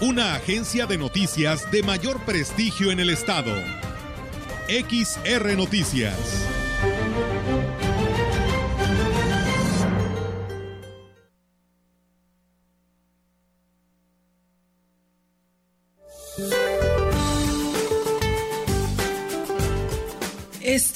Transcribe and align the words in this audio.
Una 0.00 0.36
agencia 0.36 0.86
de 0.86 0.96
noticias 0.96 1.72
de 1.72 1.82
mayor 1.82 2.20
prestigio 2.20 2.92
en 2.92 3.00
el 3.00 3.10
estado. 3.10 3.52
XR 4.68 5.56
Noticias. 5.56 6.57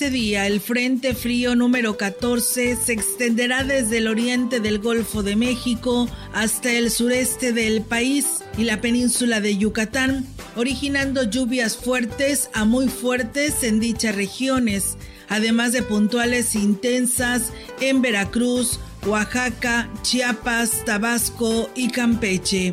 Este 0.02 0.15
día 0.15 0.48
el 0.48 0.61
Frente 0.61 1.15
Frío 1.15 1.55
número 1.55 1.97
14 1.97 2.74
se 2.74 2.92
extenderá 2.92 3.62
desde 3.62 3.98
el 3.98 4.09
oriente 4.09 4.59
del 4.59 4.80
Golfo 4.80 5.23
de 5.23 5.37
México 5.37 6.09
hasta 6.33 6.73
el 6.73 6.91
sureste 6.91 7.52
del 7.52 7.83
país 7.83 8.42
y 8.59 8.65
la 8.65 8.80
península 8.80 9.41
de 9.41 9.56
Yucatán, 9.56 10.27
originando 10.56 11.22
lluvias 11.22 11.77
fuertes 11.77 12.50
a 12.53 12.64
muy 12.64 12.89
fuertes 12.89 13.62
en 13.62 13.78
dichas 13.78 14.17
regiones, 14.17 14.97
además 15.28 15.70
de 15.70 15.83
puntuales 15.83 16.56
intensas 16.56 17.53
en 17.81 18.03
Veracruz, 18.03 18.81
Oaxaca, 19.06 19.89
Chiapas, 20.03 20.84
Tabasco 20.84 21.70
y 21.77 21.91
Campeche. 21.91 22.72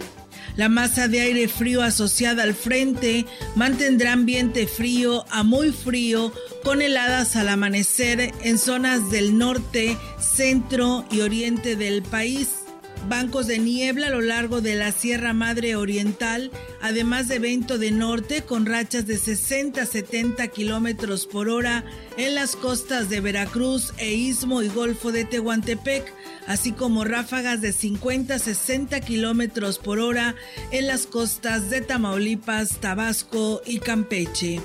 La 0.60 0.68
masa 0.68 1.08
de 1.08 1.22
aire 1.22 1.48
frío 1.48 1.82
asociada 1.82 2.44
al 2.44 2.54
frente 2.54 3.26
mantendrá 3.56 4.12
ambiente 4.12 4.68
frío 4.68 5.24
a 5.30 5.44
muy 5.44 5.72
frío 5.72 6.34
con 6.66 6.82
heladas 6.82 7.38
al 7.38 7.48
amanecer 7.48 8.34
en 8.44 8.58
zonas 8.58 9.10
del 9.10 9.38
norte, 9.38 9.98
centro 10.20 11.06
y 11.12 11.22
oriente 11.22 11.78
del 11.78 12.04
país. 12.04 12.59
Bancos 13.08 13.48
de 13.48 13.58
niebla 13.60 14.08
a 14.08 14.10
lo 14.12 14.22
largo 14.22 14.62
de 14.62 14.76
la 14.76 14.92
Sierra 14.92 15.34
Madre 15.34 15.76
Oriental, 15.76 16.52
además 16.82 17.28
de 17.28 17.40
viento 17.40 17.78
de 17.78 17.92
norte 17.92 18.44
con 18.44 18.66
rachas 18.66 19.08
de 19.08 19.18
60 19.18 19.82
a 19.82 19.86
70 19.86 20.48
kilómetros 20.50 21.26
por 21.26 21.50
hora 21.50 21.86
en 22.18 22.36
las 22.36 22.56
costas 22.56 23.10
de 23.10 23.22
Veracruz 23.22 23.94
e 23.98 24.14
Istmo 24.14 24.62
y 24.62 24.68
Golfo 24.68 25.12
de 25.12 25.26
Tehuantepec, 25.26 26.14
así 26.46 26.72
como 26.72 27.04
ráfagas 27.04 27.62
de 27.62 27.72
50 27.72 28.36
a 28.36 28.40
60 28.40 29.00
kilómetros 29.02 29.80
por 29.80 30.00
hora 30.00 30.36
en 30.72 30.88
las 30.88 31.08
costas 31.08 31.70
de 31.70 31.82
Tamaulipas, 31.82 32.80
Tabasco 32.80 33.62
y 33.66 33.80
Campeche. 33.80 34.62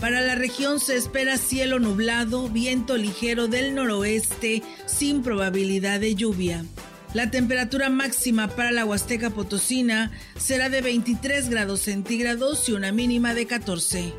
Para 0.00 0.20
la 0.20 0.36
región 0.36 0.78
se 0.78 0.96
espera 0.96 1.38
cielo 1.38 1.80
nublado, 1.80 2.48
viento 2.48 2.96
ligero 2.96 3.48
del 3.48 3.74
noroeste 3.74 4.62
sin 4.86 5.22
probabilidad 5.22 5.98
de 6.00 6.14
lluvia. 6.14 6.64
La 7.14 7.30
temperatura 7.30 7.88
máxima 7.88 8.48
para 8.48 8.70
la 8.70 8.84
Huasteca 8.84 9.30
Potosina 9.30 10.10
será 10.38 10.68
de 10.68 10.82
23 10.82 11.48
grados 11.48 11.80
centígrados 11.80 12.68
y 12.68 12.72
una 12.72 12.92
mínima 12.92 13.32
de 13.32 13.46
14. 13.46 14.12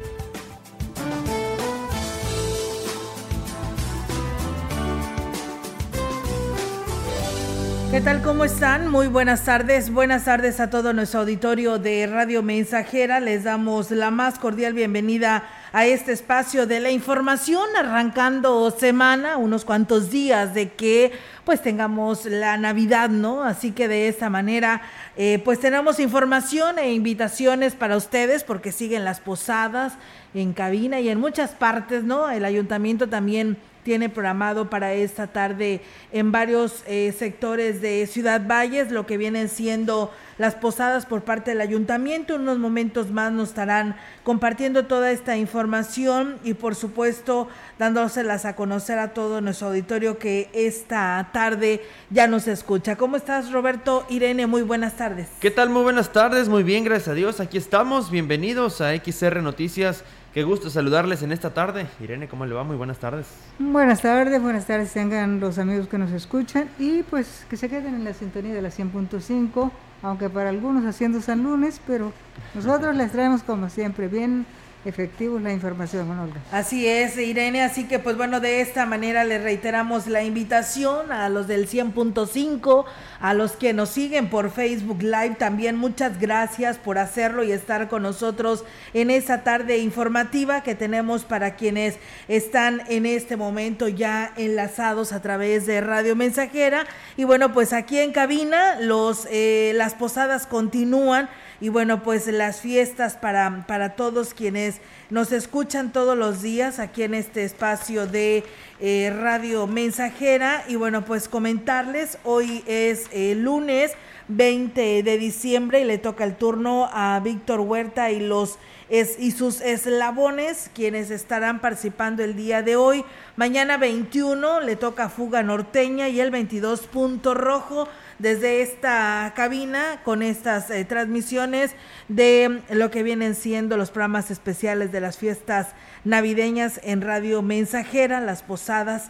¿Qué 7.91 8.01
tal? 8.01 8.21
¿Cómo 8.21 8.45
están? 8.45 8.87
Muy 8.87 9.07
buenas 9.07 9.45
tardes. 9.45 9.91
Buenas 9.91 10.25
tardes 10.25 10.59
a 10.59 10.69
todo 10.69 10.93
nuestro 10.93 11.21
auditorio 11.21 11.79
de 11.79 12.05
Radio 12.05 12.43
Mensajera. 12.43 13.19
Les 13.19 13.45
damos 13.45 13.89
la 13.89 14.11
más 14.11 14.37
cordial 14.37 14.73
bienvenida 14.73 15.43
a 15.73 15.87
este 15.87 16.11
espacio 16.11 16.67
de 16.67 16.81
la 16.81 16.91
información, 16.91 17.67
arrancando 17.75 18.69
semana, 18.69 19.37
unos 19.37 19.65
cuantos 19.65 20.11
días 20.11 20.53
de 20.53 20.69
que 20.69 21.13
pues 21.45 21.63
tengamos 21.63 22.25
la 22.25 22.57
Navidad, 22.57 23.09
¿no? 23.09 23.43
Así 23.43 23.71
que 23.71 23.87
de 23.87 24.07
esta 24.07 24.29
manera, 24.29 24.83
eh, 25.17 25.41
pues 25.43 25.59
tenemos 25.59 25.99
información 25.99 26.77
e 26.77 26.93
invitaciones 26.93 27.73
para 27.73 27.97
ustedes 27.97 28.43
porque 28.43 28.71
siguen 28.71 29.03
las 29.03 29.19
posadas 29.19 29.93
en 30.35 30.53
cabina 30.53 30.99
y 30.99 31.09
en 31.09 31.19
muchas 31.19 31.51
partes, 31.51 32.03
¿no? 32.03 32.29
El 32.29 32.45
ayuntamiento 32.45 33.09
también 33.09 33.57
tiene 33.89 34.07
programado 34.07 34.69
para 34.69 34.93
esta 34.93 35.25
tarde 35.25 35.81
en 36.11 36.31
varios 36.31 36.83
eh, 36.85 37.11
sectores 37.17 37.81
de 37.81 38.05
Ciudad 38.05 38.39
Valles, 38.45 38.91
lo 38.91 39.07
que 39.07 39.17
vienen 39.17 39.49
siendo 39.49 40.13
las 40.37 40.53
posadas 40.53 41.07
por 41.07 41.23
parte 41.23 41.49
del 41.49 41.59
ayuntamiento. 41.59 42.35
En 42.35 42.41
unos 42.41 42.59
momentos 42.59 43.09
más 43.09 43.31
nos 43.31 43.49
estarán 43.49 43.95
compartiendo 44.21 44.85
toda 44.85 45.09
esta 45.09 45.37
información 45.37 46.37
y 46.43 46.53
por 46.53 46.75
supuesto 46.75 47.47
dándoselas 47.79 48.45
a 48.45 48.55
conocer 48.55 48.99
a 48.99 49.15
todo 49.15 49.41
nuestro 49.41 49.69
auditorio 49.69 50.19
que 50.19 50.51
esta 50.53 51.27
tarde 51.33 51.81
ya 52.11 52.27
nos 52.27 52.47
escucha. 52.47 52.95
¿Cómo 52.95 53.17
estás 53.17 53.51
Roberto? 53.51 54.05
Irene, 54.07 54.45
muy 54.45 54.61
buenas 54.61 54.97
tardes. 54.97 55.29
¿Qué 55.39 55.49
tal? 55.49 55.71
Muy 55.71 55.81
buenas 55.81 56.13
tardes, 56.13 56.47
muy 56.47 56.61
bien, 56.61 56.83
gracias 56.83 57.07
a 57.07 57.13
Dios. 57.15 57.39
Aquí 57.39 57.57
estamos, 57.57 58.11
bienvenidos 58.11 58.81
a 58.81 58.95
XR 58.95 59.41
Noticias 59.41 60.03
Qué 60.39 60.45
gusto 60.45 60.69
saludarles 60.69 61.21
en 61.21 61.33
esta 61.33 61.53
tarde. 61.53 61.87
Irene, 61.99 62.29
¿cómo 62.29 62.45
le 62.45 62.55
va? 62.55 62.63
Muy 62.63 62.77
buenas 62.77 62.97
tardes. 62.97 63.27
Buenas 63.59 64.01
tardes, 64.01 64.41
buenas 64.41 64.65
tardes 64.65 64.93
tengan 64.93 65.41
los 65.41 65.59
amigos 65.59 65.89
que 65.89 65.97
nos 65.97 66.11
escuchan 66.11 66.69
y 66.79 67.03
pues 67.03 67.45
que 67.49 67.57
se 67.57 67.67
queden 67.67 67.93
en 67.93 68.05
la 68.05 68.13
sintonía 68.13 68.53
de 68.53 68.61
la 68.61 68.69
100.5, 68.69 69.69
aunque 70.01 70.29
para 70.29 70.47
algunos 70.47 70.85
haciendo 70.85 71.19
San 71.19 71.43
Lunes, 71.43 71.81
pero 71.85 72.13
nosotros 72.55 72.95
les 72.95 73.11
traemos 73.11 73.43
como 73.43 73.67
siempre 73.67 74.07
bien 74.07 74.45
efectivo 74.85 75.39
la 75.39 75.51
información, 75.51 76.09
Olga. 76.09 76.39
Así 76.51 76.87
es, 76.87 77.17
Irene, 77.17 77.63
así 77.63 77.87
que 77.87 77.99
pues 77.99 78.15
bueno, 78.15 78.39
de 78.39 78.61
esta 78.61 78.85
manera 78.85 79.25
le 79.25 79.37
reiteramos 79.37 80.07
la 80.07 80.23
invitación 80.23 81.11
a 81.11 81.27
los 81.29 81.47
del 81.47 81.67
100.5, 81.67 82.85
a 83.19 83.33
los 83.33 83.53
que 83.53 83.73
nos 83.73 83.89
siguen 83.89 84.29
por 84.29 84.51
Facebook 84.51 85.01
Live, 85.01 85.35
también 85.37 85.75
muchas 85.75 86.19
gracias 86.19 86.77
por 86.77 86.97
hacerlo 86.97 87.43
y 87.43 87.51
estar 87.51 87.89
con 87.89 88.03
nosotros 88.03 88.63
en 88.93 89.11
esa 89.11 89.43
tarde 89.43 89.79
informativa 89.79 90.63
que 90.63 90.75
tenemos 90.75 91.25
para 91.25 91.55
quienes 91.55 91.97
están 92.27 92.81
en 92.87 93.05
este 93.05 93.35
momento 93.35 93.87
ya 93.87 94.33
enlazados 94.37 95.11
a 95.11 95.21
través 95.21 95.65
de 95.65 95.81
Radio 95.81 96.15
Mensajera. 96.15 96.85
Y 97.17 97.25
bueno, 97.25 97.53
pues 97.53 97.73
aquí 97.73 97.99
en 97.99 98.13
cabina 98.13 98.79
los, 98.79 99.27
eh, 99.29 99.73
las 99.75 99.95
posadas 99.95 100.47
continúan 100.47 101.29
y 101.61 101.69
bueno, 101.69 102.03
pues 102.03 102.27
las 102.27 102.61
fiestas 102.61 103.17
para, 103.17 103.65
para 103.67 103.95
todos 103.95 104.33
quienes 104.33 104.79
nos 105.09 105.31
escuchan 105.31 105.91
todos 105.91 106.17
los 106.17 106.41
días 106.41 106.79
aquí 106.79 107.03
en 107.03 107.13
este 107.13 107.43
espacio 107.43 108.07
de 108.07 108.43
eh, 108.79 109.13
Radio 109.21 109.67
Mensajera. 109.67 110.63
Y 110.67 110.75
bueno, 110.75 111.03
pues 111.03 111.27
comentarles, 111.27 112.17
hoy 112.23 112.63
es 112.65 113.07
eh, 113.11 113.35
lunes 113.35 113.91
20 114.29 115.03
de 115.03 115.17
diciembre 115.17 115.81
y 115.81 115.85
le 115.85 115.97
toca 115.97 116.23
el 116.23 116.35
turno 116.35 116.89
a 116.93 117.19
Víctor 117.21 117.59
Huerta 117.61 118.11
y 118.11 118.19
los 118.19 118.57
es, 118.89 119.19
y 119.19 119.31
sus 119.31 119.61
eslabones, 119.61 120.71
quienes 120.73 121.11
estarán 121.11 121.59
participando 121.61 122.23
el 122.23 122.35
día 122.35 122.61
de 122.61 122.75
hoy. 122.75 123.05
Mañana 123.35 123.77
21 123.77 124.61
le 124.61 124.75
toca 124.75 125.09
Fuga 125.09 125.43
Norteña 125.43 126.09
y 126.09 126.19
el 126.19 126.31
22 126.31 126.81
Punto 126.87 127.33
Rojo 127.33 127.87
desde 128.19 128.61
esta 128.61 129.33
cabina 129.35 130.01
con 130.03 130.21
estas 130.21 130.69
eh, 130.69 130.85
transmisiones 130.85 131.71
de 132.09 132.61
lo 132.69 132.91
que 132.91 133.03
vienen 133.03 133.33
siendo 133.33 133.77
los 133.77 133.89
programas 133.89 134.29
especiales 134.29 134.91
de 134.91 135.01
las 135.01 135.17
fiestas 135.17 135.69
navideñas 136.03 136.79
en 136.83 137.01
Radio 137.01 137.41
Mensajera, 137.41 138.21
las 138.21 138.43
posadas. 138.43 139.09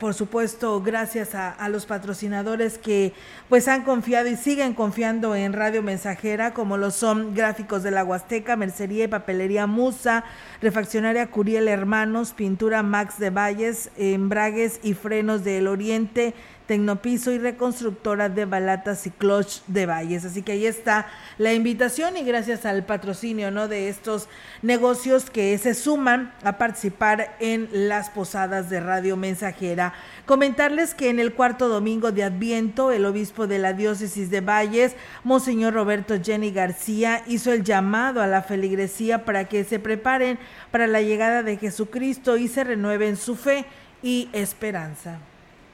Por 0.00 0.14
supuesto, 0.14 0.80
gracias 0.80 1.34
a, 1.34 1.68
los 1.68 1.84
patrocinadores 1.84 2.78
que 2.78 3.12
pues 3.50 3.68
han 3.68 3.82
confiado 3.82 4.26
y 4.26 4.36
siguen 4.36 4.72
confiando 4.72 5.34
en 5.34 5.52
Radio 5.52 5.82
Mensajera, 5.82 6.54
como 6.54 6.78
lo 6.78 6.90
son 6.90 7.34
Gráficos 7.34 7.82
de 7.82 7.90
la 7.90 8.02
Huasteca, 8.02 8.56
Mercería 8.56 9.04
y 9.04 9.08
Papelería 9.08 9.66
Musa, 9.66 10.24
Refaccionaria 10.62 11.26
Curiel 11.26 11.68
Hermanos, 11.68 12.32
Pintura 12.32 12.82
Max 12.82 13.18
de 13.18 13.28
Valles, 13.28 13.90
Embragues 13.98 14.80
y 14.82 14.94
Frenos 14.94 15.44
del 15.44 15.66
Oriente, 15.66 16.32
Tecnopiso 16.66 17.32
y 17.32 17.38
Reconstructora 17.38 18.28
de 18.28 18.44
Balatas 18.44 19.06
y 19.06 19.10
Cloch 19.10 19.62
de 19.66 19.86
Valles. 19.86 20.24
Así 20.24 20.42
que 20.42 20.52
ahí 20.52 20.66
está 20.66 21.06
la 21.38 21.54
invitación 21.54 22.16
y 22.16 22.24
gracias 22.24 22.66
al 22.66 22.84
patrocinio 22.84 23.50
¿no? 23.50 23.68
de 23.68 23.88
estos 23.88 24.28
negocios 24.62 25.30
que 25.30 25.56
se 25.58 25.74
suman 25.74 26.32
a 26.42 26.58
participar 26.58 27.36
en 27.40 27.68
las 27.72 28.10
posadas 28.10 28.68
de 28.68 28.80
Radio 28.80 29.16
Mensajera. 29.16 29.94
Comentarles 30.26 30.94
que 30.94 31.08
en 31.08 31.20
el 31.20 31.34
cuarto 31.34 31.68
domingo 31.68 32.10
de 32.10 32.24
Adviento, 32.24 32.90
el 32.90 33.04
obispo 33.04 33.46
de 33.46 33.58
la 33.58 33.72
diócesis 33.72 34.30
de 34.30 34.40
Valles, 34.40 34.96
Monseñor 35.22 35.74
Roberto 35.74 36.16
Jenny 36.22 36.50
García, 36.50 37.22
hizo 37.26 37.52
el 37.52 37.62
llamado 37.62 38.20
a 38.20 38.26
la 38.26 38.42
feligresía 38.42 39.24
para 39.24 39.44
que 39.44 39.64
se 39.64 39.78
preparen 39.78 40.38
para 40.70 40.86
la 40.86 41.00
llegada 41.00 41.42
de 41.42 41.56
Jesucristo 41.56 42.36
y 42.36 42.48
se 42.48 42.64
renueven 42.64 43.16
su 43.16 43.36
fe 43.36 43.66
y 44.02 44.28
esperanza. 44.32 45.18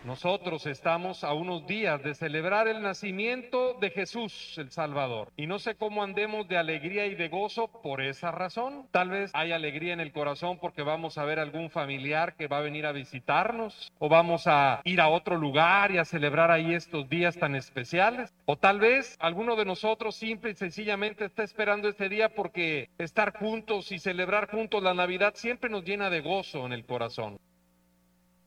Nosotros 0.04 0.66
estamos 0.66 1.22
a 1.22 1.32
unos 1.32 1.64
días 1.68 2.02
de 2.02 2.16
celebrar 2.16 2.66
el 2.66 2.82
nacimiento 2.82 3.74
de 3.74 3.90
Jesús 3.90 4.58
el 4.58 4.72
Salvador. 4.72 5.28
Y 5.36 5.46
no 5.46 5.60
sé 5.60 5.76
cómo 5.76 6.02
andemos 6.02 6.48
de 6.48 6.56
alegría 6.56 7.06
y 7.06 7.14
de 7.14 7.28
gozo 7.28 7.68
por 7.68 8.00
esa 8.00 8.32
razón. 8.32 8.88
Tal 8.90 9.10
vez 9.10 9.30
hay 9.32 9.52
alegría 9.52 9.92
en 9.92 10.00
el 10.00 10.10
corazón 10.10 10.58
porque 10.58 10.82
vamos 10.82 11.18
a 11.18 11.24
ver 11.24 11.38
algún 11.38 11.70
familiar 11.70 12.34
que 12.34 12.48
va 12.48 12.58
a 12.58 12.62
venir 12.62 12.84
a 12.84 12.90
visitarnos. 12.90 13.92
O 14.00 14.08
vamos 14.08 14.48
a 14.48 14.80
ir 14.82 15.00
a 15.00 15.08
otro 15.08 15.36
lugar 15.36 15.92
y 15.92 15.98
a 15.98 16.04
celebrar 16.04 16.50
ahí 16.50 16.74
estos 16.74 17.08
días 17.08 17.38
tan 17.38 17.54
especiales. 17.54 18.34
O 18.44 18.56
tal 18.56 18.80
vez 18.80 19.16
alguno 19.20 19.54
de 19.54 19.66
nosotros 19.66 20.16
simple 20.16 20.50
y 20.50 20.54
sencillamente 20.56 21.26
está 21.26 21.44
esperando 21.44 21.88
este 21.88 22.08
día 22.08 22.28
porque 22.34 22.90
estar 22.98 23.38
juntos 23.38 23.92
y 23.92 24.00
celebrar 24.00 24.50
juntos 24.50 24.82
la 24.82 24.94
Navidad 24.94 25.34
siempre 25.36 25.70
nos 25.70 25.84
llena 25.84 26.10
de 26.10 26.22
gozo 26.22 26.66
en 26.66 26.72
el 26.72 26.84
corazón. 26.84 27.38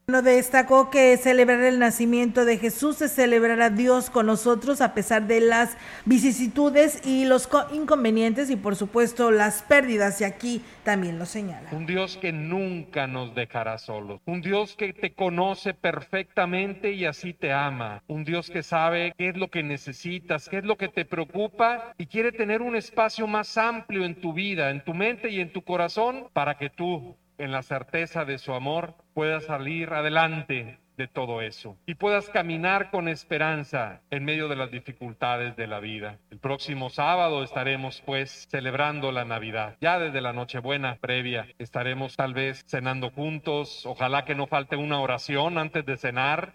Bueno, 0.07 0.21
destacó 0.21 0.91
que 0.91 1.17
celebrar 1.17 1.61
el 1.61 1.79
nacimiento 1.79 2.45
de 2.45 2.59
Jesús 2.59 3.01
es 3.01 3.11
celebrar 3.11 3.59
a 3.59 3.71
Dios 3.71 4.11
con 4.11 4.27
nosotros 4.27 4.79
a 4.79 4.93
pesar 4.93 5.25
de 5.25 5.41
las 5.41 5.79
vicisitudes 6.05 7.01
y 7.07 7.25
los 7.25 7.49
inconvenientes 7.73 8.51
y 8.51 8.55
por 8.55 8.75
supuesto 8.75 9.31
las 9.31 9.63
pérdidas 9.63 10.21
y 10.21 10.25
aquí 10.25 10.61
también 10.83 11.17
lo 11.17 11.25
señala. 11.25 11.69
Un 11.71 11.87
Dios 11.87 12.17
que 12.17 12.31
nunca 12.31 13.07
nos 13.07 13.33
dejará 13.33 13.79
solos, 13.79 14.21
un 14.25 14.41
Dios 14.41 14.75
que 14.75 14.93
te 14.93 15.15
conoce 15.15 15.73
perfectamente 15.73 16.91
y 16.91 17.05
así 17.05 17.33
te 17.33 17.51
ama, 17.51 18.03
un 18.05 18.25
Dios 18.25 18.51
que 18.51 18.61
sabe 18.61 19.11
qué 19.17 19.29
es 19.29 19.37
lo 19.37 19.49
que 19.49 19.63
necesitas, 19.63 20.47
qué 20.49 20.59
es 20.59 20.65
lo 20.65 20.77
que 20.77 20.87
te 20.87 21.05
preocupa 21.05 21.95
y 21.97 22.05
quiere 22.05 22.31
tener 22.31 22.61
un 22.61 22.75
espacio 22.75 23.25
más 23.25 23.57
amplio 23.57 24.05
en 24.05 24.21
tu 24.21 24.33
vida, 24.33 24.69
en 24.69 24.83
tu 24.83 24.93
mente 24.93 25.31
y 25.31 25.41
en 25.41 25.51
tu 25.51 25.63
corazón 25.63 26.27
para 26.31 26.59
que 26.59 26.69
tú 26.69 27.17
en 27.37 27.51
la 27.51 27.63
certeza 27.63 28.25
de 28.25 28.37
su 28.37 28.53
amor, 28.53 28.95
puedas 29.13 29.45
salir 29.45 29.93
adelante 29.93 30.79
de 30.97 31.07
todo 31.07 31.41
eso 31.41 31.77
y 31.85 31.95
puedas 31.95 32.29
caminar 32.29 32.89
con 32.89 33.07
esperanza 33.07 34.01
en 34.09 34.23
medio 34.23 34.47
de 34.47 34.55
las 34.55 34.71
dificultades 34.71 35.55
de 35.55 35.67
la 35.67 35.79
vida. 35.79 36.19
El 36.31 36.39
próximo 36.39 36.89
sábado 36.89 37.43
estaremos 37.43 38.01
pues 38.05 38.47
celebrando 38.49 39.11
la 39.11 39.25
Navidad. 39.25 39.75
Ya 39.81 39.99
desde 39.99 40.21
la 40.21 40.33
Nochebuena 40.33 40.97
previa 40.99 41.47
estaremos 41.59 42.15
tal 42.15 42.33
vez 42.33 42.63
cenando 42.67 43.09
juntos. 43.09 43.85
Ojalá 43.85 44.25
que 44.25 44.35
no 44.35 44.47
falte 44.47 44.75
una 44.75 44.99
oración 44.99 45.57
antes 45.57 45.85
de 45.85 45.97
cenar 45.97 46.53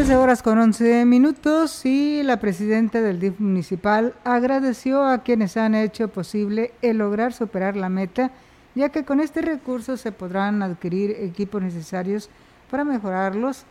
13 0.00 0.16
horas 0.16 0.42
con 0.42 0.58
11 0.58 1.04
minutos 1.04 1.84
y 1.84 2.22
la 2.22 2.40
presidenta 2.40 3.02
del 3.02 3.20
DIF 3.20 3.38
municipal 3.38 4.14
agradeció 4.24 5.04
a 5.04 5.22
quienes 5.22 5.58
han 5.58 5.74
hecho 5.74 6.08
posible 6.08 6.72
el 6.80 6.96
lograr 6.96 7.34
superar 7.34 7.76
la 7.76 7.90
meta, 7.90 8.30
ya 8.74 8.88
que 8.88 9.04
con 9.04 9.20
este 9.20 9.42
recurso 9.42 9.98
se 9.98 10.10
podrán 10.10 10.62
adquirir 10.62 11.10
equipos 11.10 11.60
necesarios 11.60 12.30
para 12.70 12.82
mejorarlos, 12.82 13.66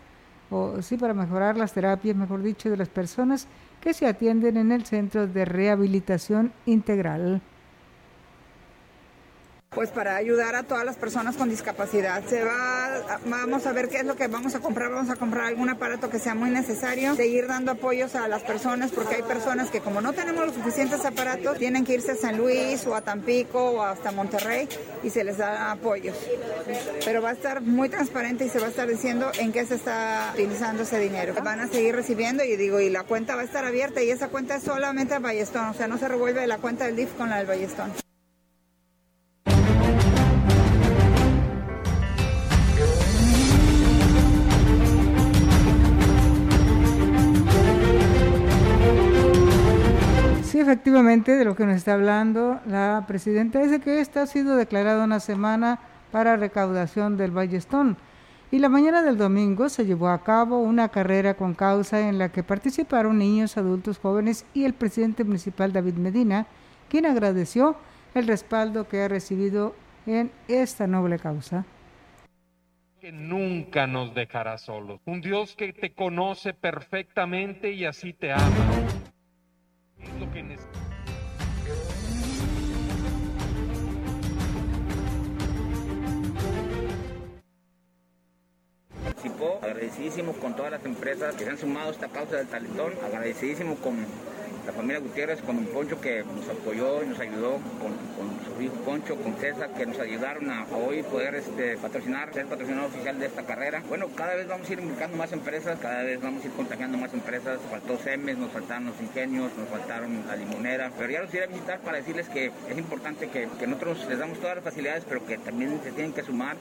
o 0.52 0.84
sí, 0.84 0.98
para 0.98 1.16
mejorar 1.16 1.58
las 1.58 1.74
terapias, 1.74 2.16
mejor 2.16 2.44
dicho, 2.44 2.70
de 2.70 2.78
las 2.78 2.90
personas 2.90 3.48
que 3.82 3.96
se 3.96 4.06
atienden 4.06 4.58
en 4.58 4.72
el 4.72 4.86
Centro 4.86 5.26
de 5.26 5.46
Rehabilitación 5.46 6.54
Integral 6.68 7.42
pues 9.70 9.92
para 9.92 10.16
ayudar 10.16 10.56
a 10.56 10.64
todas 10.64 10.84
las 10.84 10.98
personas 10.98 11.38
con 11.38 11.50
discapacidad. 11.50 12.24
Se 12.26 12.44
va, 12.44 13.20
vamos 13.26 13.66
a 13.68 13.72
ver 13.72 13.88
qué 13.88 13.98
es 13.98 14.06
lo 14.06 14.16
que 14.16 14.28
vamos 14.28 14.56
a 14.56 14.60
comprar, 14.60 14.92
vamos 14.92 15.10
a 15.10 15.16
comprar 15.16 15.46
algún 15.46 15.70
aparato 15.70 16.10
que 16.10 16.20
sea 16.20 16.34
muy 16.34 16.50
necesario, 16.50 17.16
seguir 17.16 17.48
dando 17.48 17.72
apoyos 17.72 18.16
a 18.16 18.28
las 18.28 18.42
personas 18.42 18.92
porque 18.92 19.16
hay 19.16 19.22
personas 19.22 19.70
que 19.70 19.80
como 19.80 20.02
no 20.02 20.14
tenemos 20.14 20.46
los 20.46 20.56
suficientes 20.56 21.06
aparatos, 21.06 21.58
tienen 21.58 21.86
que 21.86 21.94
irse 21.94 22.14
a 22.14 22.16
San 22.16 22.38
Luis 22.38 22.86
o 22.88 22.96
a 22.96 23.02
Tampico 23.02 23.72
o 23.72 23.84
hasta 23.84 24.12
Monterrey 24.12 24.68
y 25.04 25.12
se 25.12 25.24
les 25.24 25.38
da 25.38 25.72
apoyos. 25.72 26.18
Pero 27.06 27.22
va 27.22 27.30
a 27.30 27.34
estar 27.34 27.62
muy 27.62 27.90
transparente 27.90 28.46
y 28.46 28.50
se 28.50 28.60
va 28.60 28.68
a 28.68 28.70
estar 28.70 28.88
diciendo 28.88 29.32
en 29.40 29.52
qué 29.52 29.66
se 29.66 29.76
está 29.76 30.32
utilizando 30.34 30.84
ese 30.84 31.00
dinero. 31.00 31.36
Van 31.44 31.60
a 31.60 31.68
seguir 31.68 31.96
recibiendo 31.96 32.44
y 32.44 32.56
digo, 32.58 32.80
y 32.80 32.90
la 32.90 33.04
cuenta 33.04 33.36
va 33.36 33.42
a 33.42 33.46
estar 33.46 33.66
abierta 33.66 34.02
y 34.02 34.10
esa 34.10 34.30
cuenta 34.30 34.56
es 34.56 34.64
solamente 34.64 35.14
a 35.14 35.20
Ballestón, 35.20 35.68
o 35.68 35.74
sea, 35.74 35.88
no 35.88 35.98
se 35.98 36.08
revuelve 36.08 36.46
la 36.48 36.58
cuenta 36.58 36.86
del 36.86 36.96
DIF 36.96 37.14
con 37.16 37.30
la 37.30 37.38
del 37.38 37.48
Ballestón. 37.48 38.09
Efectivamente, 50.60 51.36
de 51.36 51.46
lo 51.46 51.56
que 51.56 51.66
nos 51.66 51.76
está 51.76 51.94
hablando 51.94 52.60
la 52.66 53.06
presidenta 53.08 53.62
es 53.62 53.72
de 53.72 53.80
que 53.80 54.00
esta 54.00 54.22
ha 54.22 54.28
sido 54.28 54.56
declarada 54.56 55.04
una 55.04 55.20
semana 55.20 55.80
para 56.12 56.38
recaudación 56.38 57.18
del 57.18 57.32
Ballestón. 57.32 57.98
Y 58.52 58.60
la 58.60 58.70
mañana 58.70 59.04
del 59.04 59.18
domingo 59.18 59.70
se 59.70 59.86
llevó 59.86 60.10
a 60.10 60.24
cabo 60.24 60.60
una 60.60 60.90
carrera 60.90 61.36
con 61.36 61.54
causa 61.54 62.08
en 62.08 62.18
la 62.18 62.30
que 62.30 62.44
participaron 62.44 63.20
niños, 63.20 63.58
adultos, 63.58 64.00
jóvenes 64.00 64.46
y 64.54 64.66
el 64.66 64.74
presidente 64.74 65.24
municipal 65.24 65.72
David 65.72 65.96
Medina, 65.96 66.48
quien 66.90 67.06
agradeció 67.06 67.76
el 68.16 68.28
respaldo 68.28 68.88
que 68.88 69.02
ha 69.02 69.08
recibido 69.08 69.76
en 70.06 70.32
esta 70.48 70.88
noble 70.88 71.20
causa 71.20 71.66
que 73.00 73.12
nunca 73.14 73.88
nos 73.88 74.14
dejará 74.14 74.58
solos. 74.58 75.00
Un 75.06 75.22
Dios 75.22 75.56
que 75.56 75.72
te 75.72 75.94
conoce 75.94 76.54
perfectamente 76.54 77.72
y 77.72 77.86
así 77.86 78.12
te 78.12 78.34
ama 78.34 78.90
lo 80.20 80.32
que 80.32 80.44
agradecidísimo 89.62 90.34
con 90.34 90.56
todas 90.56 90.72
las 90.72 90.86
empresas 90.86 91.36
que 91.36 91.44
se 91.44 91.50
han 91.50 91.58
sumado 91.58 91.90
a 91.90 91.92
esta 91.92 92.08
causa 92.08 92.38
del 92.38 92.48
talentón, 92.48 92.94
agradecidísimo 93.06 93.76
con 93.76 94.06
la 94.66 94.74
familia 94.74 95.00
Gutiérrez, 95.00 95.42
con 95.42 95.58
un 95.58 95.66
Poncho 95.68 96.00
que 96.00 96.24
nos 96.24 96.48
apoyó 96.50 97.04
y 97.04 97.08
nos 97.08 97.20
ayudó, 97.20 97.60
con, 97.80 98.10
su 98.56 98.62
hijo 98.62 98.76
Poncho, 98.86 99.16
con 99.16 99.36
César, 99.36 99.74
que 99.74 99.86
nos 99.86 100.00
ayudaron 100.00 100.50
a, 100.50 100.66
hoy 100.72 101.04
poder 101.04 101.36
este, 101.36 101.78
patrocinar, 101.78 102.34
ser 102.34 102.46
patrocinador 102.46 102.90
oficial 102.90 103.20
de 103.20 103.26
esta 103.26 103.44
carrera. 103.44 103.84
Bueno, 103.88 104.08
cada 104.16 104.36
vez 104.36 104.48
vamos 104.48 104.70
a 104.70 104.74
ir 104.74 104.82
buscando 104.82 105.18
más 105.18 105.32
empresas, 105.32 105.80
cada 105.80 106.04
vez 106.04 106.22
vamos 106.22 106.44
a 106.44 106.48
ir 106.48 106.54
contagiando 106.54 106.98
más 106.98 107.14
empresas. 107.14 107.60
Faltó 107.70 107.98
SEMES, 107.98 108.38
nos 108.38 108.52
faltaron 108.52 108.86
los 108.86 109.00
ingenios, 109.02 109.52
nos 109.58 109.70
faltaron 109.70 110.24
la 110.28 110.36
limonera, 110.36 110.92
pero 110.98 111.12
ya 111.12 111.22
los 111.22 111.34
iré 111.34 111.44
a 111.44 111.48
visitar 111.48 111.80
para 111.82 111.98
decirles 111.98 112.28
que 112.30 112.52
es 112.70 112.78
importante 112.78 113.30
que, 113.30 113.48
que 113.60 113.68
nosotros 113.68 114.06
les 114.10 114.20
damos 114.20 114.40
todas 114.40 114.56
las 114.56 114.64
facilidades, 114.64 115.06
pero 115.08 115.26
que 115.26 115.38
también 115.38 115.80
se 115.84 115.92
tienen 115.92 116.14
que 116.14 116.24
sumar. 116.24 116.58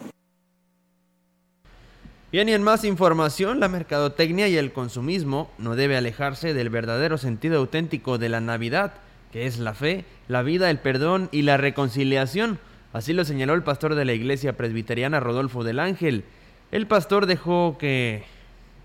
Bien, 2.31 2.47
y 2.47 2.53
en 2.53 2.63
más 2.63 2.85
información, 2.85 3.59
la 3.59 3.69
mercadotecnia 3.69 4.49
y 4.49 4.59
el 4.59 4.73
consumismo 4.73 5.51
no 5.57 5.77
debe 5.77 5.97
alejarse 5.97 6.53
del 6.53 6.69
verdadero 6.69 7.17
sentido 7.17 7.57
auténtico 7.57 8.19
de 8.19 8.29
la 8.29 8.43
Navidad, 8.43 8.93
que 9.33 9.47
es 9.47 9.59
la 9.59 9.73
fe, 9.73 10.05
la 10.29 10.43
vida, 10.43 10.69
el 10.69 10.79
perdón 10.79 11.31
y 11.33 11.41
la 11.41 11.57
reconciliación. 11.57 12.59
Así 12.93 13.15
lo 13.15 13.25
señaló 13.25 13.55
el 13.55 13.63
pastor 13.63 13.95
de 13.95 14.05
la 14.05 14.13
iglesia 14.13 14.59
presbiteriana 14.59 15.21
Rodolfo 15.21 15.65
del 15.65 15.79
Ángel. 15.79 16.25
El 16.71 16.87
pastor 16.87 17.25
dejó 17.25 17.79
que 17.79 18.25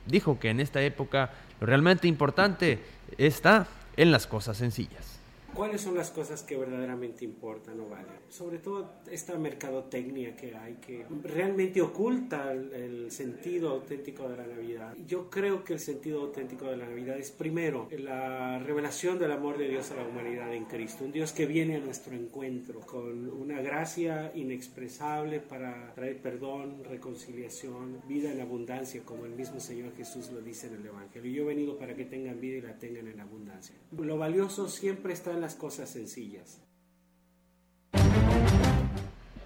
dijo 0.06 0.40
que 0.40 0.50
en 0.50 0.62
esta 0.62 0.82
época 0.82 1.32
lo 1.60 1.68
realmente 1.68 2.08
importante 2.08 2.80
está 3.18 3.68
en 3.98 4.14
las 4.14 4.26
cosas 4.26 4.56
sencillas 4.56 5.13
cuáles 5.54 5.82
son 5.82 5.96
las 5.96 6.12
cosas 6.12 6.44
que 6.44 6.58
verdaderamente 6.58 7.26
importan 7.26 7.80
o 7.80 7.88
valen. 7.88 8.08
Sobre 8.30 8.58
todo 8.58 8.90
esta 9.10 9.38
mercadotecnia 9.38 10.36
que 10.36 10.56
hay, 10.56 10.76
que 10.76 11.06
realmente 11.24 11.82
oculta 11.82 12.52
el, 12.52 13.12
sentido 13.12 13.70
auténtico 13.70 14.28
de 14.30 14.38
la 14.38 14.48
Navidad. 14.48 14.96
Yo 15.06 15.30
creo 15.30 15.64
que 15.64 15.74
el 15.74 15.80
sentido 15.80 16.22
auténtico 16.22 16.66
de 16.66 16.78
la 16.78 16.88
Navidad 16.88 17.18
es 17.18 17.32
primero 17.32 17.88
la 17.92 18.60
revelación 18.60 19.20
del 19.20 19.32
amor 19.32 19.58
de 19.58 19.68
Dios 19.68 19.92
a 19.92 19.96
la 19.96 20.08
humanidad 20.08 20.54
en 20.54 20.66
Cristo, 20.66 21.04
un 21.04 21.12
Dios 21.12 21.32
que 21.32 21.46
viene 21.46 21.76
a 21.76 21.80
nuestro 21.80 22.16
encuentro 22.16 22.80
con 22.82 23.30
una 23.30 23.62
gracia 23.62 24.32
inexpresable 24.36 25.40
para 25.40 25.94
traer 25.94 26.22
perdón, 26.22 26.84
reconciliación, 26.84 28.02
vida 28.08 28.32
en 28.32 28.42
abundancia, 28.42 29.02
como 29.04 29.26
el 29.26 29.34
mismo 29.34 29.60
Señor 29.60 29.96
Jesús 29.96 30.32
lo 30.32 30.42
dice 30.42 30.68
en 30.68 30.76
el 30.76 30.86
Evangelio. 30.86 31.32
Yo 31.32 31.44
he 31.44 31.46
venido 31.46 31.78
para 31.78 31.96
que 31.96 32.06
tengan 32.06 32.40
vida 32.40 32.58
y 32.58 32.62
la 32.62 32.78
tengan 32.78 33.08
en 33.08 33.20
abundancia. 33.20 33.76
Lo 33.92 34.18
valioso 34.18 34.68
siempre 34.68 35.14
está 35.14 35.34
en 35.34 35.43
las 35.44 35.56
cosas 35.56 35.90
sencillas. 35.90 36.62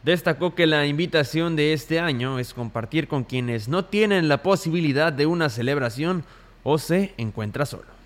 Destacó 0.04 0.54
que 0.54 0.68
la 0.68 0.86
invitación 0.86 1.56
de 1.56 1.74
este 1.74 2.00
año 2.00 2.38
es 2.38 2.54
compartir 2.54 3.08
con 3.08 3.24
quienes 3.24 3.68
no 3.68 3.84
tienen 3.84 4.30
la 4.30 4.44
posibilidad 4.44 5.12
de 5.12 5.25
una 5.25 5.50
celebración 5.50 6.24
o 6.63 6.77
se 6.77 7.13
encuentra 7.18 7.66
solo. 7.66 7.97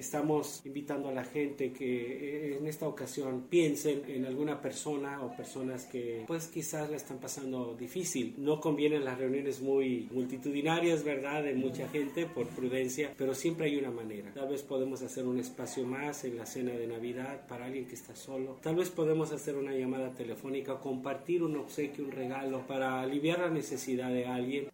Estamos 0.00 0.62
invitando 0.64 1.10
a 1.10 1.12
la 1.12 1.24
gente 1.24 1.74
que 1.74 2.54
eh, 2.54 2.56
en 2.56 2.66
esta 2.66 2.88
ocasión 2.88 3.48
piensen 3.50 4.02
en 4.08 4.24
alguna 4.24 4.62
persona 4.62 5.22
o 5.22 5.36
personas 5.36 5.84
que 5.84 6.24
pues 6.26 6.46
quizás 6.46 6.88
la 6.88 6.96
están 6.96 7.18
pasando 7.18 7.76
difícil. 7.78 8.34
No 8.38 8.62
convienen 8.62 9.04
las 9.04 9.18
reuniones 9.18 9.60
muy 9.60 10.08
multitudinarias, 10.10 11.04
¿verdad? 11.04 11.44
De 11.44 11.54
mucha 11.54 11.86
gente 11.90 12.24
por 12.24 12.46
prudencia, 12.48 13.12
pero 13.18 13.34
siempre 13.34 13.66
hay 13.66 13.76
una 13.76 13.90
manera. 13.90 14.32
Tal 14.32 14.48
vez 14.48 14.62
podemos 14.62 15.02
hacer 15.02 15.26
un 15.26 15.38
espacio 15.38 15.84
más 15.84 16.24
en 16.24 16.38
la 16.38 16.46
cena 16.46 16.72
de 16.72 16.86
Navidad 16.86 17.46
para 17.46 17.66
alguien 17.66 17.86
que 17.86 17.94
está 17.94 18.16
solo. 18.16 18.56
Tal 18.62 18.76
vez 18.76 18.88
podemos 18.88 19.32
hacer 19.32 19.54
una 19.54 19.74
llamada 19.74 20.14
telefónica, 20.14 20.80
compartir 20.80 21.42
un 21.42 21.58
obsequio, 21.58 22.06
un 22.06 22.12
regalo 22.12 22.66
para 22.66 23.02
aliviar 23.02 23.40
la 23.40 23.50
necesidad 23.50 24.08
de 24.08 24.24
alguien. 24.24 24.70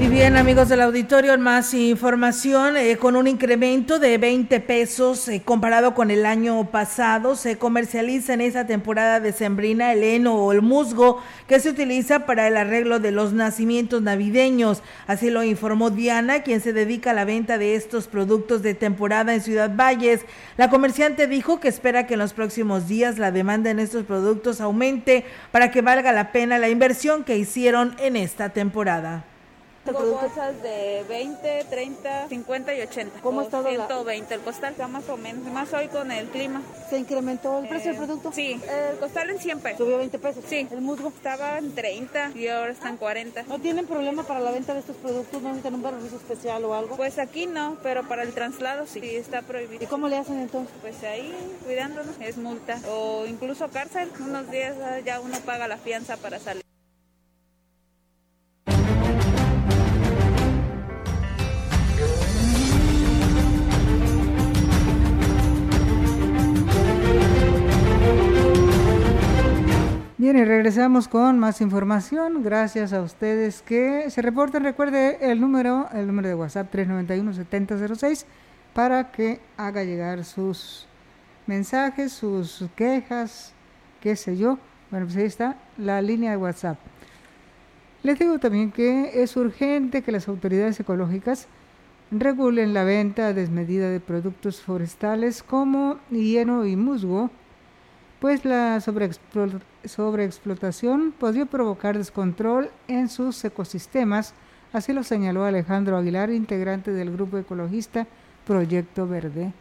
Y 0.00 0.06
bien, 0.06 0.36
amigos 0.36 0.68
del 0.68 0.82
auditorio, 0.82 1.36
más 1.38 1.74
información, 1.74 2.76
eh, 2.76 2.96
con 2.98 3.16
un 3.16 3.26
incremento 3.26 3.98
de 3.98 4.16
20 4.16 4.60
pesos 4.60 5.26
eh, 5.26 5.42
comparado 5.44 5.92
con 5.92 6.12
el 6.12 6.24
año 6.24 6.70
pasado, 6.70 7.34
se 7.34 7.58
comercializa 7.58 8.32
en 8.34 8.40
esa 8.40 8.64
temporada 8.64 9.18
de 9.18 9.32
sembrina 9.32 9.92
el 9.92 10.04
heno 10.04 10.36
o 10.36 10.52
el 10.52 10.62
musgo 10.62 11.20
que 11.48 11.58
se 11.58 11.70
utiliza 11.70 12.26
para 12.26 12.46
el 12.46 12.56
arreglo 12.56 13.00
de 13.00 13.10
los 13.10 13.32
nacimientos 13.32 14.00
navideños. 14.00 14.84
Así 15.08 15.30
lo 15.30 15.42
informó 15.42 15.90
Diana, 15.90 16.44
quien 16.44 16.60
se 16.60 16.72
dedica 16.72 17.10
a 17.10 17.14
la 17.14 17.24
venta 17.24 17.58
de 17.58 17.74
estos 17.74 18.06
productos 18.06 18.62
de 18.62 18.74
temporada 18.74 19.34
en 19.34 19.40
Ciudad 19.40 19.74
Valles. 19.74 20.20
La 20.56 20.70
comerciante 20.70 21.26
dijo 21.26 21.58
que 21.58 21.66
espera 21.66 22.06
que 22.06 22.14
en 22.14 22.20
los 22.20 22.34
próximos 22.34 22.86
días 22.86 23.18
la 23.18 23.32
demanda 23.32 23.70
en 23.70 23.80
estos 23.80 24.04
productos 24.04 24.60
aumente 24.60 25.24
para 25.50 25.72
que 25.72 25.82
valga 25.82 26.12
la 26.12 26.30
pena 26.30 26.56
la 26.58 26.68
inversión 26.68 27.24
que 27.24 27.36
hicieron 27.36 27.96
en 27.98 28.14
esta 28.14 28.50
temporada. 28.50 29.24
Tengo 29.88 30.20
bolsas 30.20 30.62
de 30.62 31.02
20, 31.08 31.64
30, 31.70 32.28
50 32.28 32.74
y 32.74 32.80
80. 32.82 33.20
¿Cómo 33.22 33.40
está 33.40 33.62
120 33.62 34.34
el 34.34 34.40
costal, 34.42 34.72
está 34.72 34.86
más 34.86 35.08
o 35.08 35.16
menos, 35.16 35.50
más 35.50 35.72
hoy 35.72 35.88
con 35.88 36.12
el 36.12 36.28
clima. 36.28 36.60
¿Se 36.90 36.98
incrementó 36.98 37.58
el 37.60 37.68
precio 37.68 37.92
del 37.92 37.96
producto? 37.96 38.30
Sí, 38.32 38.60
el 38.68 38.98
costal 38.98 39.30
en 39.30 39.38
100 39.38 39.60
pesos. 39.60 39.78
¿Subió 39.78 39.96
20 39.96 40.18
pesos? 40.18 40.44
Sí. 40.46 40.68
¿El 40.70 40.82
musgo? 40.82 41.08
Estaba 41.08 41.56
en 41.56 41.74
30 41.74 42.32
y 42.34 42.48
ahora 42.48 42.72
está 42.72 42.90
en 42.90 42.98
40. 42.98 43.44
¿No 43.44 43.58
tienen 43.58 43.86
problema 43.86 44.24
para 44.24 44.40
la 44.40 44.50
venta 44.50 44.74
de 44.74 44.80
estos 44.80 44.96
productos? 44.96 45.40
¿No 45.40 45.48
necesitan 45.48 45.74
un 45.74 45.82
permiso 45.82 46.16
especial 46.16 46.64
o 46.66 46.74
algo? 46.74 46.96
Pues 46.96 47.18
aquí 47.18 47.46
no, 47.46 47.78
pero 47.82 48.06
para 48.06 48.24
el 48.24 48.34
traslado 48.34 48.86
sí, 48.86 49.00
sí 49.00 49.16
está 49.16 49.40
prohibido. 49.40 49.82
¿Y 49.82 49.86
cómo 49.86 50.08
le 50.08 50.18
hacen 50.18 50.38
entonces? 50.38 50.74
Pues 50.82 51.02
ahí, 51.02 51.34
cuidándonos, 51.64 52.14
es 52.20 52.36
multa 52.36 52.78
o 52.90 53.24
incluso 53.26 53.68
cárcel. 53.68 54.10
Unos 54.20 54.50
días 54.50 54.76
ah, 54.82 55.00
ya 55.00 55.20
uno 55.20 55.38
paga 55.46 55.66
la 55.66 55.78
fianza 55.78 56.18
para 56.18 56.38
salir. 56.38 56.67
Bien, 70.18 70.36
y 70.36 70.44
regresamos 70.44 71.06
con 71.06 71.38
más 71.38 71.60
información. 71.60 72.42
Gracias 72.42 72.92
a 72.92 73.02
ustedes 73.02 73.62
que 73.62 74.10
se 74.10 74.20
reporten. 74.20 74.64
Recuerde 74.64 75.30
el 75.30 75.40
número, 75.40 75.88
el 75.94 76.08
número 76.08 76.26
de 76.26 76.34
WhatsApp 76.34 76.74
391-7006 76.74 78.24
para 78.74 79.12
que 79.12 79.38
haga 79.56 79.84
llegar 79.84 80.24
sus 80.24 80.88
mensajes, 81.46 82.10
sus 82.10 82.64
quejas, 82.74 83.52
qué 84.00 84.16
sé 84.16 84.36
yo. 84.36 84.58
Bueno, 84.90 85.06
pues 85.06 85.16
ahí 85.18 85.26
está 85.26 85.54
la 85.76 86.02
línea 86.02 86.32
de 86.32 86.36
WhatsApp. 86.36 86.78
Les 88.02 88.18
digo 88.18 88.40
también 88.40 88.72
que 88.72 89.22
es 89.22 89.36
urgente 89.36 90.02
que 90.02 90.10
las 90.10 90.26
autoridades 90.26 90.80
ecológicas 90.80 91.46
regulen 92.10 92.74
la 92.74 92.82
venta 92.82 93.32
desmedida 93.34 93.88
de 93.88 94.00
productos 94.00 94.60
forestales 94.62 95.44
como 95.44 96.00
hieno 96.10 96.66
y 96.66 96.74
musgo 96.74 97.30
pues 98.20 98.44
la 98.44 98.80
sobreexplotación 98.80 101.12
podría 101.12 101.46
provocar 101.46 101.96
descontrol 101.96 102.70
en 102.88 103.08
sus 103.08 103.44
ecosistemas, 103.44 104.34
así 104.72 104.92
lo 104.92 105.04
señaló 105.04 105.44
Alejandro 105.44 105.96
Aguilar, 105.96 106.30
integrante 106.30 106.90
del 106.92 107.12
grupo 107.12 107.38
ecologista 107.38 108.08
Proyecto 108.46 109.06
Verde. 109.06 109.52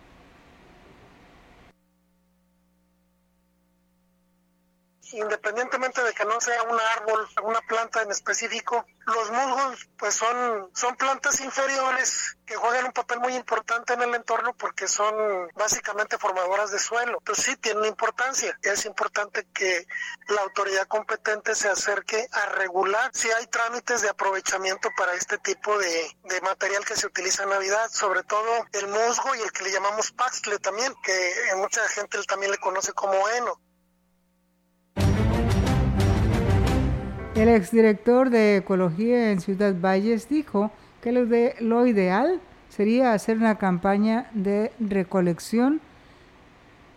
Independientemente 5.14 6.04
de 6.04 6.14
que 6.14 6.26
no 6.26 6.40
sea 6.42 6.64
un 6.64 6.80
árbol, 6.80 7.28
una 7.44 7.62
planta 7.62 8.02
en 8.02 8.12
específico, 8.12 8.86
los 9.06 9.32
musgos 9.32 9.90
pues 9.98 10.16
son, 10.16 10.70
son 10.74 10.96
plantas 10.96 11.40
inferiores 11.42 12.38
que 12.46 12.56
juegan 12.56 12.86
un 12.86 12.92
papel 12.92 13.20
muy 13.20 13.36
importante 13.36 13.94
en 13.94 14.02
el 14.02 14.16
entorno 14.16 14.54
porque 14.56 14.88
son 14.88 15.16
básicamente 15.56 16.18
formadoras 16.18 16.72
de 16.72 16.80
suelo. 16.80 17.18
Entonces 17.20 17.46
sí 17.46 17.56
tienen 17.58 17.86
importancia. 17.86 18.58
Es 18.62 18.86
importante 18.86 19.48
que 19.54 19.88
la 20.28 20.42
autoridad 20.42 20.88
competente 20.88 21.56
se 21.56 21.70
acerque 21.70 22.28
a 22.32 22.46
regular 22.54 23.12
si 23.14 23.30
hay 23.32 23.48
trámites 23.48 24.02
de 24.02 24.10
aprovechamiento 24.10 24.90
para 24.98 25.14
este 25.14 25.38
tipo 25.38 25.78
de, 25.78 26.18
de 26.24 26.42
material 26.42 26.86
que 26.86 26.96
se 26.96 27.08
utiliza 27.08 27.44
en 27.44 27.50
Navidad, 27.50 27.90
sobre 27.92 28.24
todo 28.24 28.66
el 28.72 28.88
musgo 28.88 29.36
y 29.36 29.42
el 29.42 29.52
que 29.52 29.64
le 29.64 29.72
llamamos 29.72 30.12
paxle 30.12 30.60
también, 30.60 30.94
que 31.04 31.34
mucha 31.56 31.88
gente 31.90 32.18
también 32.24 32.52
le 32.52 32.58
conoce 32.58 32.94
como 32.94 33.28
heno. 33.30 33.60
El 37.38 37.50
exdirector 37.50 38.32
de 38.32 38.58
Ecología 38.58 39.32
en 39.32 39.40
Ciudad 39.42 39.76
Valles 39.80 40.28
dijo 40.28 40.72
que 41.02 41.12
lo, 41.12 41.28
de, 41.28 41.54
lo 41.60 41.86
ideal 41.86 42.42
sería 42.68 43.14
hacer 43.14 43.38
una 43.38 43.60
campaña 43.60 44.28
de 44.34 44.72
recolección 44.80 45.80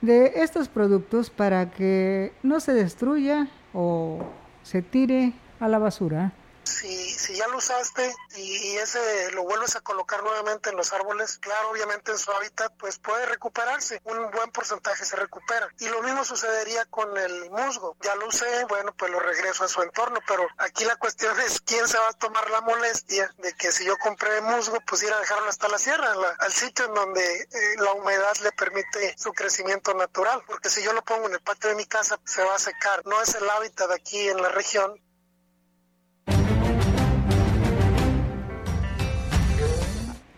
de 0.00 0.32
estos 0.36 0.68
productos 0.68 1.28
para 1.28 1.70
que 1.70 2.32
no 2.42 2.58
se 2.60 2.72
destruya 2.72 3.48
o 3.74 4.20
se 4.62 4.80
tire 4.80 5.34
a 5.60 5.68
la 5.68 5.78
basura 5.78 6.32
si, 6.64 7.10
si 7.10 7.34
ya 7.34 7.46
lo 7.48 7.58
usaste 7.58 8.14
y, 8.36 8.76
ese 8.76 9.30
lo 9.32 9.42
vuelves 9.42 9.76
a 9.76 9.80
colocar 9.80 10.22
nuevamente 10.22 10.70
en 10.70 10.76
los 10.76 10.92
árboles, 10.92 11.38
claro, 11.38 11.70
obviamente 11.70 12.12
en 12.12 12.18
su 12.18 12.30
hábitat, 12.32 12.72
pues 12.78 12.98
puede 12.98 13.26
recuperarse. 13.26 14.00
Un 14.04 14.30
buen 14.30 14.50
porcentaje 14.50 15.04
se 15.04 15.16
recupera. 15.16 15.68
Y 15.78 15.88
lo 15.88 16.02
mismo 16.02 16.24
sucedería 16.24 16.84
con 16.86 17.16
el 17.18 17.50
musgo. 17.50 17.96
Ya 18.00 18.14
lo 18.14 18.28
usé, 18.28 18.64
bueno, 18.66 18.94
pues 18.96 19.10
lo 19.10 19.20
regreso 19.20 19.64
a 19.64 19.68
su 19.68 19.82
entorno, 19.82 20.20
pero 20.26 20.46
aquí 20.58 20.84
la 20.84 20.96
cuestión 20.96 21.38
es 21.40 21.60
quién 21.60 21.86
se 21.86 21.98
va 21.98 22.08
a 22.08 22.12
tomar 22.14 22.48
la 22.50 22.60
molestia 22.62 23.32
de 23.38 23.52
que 23.54 23.72
si 23.72 23.84
yo 23.84 23.98
compré 23.98 24.40
musgo, 24.40 24.78
pues 24.86 25.02
ir 25.02 25.12
a 25.12 25.20
dejarlo 25.20 25.48
hasta 25.48 25.68
la 25.68 25.78
sierra, 25.78 26.14
al 26.38 26.52
sitio 26.52 26.86
en 26.86 26.94
donde 26.94 27.42
eh, 27.42 27.76
la 27.78 27.92
humedad 27.92 28.36
le 28.42 28.52
permite 28.52 29.14
su 29.18 29.32
crecimiento 29.32 29.92
natural. 29.94 30.42
Porque 30.46 30.70
si 30.70 30.82
yo 30.82 30.92
lo 30.92 31.02
pongo 31.02 31.26
en 31.26 31.34
el 31.34 31.40
patio 31.40 31.70
de 31.70 31.76
mi 31.76 31.86
casa, 31.86 32.18
se 32.24 32.42
va 32.42 32.54
a 32.54 32.58
secar. 32.58 33.04
No 33.06 33.20
es 33.20 33.34
el 33.34 33.48
hábitat 33.50 33.90
aquí 33.90 34.28
en 34.28 34.40
la 34.40 34.48
región 34.48 34.98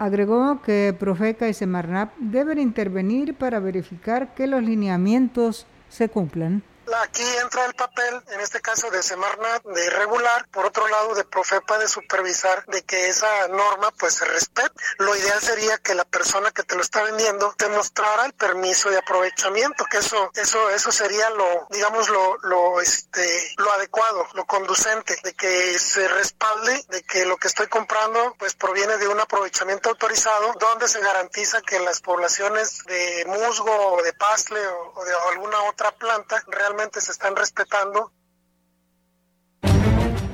Agregó 0.03 0.61
que 0.63 0.97
Profeca 0.99 1.49
y 1.49 1.55
Semarnap 1.55 2.11
deben 2.19 2.59
intervenir 2.59 3.35
para 3.35 3.61
verificar 3.61 4.35
que 4.35 4.49
los 4.49 4.61
lineamientos 4.61 5.65
se 5.89 6.09
cumplan. 6.09 6.65
Aquí 7.01 7.25
entra 7.39 7.65
el 7.65 7.75
papel, 7.75 8.23
en 8.29 8.41
este 8.41 8.61
caso 8.61 8.91
de 8.91 9.03
Semarnat, 9.03 9.65
de 9.65 9.91
regular, 9.91 10.47
por 10.49 10.67
otro 10.67 10.87
lado 10.89 11.15
de 11.15 11.25
Profepa 11.25 11.79
de 11.79 11.89
supervisar 11.89 12.67
de 12.67 12.83
que 12.83 13.09
esa 13.09 13.49
norma 13.49 13.91
pues 13.93 14.15
se 14.15 14.25
respete. 14.27 14.71
Lo 14.99 15.17
ideal 15.17 15.41
sería 15.41 15.79
que 15.79 15.95
la 15.95 16.05
persona 16.05 16.51
que 16.51 16.63
te 16.63 16.75
lo 16.77 16.83
está 16.83 17.03
vendiendo 17.03 17.55
te 17.57 17.69
mostrara 17.69 18.27
el 18.27 18.35
permiso 18.35 18.91
de 18.91 18.99
aprovechamiento, 18.99 19.87
que 19.87 19.99
eso, 19.99 20.31
eso, 20.35 20.69
eso 20.71 20.93
sería 20.93 21.31
lo, 21.31 21.67
digamos, 21.71 22.09
lo, 22.11 22.37
lo, 22.43 22.81
este, 22.81 23.55
lo 23.57 23.73
adecuado, 23.73 24.27
lo 24.35 24.45
conducente, 24.45 25.17
de 25.23 25.33
que 25.35 25.79
se 25.79 26.07
respalde 26.09 26.85
de 26.89 27.03
que 27.05 27.25
lo 27.25 27.37
que 27.37 27.49
estoy 27.49 27.69
comprando 27.69 28.35
pues 28.39 28.55
proviene 28.55 28.99
de 28.99 29.09
un 29.09 29.19
aprovechamiento 29.19 29.89
autorizado, 29.89 30.53
donde 30.59 30.89
se 30.89 31.01
garantiza 31.01 31.63
que 31.63 31.81
las 31.81 32.01
poblaciones 32.01 32.85
de 32.85 33.25
musgo 33.27 33.95
o 33.95 34.03
de 34.03 34.13
pastle 34.13 34.61
o 34.67 35.05
de 35.05 35.13
alguna 35.31 35.63
otra 35.63 35.91
planta 35.93 36.43
realmente 36.49 36.82
se 37.01 37.13
están 37.13 37.37
respetando. 37.37 38.13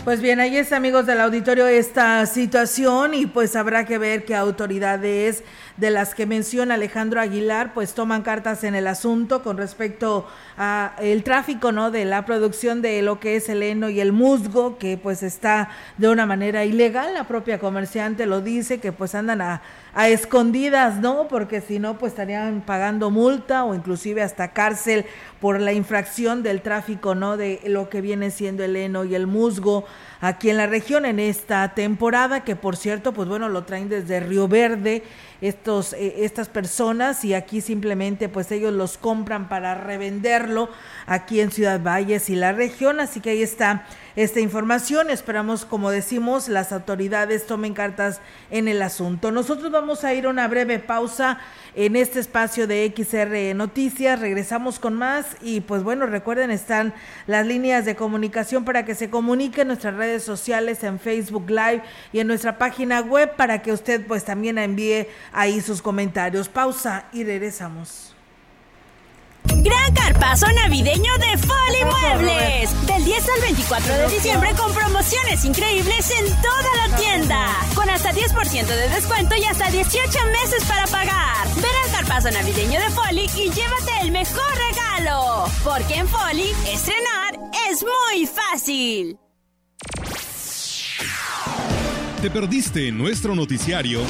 Pues 0.05 0.23
bien, 0.23 0.41
ahí 0.41 0.57
está, 0.57 0.77
amigos 0.77 1.05
del 1.05 1.21
auditorio, 1.21 1.67
esta 1.67 2.25
situación 2.25 3.13
y 3.13 3.27
pues 3.27 3.55
habrá 3.57 3.85
que 3.85 3.99
ver 3.99 4.25
qué 4.25 4.35
autoridades 4.35 5.45
de 5.79 5.91
las 5.91 6.15
que 6.15 6.27
menciona 6.27 6.75
Alejandro 6.75 7.21
Aguilar, 7.21 7.73
pues 7.73 7.95
toman 7.95 8.23
cartas 8.23 8.65
en 8.65 8.75
el 8.75 8.89
asunto 8.89 9.43
con 9.43 9.57
respecto 9.57 10.27
a 10.57 10.95
el 10.99 11.23
tráfico, 11.23 11.71
¿no? 11.71 11.93
De 11.93 12.05
la 12.05 12.27
producción 12.27 12.83
de 12.83 13.01
lo 13.01 13.21
que 13.21 13.37
es 13.37 13.49
el 13.49 13.63
heno 13.63 13.89
y 13.89 14.01
el 14.01 14.13
musgo, 14.13 14.77
que 14.77 14.99
pues 14.99 15.23
está 15.23 15.71
de 15.97 16.09
una 16.09 16.27
manera 16.27 16.65
ilegal. 16.65 17.15
La 17.15 17.25
propia 17.25 17.61
comerciante 17.61 18.27
lo 18.27 18.41
dice, 18.41 18.81
que 18.81 18.91
pues 18.91 19.15
andan 19.15 19.41
a, 19.41 19.63
a 19.95 20.09
escondidas, 20.09 20.99
¿no? 20.99 21.29
Porque 21.29 21.61
si 21.61 21.79
no, 21.79 21.97
pues 21.97 22.13
estarían 22.13 22.61
pagando 22.61 23.11
multa 23.11 23.65
o 23.65 23.75
inclusive 23.75 24.23
hasta 24.23 24.53
cárcel 24.53 25.07
por 25.41 25.61
la 25.61 25.73
infracción 25.73 26.43
del 26.43 26.61
tráfico, 26.61 27.15
¿no? 27.15 27.37
De 27.37 27.61
lo 27.67 27.89
que 27.89 28.01
viene 28.01 28.33
siendo 28.33 28.65
el 28.65 28.75
heno 28.75 29.05
y 29.05 29.15
el 29.15 29.29
musgo 29.29 29.85
aquí 30.21 30.51
en 30.51 30.57
la 30.57 30.67
región 30.67 31.05
en 31.05 31.21
esta 31.21 31.75
temporada, 31.75 32.45
que 32.45 32.57
por 32.57 32.77
cierto, 32.77 33.13
pues 33.13 33.29
bueno, 33.29 33.49
lo 33.49 33.65
traen 33.65 33.89
desde 33.89 34.21
Río 34.21 34.49
Verde 34.49 35.03
estos, 35.41 35.93
eh, 35.93 36.25
estas 36.25 36.49
personas 36.49 37.25
y 37.25 37.35
aquí 37.35 37.61
simplemente 37.61 38.29
pues 38.29 38.51
ellos 38.51 38.73
los 38.73 38.99
compran 38.99 39.49
para 39.49 39.75
revenderlo 39.75 40.69
aquí 41.09 41.41
en 41.41 41.51
Ciudad 41.51 41.83
Valles 41.83 42.29
y 42.31 42.37
la 42.37 42.53
región, 42.53 43.01
así 43.01 43.21
que 43.21 43.31
ahí 43.31 43.43
está 43.43 43.87
esta 44.15 44.41
información. 44.41 45.11
Esperamos, 45.11 45.65
como 45.65 45.91
decimos, 45.91 46.49
las 46.49 46.71
autoridades 46.71 47.47
tomen 47.47 47.73
cartas 47.73 48.21
en 48.51 48.69
el 48.69 48.83
asunto. 48.83 49.33
Nosotros 49.33 49.73
vamos 49.73 50.05
a 50.05 50.13
ir 50.13 50.27
a 50.27 50.31
una 50.31 50.47
breve 50.49 50.79
pausa 50.79 51.39
en 51.75 51.97
este 51.97 52.21
espacio 52.21 52.67
de 52.67 52.93
XR 52.95 53.57
Noticias. 53.57 54.21
Regresamos 54.21 54.79
con 54.79 54.95
más 54.95 55.37
y 55.41 55.61
pues 55.61 55.83
bueno, 55.83 56.07
recuerden, 56.07 56.51
están 56.51 56.93
las 57.27 57.47
líneas 57.47 57.85
de 57.85 57.97
comunicación 57.97 58.65
para 58.65 58.85
que 58.85 58.95
se 58.95 59.09
comuniquen 59.09 59.63
en 59.63 59.69
nuestras 59.69 59.95
redes 59.95 60.23
sociales, 60.23 60.85
en 60.85 61.01
Facebook 61.01 61.49
Live 61.49 61.83
y 62.13 62.21
en 62.21 62.27
nuestra 62.27 62.59
página 62.59 63.01
web 63.01 63.35
para 63.37 63.63
que 63.63 63.73
usted 63.73 64.07
pues 64.07 64.25
también 64.25 64.59
envíe 64.59 65.07
ahí 65.33 65.61
sus 65.61 65.81
comentarios. 65.81 66.49
Pausa 66.49 67.07
y 67.13 67.25
regresamos. 67.25 68.08
Gran 69.57 69.95
carpazo 69.95 70.47
navideño 70.53 71.13
de 71.19 71.39
Foli 71.39 71.85
Muebles. 71.85 72.87
Del 72.87 73.05
10 73.05 73.29
al 73.29 73.41
24 73.41 73.95
de 73.95 74.09
diciembre 74.09 74.51
con 74.57 74.73
promociones 74.73 75.45
increíbles 75.45 76.11
en 76.11 76.27
toda 76.43 76.89
la 76.89 76.97
tienda. 76.97 77.47
Con 77.75 77.89
hasta 77.91 78.13
10% 78.13 78.67
de 78.67 78.89
descuento 78.89 79.35
y 79.37 79.45
hasta 79.45 79.71
18 79.71 80.19
meses 80.43 80.65
para 80.67 80.87
pagar. 80.87 81.47
Ven 81.57 81.65
al 81.85 81.91
carpazo 81.91 82.31
navideño 82.31 82.81
de 82.81 82.91
Foli 82.91 83.31
y 83.37 83.51
llévate 83.51 83.93
el 84.03 84.11
mejor 84.13 84.51
regalo. 84.71 85.45
Porque 85.65 85.95
en 85.95 86.09
Foli, 86.09 86.51
estrenar 86.73 87.39
es 87.71 87.83
muy 87.83 88.27
fácil. 88.27 89.19
¿Te 92.23 92.31
perdiste 92.31 92.91
nuestro 92.91 93.35
noticiario? 93.37 94.01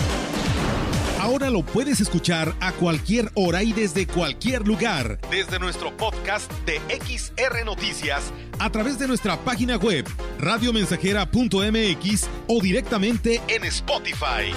Ahora 1.21 1.51
lo 1.51 1.65
puedes 1.65 2.01
escuchar 2.01 2.55
a 2.61 2.73
cualquier 2.73 3.31
hora 3.35 3.65
y 3.65 3.73
desde 3.73 4.07
cualquier 4.07 4.67
lugar, 4.67 5.19
desde 5.31 5.59
nuestro 5.59 5.97
podcast 5.97 6.51
de 6.65 6.81
XR 7.05 7.65
Noticias, 7.65 8.33
a 8.61 8.71
través 8.71 9.01
de 9.01 9.09
nuestra 9.09 9.37
página 9.39 9.77
web, 9.77 10.07
radiomensajera.mx 10.39 12.29
o 12.47 12.63
directamente 12.63 13.43
en 13.49 13.65
Spotify. 13.65 14.53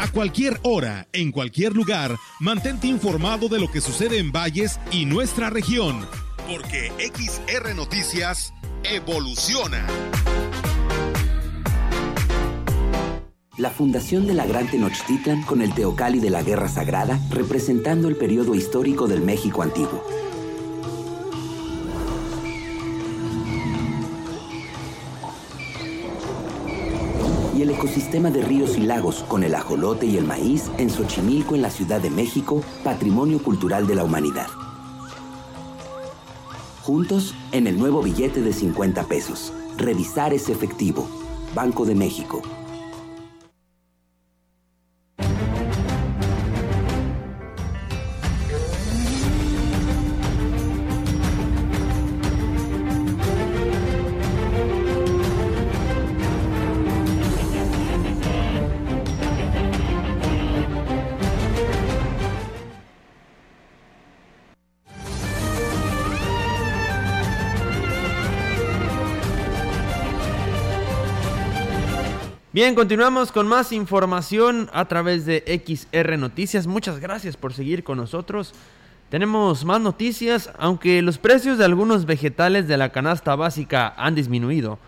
A 0.00 0.08
cualquier 0.10 0.58
hora, 0.62 1.06
en 1.12 1.32
cualquier 1.32 1.74
lugar, 1.74 2.16
mantente 2.40 2.86
informado 2.86 3.48
de 3.48 3.60
lo 3.60 3.70
que 3.70 3.82
sucede 3.82 4.18
en 4.18 4.32
Valles 4.32 4.80
y 4.90 5.04
nuestra 5.04 5.50
región, 5.50 6.06
porque 6.48 6.90
XR 6.98 7.74
Noticias 7.74 8.54
evoluciona. 8.84 9.86
La 13.56 13.70
fundación 13.70 14.26
de 14.26 14.34
la 14.34 14.46
Gran 14.46 14.68
Tenochtitlan 14.68 15.42
con 15.42 15.62
el 15.62 15.72
Teocali 15.72 16.18
de 16.18 16.28
la 16.28 16.42
Guerra 16.42 16.66
Sagrada, 16.66 17.20
representando 17.30 18.08
el 18.08 18.16
periodo 18.16 18.52
histórico 18.52 19.06
del 19.06 19.20
México 19.22 19.62
antiguo. 19.62 20.02
Y 27.56 27.62
el 27.62 27.70
ecosistema 27.70 28.32
de 28.32 28.42
ríos 28.42 28.76
y 28.76 28.80
lagos 28.80 29.22
con 29.28 29.44
el 29.44 29.54
ajolote 29.54 30.06
y 30.06 30.16
el 30.16 30.24
maíz 30.24 30.68
en 30.78 30.90
Xochimilco, 30.90 31.54
en 31.54 31.62
la 31.62 31.70
Ciudad 31.70 32.00
de 32.00 32.10
México, 32.10 32.60
patrimonio 32.82 33.40
cultural 33.40 33.86
de 33.86 33.94
la 33.94 34.02
humanidad. 34.02 34.48
Juntos 36.82 37.36
en 37.52 37.68
el 37.68 37.78
nuevo 37.78 38.02
billete 38.02 38.42
de 38.42 38.52
50 38.52 39.04
pesos. 39.04 39.52
Revisar 39.76 40.34
ese 40.34 40.50
efectivo. 40.50 41.06
Banco 41.54 41.84
de 41.84 41.94
México. 41.94 42.42
Bien, 72.54 72.76
continuamos 72.76 73.32
con 73.32 73.48
más 73.48 73.72
información 73.72 74.70
a 74.72 74.84
través 74.84 75.26
de 75.26 75.42
XR 75.66 76.16
Noticias. 76.16 76.68
Muchas 76.68 77.00
gracias 77.00 77.36
por 77.36 77.52
seguir 77.52 77.82
con 77.82 77.98
nosotros. 77.98 78.52
Tenemos 79.08 79.64
más 79.64 79.80
noticias, 79.80 80.52
aunque 80.56 81.02
los 81.02 81.18
precios 81.18 81.58
de 81.58 81.64
algunos 81.64 82.06
vegetales 82.06 82.68
de 82.68 82.76
la 82.76 82.90
canasta 82.90 83.34
básica 83.34 83.92
han 83.96 84.14
disminuido. 84.14 84.78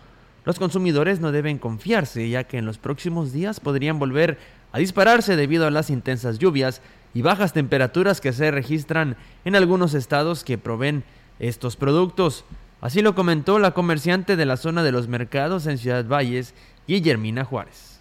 Los 0.45 0.59
consumidores 0.59 1.19
no 1.19 1.33
deben 1.33 1.57
confiarse, 1.57 2.29
ya 2.29 2.45
que 2.45 2.57
en 2.57 2.65
los 2.65 2.77
próximos 2.77 3.33
días 3.33 3.59
podrían 3.59 3.99
volver 3.99 4.37
a 4.71 4.79
dispararse 4.79 5.35
debido 5.35 5.67
a 5.67 5.71
las 5.71 5.89
intensas 5.89 6.39
lluvias 6.39 6.81
y 7.13 7.21
bajas 7.21 7.51
temperaturas 7.51 8.21
que 8.21 8.31
se 8.31 8.49
registran 8.49 9.17
en 9.43 9.57
algunos 9.57 9.93
estados 9.93 10.45
que 10.45 10.57
proveen 10.57 11.03
estos 11.39 11.75
productos. 11.75 12.45
Así 12.79 13.01
lo 13.01 13.13
comentó 13.13 13.59
la 13.59 13.71
comerciante 13.71 14.37
de 14.37 14.45
la 14.45 14.55
zona 14.55 14.83
de 14.83 14.93
los 14.93 15.09
mercados 15.09 15.67
en 15.67 15.79
Ciudad 15.79 16.05
Valles, 16.07 16.53
Guillermina 16.87 17.43
Juárez. 17.43 17.99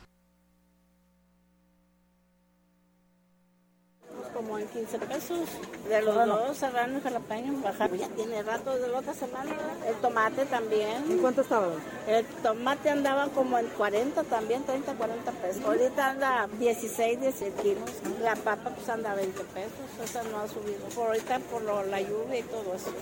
Como 4.33 4.59
en 4.59 4.68
15 4.68 4.99
pesos. 5.01 5.49
De 5.88 6.03
los 6.03 6.14
dos, 6.14 6.57
serrano 6.57 6.99
y 6.99 7.01
jalapeño, 7.01 7.61
bajar. 7.62 7.92
Ya 7.96 8.09
tiene 8.11 8.42
rato 8.42 8.79
de 8.79 8.87
la 8.87 8.99
otra 8.99 9.12
semana. 9.12 9.53
El 9.88 9.96
tomate 9.96 10.44
también. 10.46 11.11
¿En 11.11 11.18
cuánto 11.18 11.40
estaba? 11.40 11.72
El 12.07 12.25
tomate 12.44 12.90
andaba 12.90 13.29
como 13.31 13.59
en 13.59 13.66
40 13.66 14.22
también, 14.25 14.62
30, 14.62 14.94
40 14.94 15.33
pesos. 15.33 15.64
Ahorita 15.64 16.11
anda 16.11 16.49
16, 16.61 17.20
17 17.22 17.62
kilos. 17.62 17.90
La 18.22 18.37
papa 18.37 18.70
pues 18.70 18.88
anda 18.88 19.14
20 19.14 19.42
pesos. 19.44 20.05
Esa 20.05 20.22
no 20.25 20.38
ha 20.38 20.46
subido. 20.46 20.87
Por 20.94 21.09
ahorita 21.09 21.40
por 21.51 21.62
lo, 21.62 21.83
la 21.85 22.01
lluvia 22.01 22.38
y 22.38 22.42
todo 22.42 22.75
eso. 22.75 22.92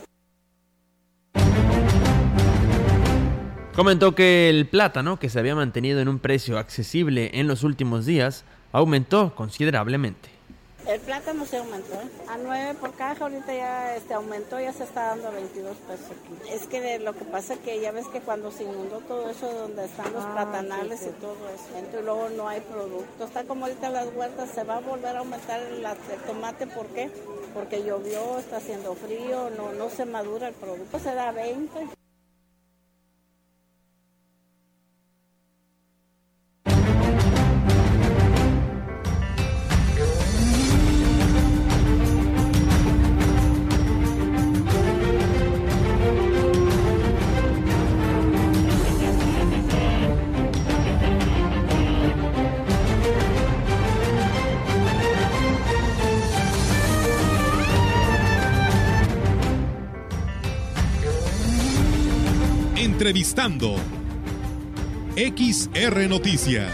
Comentó 3.75 4.15
que 4.15 4.49
el 4.51 4.69
plátano, 4.69 5.19
que 5.19 5.29
se 5.29 5.39
había 5.41 5.57
mantenido 5.57 6.01
en 6.01 6.09
un 6.09 6.21
precio 6.21 6.59
accesible 6.59 7.31
en 7.35 7.49
los 7.49 7.65
últimos 7.65 8.07
días, 8.07 8.45
aumentó 8.73 9.35
considerablemente. 9.35 10.29
El 10.87 11.01
plátano 11.01 11.47
se 11.47 11.57
aumentó, 11.57 11.95
¿eh? 11.95 12.09
a 12.29 12.37
9 12.37 12.75
por 12.79 12.93
caja, 12.95 13.25
ahorita 13.25 13.55
ya 13.55 13.97
este, 13.97 14.13
aumentó, 14.13 14.61
ya 14.61 14.71
se 14.73 14.85
está 14.85 15.07
dando 15.07 15.29
a 15.29 15.31
22 15.31 15.77
pesos 15.79 16.07
aquí. 16.11 16.53
Es 16.53 16.67
que 16.67 16.81
de 16.83 16.99
lo 16.99 17.15
que 17.15 17.25
pasa 17.25 17.55
es 17.55 17.61
que 17.61 17.81
ya 17.81 17.91
ves 17.91 18.07
que 18.09 18.21
cuando 18.21 18.53
se 18.53 18.65
inundó 18.65 18.99
todo 18.99 19.31
eso 19.31 19.51
donde 19.51 19.87
están 19.87 20.13
los 20.13 20.23
Ah, 20.23 20.33
platanales 20.35 21.01
sí, 21.01 21.07
sí. 21.07 21.13
y 21.17 21.21
todo 21.23 21.39
eso, 21.49 21.79
entonces 21.79 22.05
luego 22.05 22.29
no 22.37 22.49
hay 22.49 22.61
producto. 22.61 23.25
Está 23.25 23.45
como 23.45 23.65
ahorita 23.65 23.89
las 23.89 24.09
huertas, 24.15 24.51
se 24.51 24.63
va 24.63 24.77
a 24.77 24.81
volver 24.81 25.17
a 25.17 25.21
aumentar 25.21 25.59
el, 25.63 25.79
el 25.85 26.21
tomate, 26.27 26.67
¿por 26.67 26.87
qué? 26.89 27.11
Porque 27.55 27.83
llovió, 27.83 28.39
está 28.39 28.59
haciendo 28.59 28.95
frío, 28.95 29.51
no, 29.57 29.73
no 29.73 29.89
se 29.89 30.05
madura 30.05 30.49
el 30.49 30.55
producto, 30.55 30.99
se 30.99 31.15
da 31.15 31.33
20. 31.33 31.71
Entrevistando. 63.05 63.77
XR 65.15 66.09
Noticias. 66.09 66.73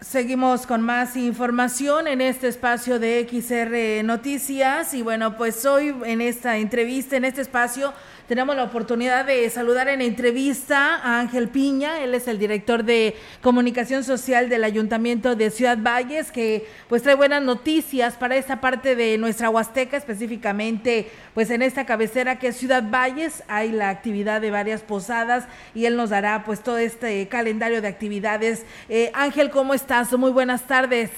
Seguimos 0.00 0.66
con 0.66 0.82
más 0.82 1.16
información 1.16 2.08
en 2.08 2.22
este 2.22 2.48
espacio 2.48 2.98
de 2.98 3.24
XR 3.30 4.04
Noticias 4.04 4.94
y 4.94 5.02
bueno, 5.02 5.36
pues 5.36 5.64
hoy 5.64 5.94
en 6.04 6.20
esta 6.20 6.58
entrevista, 6.58 7.16
en 7.16 7.24
este 7.24 7.42
espacio, 7.42 7.94
tenemos 8.28 8.54
la 8.56 8.64
oportunidad 8.64 9.24
de 9.24 9.48
saludar 9.50 9.88
en 9.88 10.00
entrevista 10.00 10.96
a 10.96 11.20
Ángel 11.20 11.48
Piña, 11.48 12.02
él 12.02 12.14
es 12.14 12.28
el 12.28 12.38
director 12.38 12.84
de 12.84 13.16
comunicación 13.40 14.04
social 14.04 14.48
del 14.48 14.64
Ayuntamiento 14.64 15.34
de 15.34 15.50
Ciudad 15.50 15.78
Valles, 15.78 16.30
que 16.30 16.66
pues 16.88 17.02
trae 17.02 17.14
buenas 17.14 17.42
noticias 17.42 18.14
para 18.14 18.36
esta 18.36 18.60
parte 18.60 18.96
de 18.96 19.18
nuestra 19.18 19.50
Huasteca, 19.50 19.96
específicamente 19.96 21.10
pues 21.34 21.50
en 21.50 21.62
esta 21.62 21.84
cabecera 21.84 22.38
que 22.38 22.48
es 22.48 22.56
Ciudad 22.56 22.84
Valles, 22.88 23.42
hay 23.48 23.72
la 23.72 23.90
actividad 23.90 24.40
de 24.40 24.50
varias 24.50 24.82
posadas 24.82 25.46
y 25.74 25.86
él 25.86 25.96
nos 25.96 26.10
dará 26.10 26.44
pues 26.44 26.62
todo 26.62 26.78
este 26.78 27.26
calendario 27.28 27.82
de 27.82 27.88
actividades. 27.88 28.64
Eh, 28.88 29.10
Ángel, 29.14 29.50
¿cómo 29.50 29.74
estás? 29.74 30.12
Muy 30.12 30.30
buenas 30.30 30.62
tardes. 30.62 31.10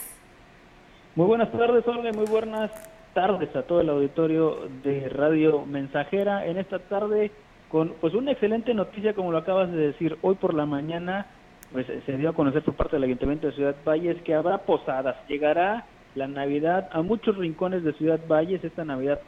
Muy 1.15 1.27
buenas 1.27 1.53
tardes, 1.53 1.87
Olga, 1.87 2.13
muy 2.13 2.27
buenas 2.27 2.94
tardes 3.15 3.55
a 3.57 3.63
todo 3.63 3.81
el 3.81 3.89
auditorio 3.89 4.69
de 4.83 5.09
Radio 5.09 5.65
Mensajera 5.65 6.47
en 6.47 6.59
esta 6.59 6.81
tarde 6.81 7.31
con 7.71 7.95
pues 8.01 8.13
una 8.13 8.33
excelente 8.33 8.75
noticia 8.75 9.15
como 9.15 9.33
lo 9.33 9.39
acabas 9.39 9.71
de 9.71 9.79
decir. 9.79 10.19
Hoy 10.21 10.35
por 10.35 10.53
la 10.53 10.67
mañana 10.67 11.27
pues 11.73 11.87
se 11.87 12.17
dio 12.19 12.29
a 12.29 12.35
conocer 12.35 12.63
por 12.63 12.75
parte 12.75 12.97
del 12.97 13.05
Ayuntamiento 13.05 13.47
de 13.47 13.55
Ciudad 13.55 13.77
Valles 13.87 14.21
que 14.23 14.35
habrá 14.35 14.59
posadas. 14.59 15.17
Llegará 15.29 15.87
la 16.15 16.27
Navidad 16.27 16.89
a 16.93 17.03
muchos 17.03 17.37
rincones 17.37 17.83
de 17.85 17.93
Ciudad 17.95 18.21
Valles 18.29 18.63
esta 18.63 18.85
Navidad 18.85 19.21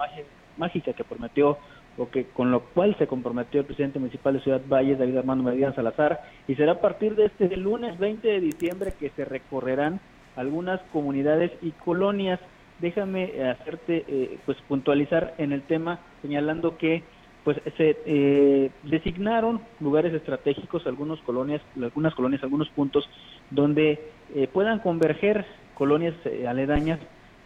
mágica 0.57 0.93
que 0.93 1.05
prometió 1.05 1.59
o 1.97 2.11
que 2.11 2.27
con 2.27 2.51
lo 2.51 2.61
cual 2.61 2.95
se 2.99 3.07
comprometió 3.07 3.61
el 3.61 3.67
presidente 3.67 3.99
municipal 3.99 4.35
de 4.35 4.41
Ciudad 4.41 4.61
Valles 4.69 4.99
David 4.99 5.17
Armando 5.17 5.45
Medina 5.45 5.75
Salazar 5.75 6.21
y 6.47 6.55
será 6.57 6.73
a 6.73 6.81
partir 6.81 7.15
de 7.15 7.27
este 7.27 7.57
lunes 7.57 7.99
20 7.99 8.27
de 8.27 8.41
diciembre 8.41 8.93
que 8.99 9.11
se 9.11 9.25
recorrerán 9.25 10.01
algunas 10.37 10.81
comunidades 10.93 11.53
y 11.63 11.71
colonias 11.71 12.39
déjame 12.79 13.51
hacerte 13.51 14.05
eh, 14.07 14.39
pues 14.45 14.59
puntualizar 14.69 15.35
en 15.39 15.53
el 15.53 15.63
tema 15.63 16.01
señalando 16.23 16.77
que 16.77 17.03
pues 17.45 17.59
se 17.77 17.97
eh, 18.05 18.71
designaron 18.83 19.61
lugares 19.81 20.13
estratégicos 20.13 20.87
algunas 20.87 21.19
colonias 21.21 21.63
algunas 21.81 22.15
colonias 22.15 22.43
algunos 22.43 22.69
puntos 22.71 23.09
donde 23.51 24.01
eh, 24.35 24.49
puedan 24.53 24.81
converger 24.81 25.47
colonias 25.75 26.15
aledañas 26.47 26.99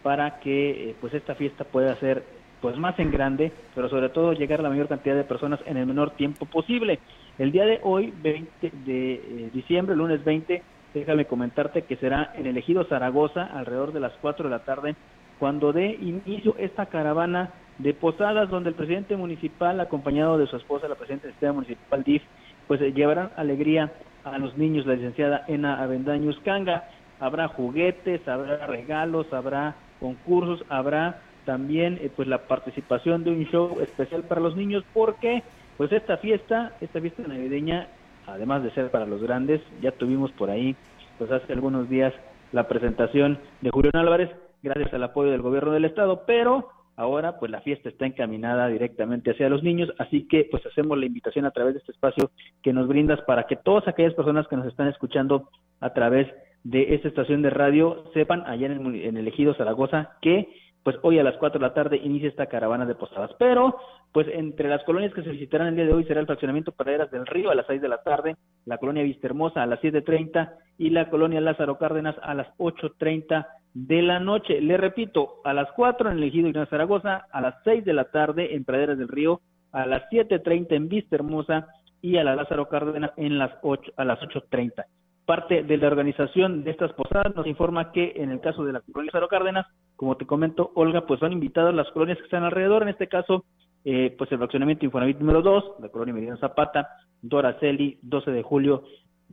para 0.03 0.39
que 0.39 0.95
pues 0.99 1.13
esta 1.13 1.35
fiesta 1.35 1.63
pueda 1.63 1.95
ser 1.97 2.23
pues 2.61 2.77
más 2.77 2.97
en 2.99 3.11
grande 3.11 3.51
pero 3.75 3.89
sobre 3.89 4.09
todo 4.09 4.33
llegar 4.33 4.59
a 4.59 4.63
la 4.63 4.69
mayor 4.69 4.87
cantidad 4.87 5.15
de 5.15 5.23
personas 5.23 5.59
en 5.65 5.77
el 5.77 5.85
menor 5.85 6.11
tiempo 6.11 6.45
posible. 6.45 6.99
El 7.37 7.51
día 7.51 7.65
de 7.65 7.79
hoy 7.83 8.13
20 8.21 8.71
de 8.85 9.49
diciembre 9.53 9.95
lunes 9.95 10.23
20 10.23 10.61
déjame 10.93 11.25
comentarte 11.25 11.83
que 11.83 11.95
será 11.97 12.33
en 12.35 12.47
el 12.47 12.57
ejido 12.57 12.83
Zaragoza 12.85 13.45
alrededor 13.45 13.93
de 13.93 13.99
las 13.99 14.13
4 14.21 14.45
de 14.45 14.49
la 14.49 14.63
tarde 14.63 14.95
cuando 15.41 15.73
dé 15.73 15.97
inicio 15.99 16.55
esta 16.59 16.85
caravana 16.85 17.49
de 17.79 17.95
posadas 17.95 18.47
donde 18.51 18.69
el 18.69 18.75
presidente 18.75 19.17
municipal, 19.17 19.79
acompañado 19.79 20.37
de 20.37 20.45
su 20.45 20.55
esposa, 20.55 20.87
la 20.87 20.93
presidenta 20.93 21.23
del 21.25 21.33
sistema 21.33 21.53
municipal 21.53 22.03
DIF, 22.03 22.21
pues 22.67 22.79
eh, 22.79 22.93
llevarán 22.93 23.31
alegría 23.35 23.91
a 24.23 24.37
los 24.37 24.55
niños, 24.55 24.85
la 24.85 24.93
licenciada 24.93 25.43
Ena 25.47 25.81
Avendaños 25.81 26.39
Canga. 26.45 26.83
Habrá 27.19 27.47
juguetes, 27.47 28.27
habrá 28.27 28.67
regalos, 28.67 29.33
habrá 29.33 29.73
concursos, 29.99 30.63
habrá 30.69 31.21
también 31.43 31.97
eh, 32.03 32.11
pues 32.15 32.27
la 32.27 32.43
participación 32.43 33.23
de 33.23 33.31
un 33.31 33.43
show 33.45 33.79
especial 33.81 34.21
para 34.21 34.41
los 34.41 34.55
niños 34.55 34.83
porque 34.93 35.41
pues 35.75 35.91
esta 35.91 36.17
fiesta, 36.17 36.73
esta 36.81 37.01
fiesta 37.01 37.23
navideña, 37.27 37.87
además 38.27 38.61
de 38.61 38.69
ser 38.75 38.91
para 38.91 39.07
los 39.07 39.23
grandes, 39.23 39.59
ya 39.81 39.91
tuvimos 39.91 40.31
por 40.33 40.51
ahí 40.51 40.75
pues 41.17 41.31
hace 41.31 41.51
algunos 41.51 41.89
días 41.89 42.13
la 42.51 42.67
presentación 42.67 43.39
de 43.61 43.71
Julián 43.71 43.95
Álvarez, 43.95 44.29
gracias 44.61 44.93
al 44.93 45.03
apoyo 45.03 45.31
del 45.31 45.41
gobierno 45.41 45.71
del 45.71 45.85
estado, 45.85 46.23
pero 46.25 46.69
ahora 46.95 47.39
pues 47.39 47.51
la 47.51 47.61
fiesta 47.61 47.89
está 47.89 48.05
encaminada 48.05 48.67
directamente 48.67 49.31
hacia 49.31 49.49
los 49.49 49.63
niños, 49.63 49.91
así 49.97 50.27
que 50.27 50.47
pues 50.49 50.65
hacemos 50.65 50.97
la 50.97 51.05
invitación 51.05 51.45
a 51.45 51.51
través 51.51 51.73
de 51.73 51.79
este 51.79 51.91
espacio 51.91 52.31
que 52.61 52.73
nos 52.73 52.87
brindas 52.87 53.21
para 53.21 53.47
que 53.47 53.55
todas 53.55 53.87
aquellas 53.87 54.13
personas 54.13 54.47
que 54.47 54.57
nos 54.57 54.67
están 54.67 54.87
escuchando 54.87 55.49
a 55.79 55.93
través 55.93 56.27
de 56.63 56.93
esta 56.93 57.07
estación 57.07 57.41
de 57.41 57.49
radio 57.49 58.03
sepan 58.13 58.43
allá 58.45 58.67
en 58.67 59.17
el, 59.17 59.27
ejido 59.27 59.55
Zaragoza 59.55 60.11
que 60.21 60.47
pues 60.83 60.95
hoy 61.03 61.19
a 61.19 61.23
las 61.23 61.37
4 61.37 61.59
de 61.59 61.67
la 61.67 61.73
tarde 61.73 61.97
inicia 61.97 62.29
esta 62.29 62.47
caravana 62.47 62.87
de 62.87 62.95
posadas. 62.95 63.29
Pero, 63.37 63.77
pues 64.11 64.27
entre 64.33 64.67
las 64.67 64.83
colonias 64.83 65.13
que 65.13 65.21
se 65.21 65.29
visitarán 65.29 65.67
el 65.67 65.75
día 65.75 65.85
de 65.85 65.93
hoy 65.93 66.05
será 66.05 66.19
el 66.19 66.25
fraccionamiento 66.25 66.71
Praderas 66.71 67.11
del 67.11 67.27
Río 67.27 67.51
a 67.51 67.55
las 67.55 67.67
6 67.67 67.81
de 67.81 67.87
la 67.87 68.01
tarde, 68.01 68.35
la 68.65 68.79
colonia 68.79 69.03
Vista 69.03 69.27
Hermosa 69.27 69.61
a 69.61 69.67
las 69.67 69.79
7.30 69.79 70.51
y 70.79 70.89
la 70.89 71.09
colonia 71.11 71.39
Lázaro 71.39 71.77
Cárdenas 71.77 72.15
a 72.23 72.33
las 72.33 72.47
8.30 72.57 73.45
de 73.73 74.01
la 74.01 74.19
noche. 74.19 74.61
Le 74.61 74.77
repito, 74.77 75.41
a 75.43 75.53
las 75.53 75.71
4 75.73 76.11
en 76.11 76.17
el 76.17 76.23
ejido 76.23 76.47
Ignacio 76.47 76.69
Zaragoza, 76.69 77.25
a 77.31 77.41
las 77.41 77.55
6 77.63 77.85
de 77.85 77.93
la 77.93 78.05
tarde 78.05 78.55
en 78.55 78.65
Praderas 78.65 78.97
del 78.97 79.07
Río, 79.07 79.41
a 79.71 79.85
las 79.85 80.03
7.30 80.11 80.67
en 80.71 80.89
Vista 80.89 81.15
Hermosa 81.15 81.67
y 82.01 82.17
a 82.17 82.23
la 82.23 82.35
Lázaro 82.35 82.67
Cárdenas 82.67 83.11
en 83.17 83.37
las 83.37 83.51
8, 83.61 83.93
a 83.95 84.05
las 84.05 84.19
8.30. 84.19 84.85
Parte 85.25 85.63
de 85.63 85.77
la 85.77 85.87
organización 85.87 86.63
de 86.63 86.71
estas 86.71 86.91
posadas 86.93 87.35
nos 87.35 87.47
informa 87.47 87.91
que 87.91 88.13
en 88.15 88.31
el 88.31 88.41
caso 88.41 88.65
de 88.65 88.73
la 88.73 88.81
colonia 88.81 89.11
Lázaro 89.13 89.27
Cárdenas, 89.27 89.67
como 89.95 90.17
te 90.17 90.25
comento, 90.25 90.71
Olga, 90.75 91.05
pues 91.05 91.19
son 91.19 91.31
invitadas 91.31 91.73
las 91.73 91.89
colonias 91.91 92.17
que 92.17 92.25
están 92.25 92.43
alrededor, 92.43 92.81
en 92.81 92.89
este 92.89 93.07
caso, 93.07 93.45
eh, 93.85 94.13
pues 94.17 94.31
el 94.31 94.39
fraccionamiento 94.39 94.85
Infonavit 94.85 95.19
número 95.19 95.41
2, 95.41 95.75
la 95.79 95.89
colonia 95.89 96.13
Medina 96.13 96.37
Zapata, 96.37 96.87
Doraceli, 97.21 97.99
12 98.01 98.31
de 98.31 98.43
julio, 98.43 98.83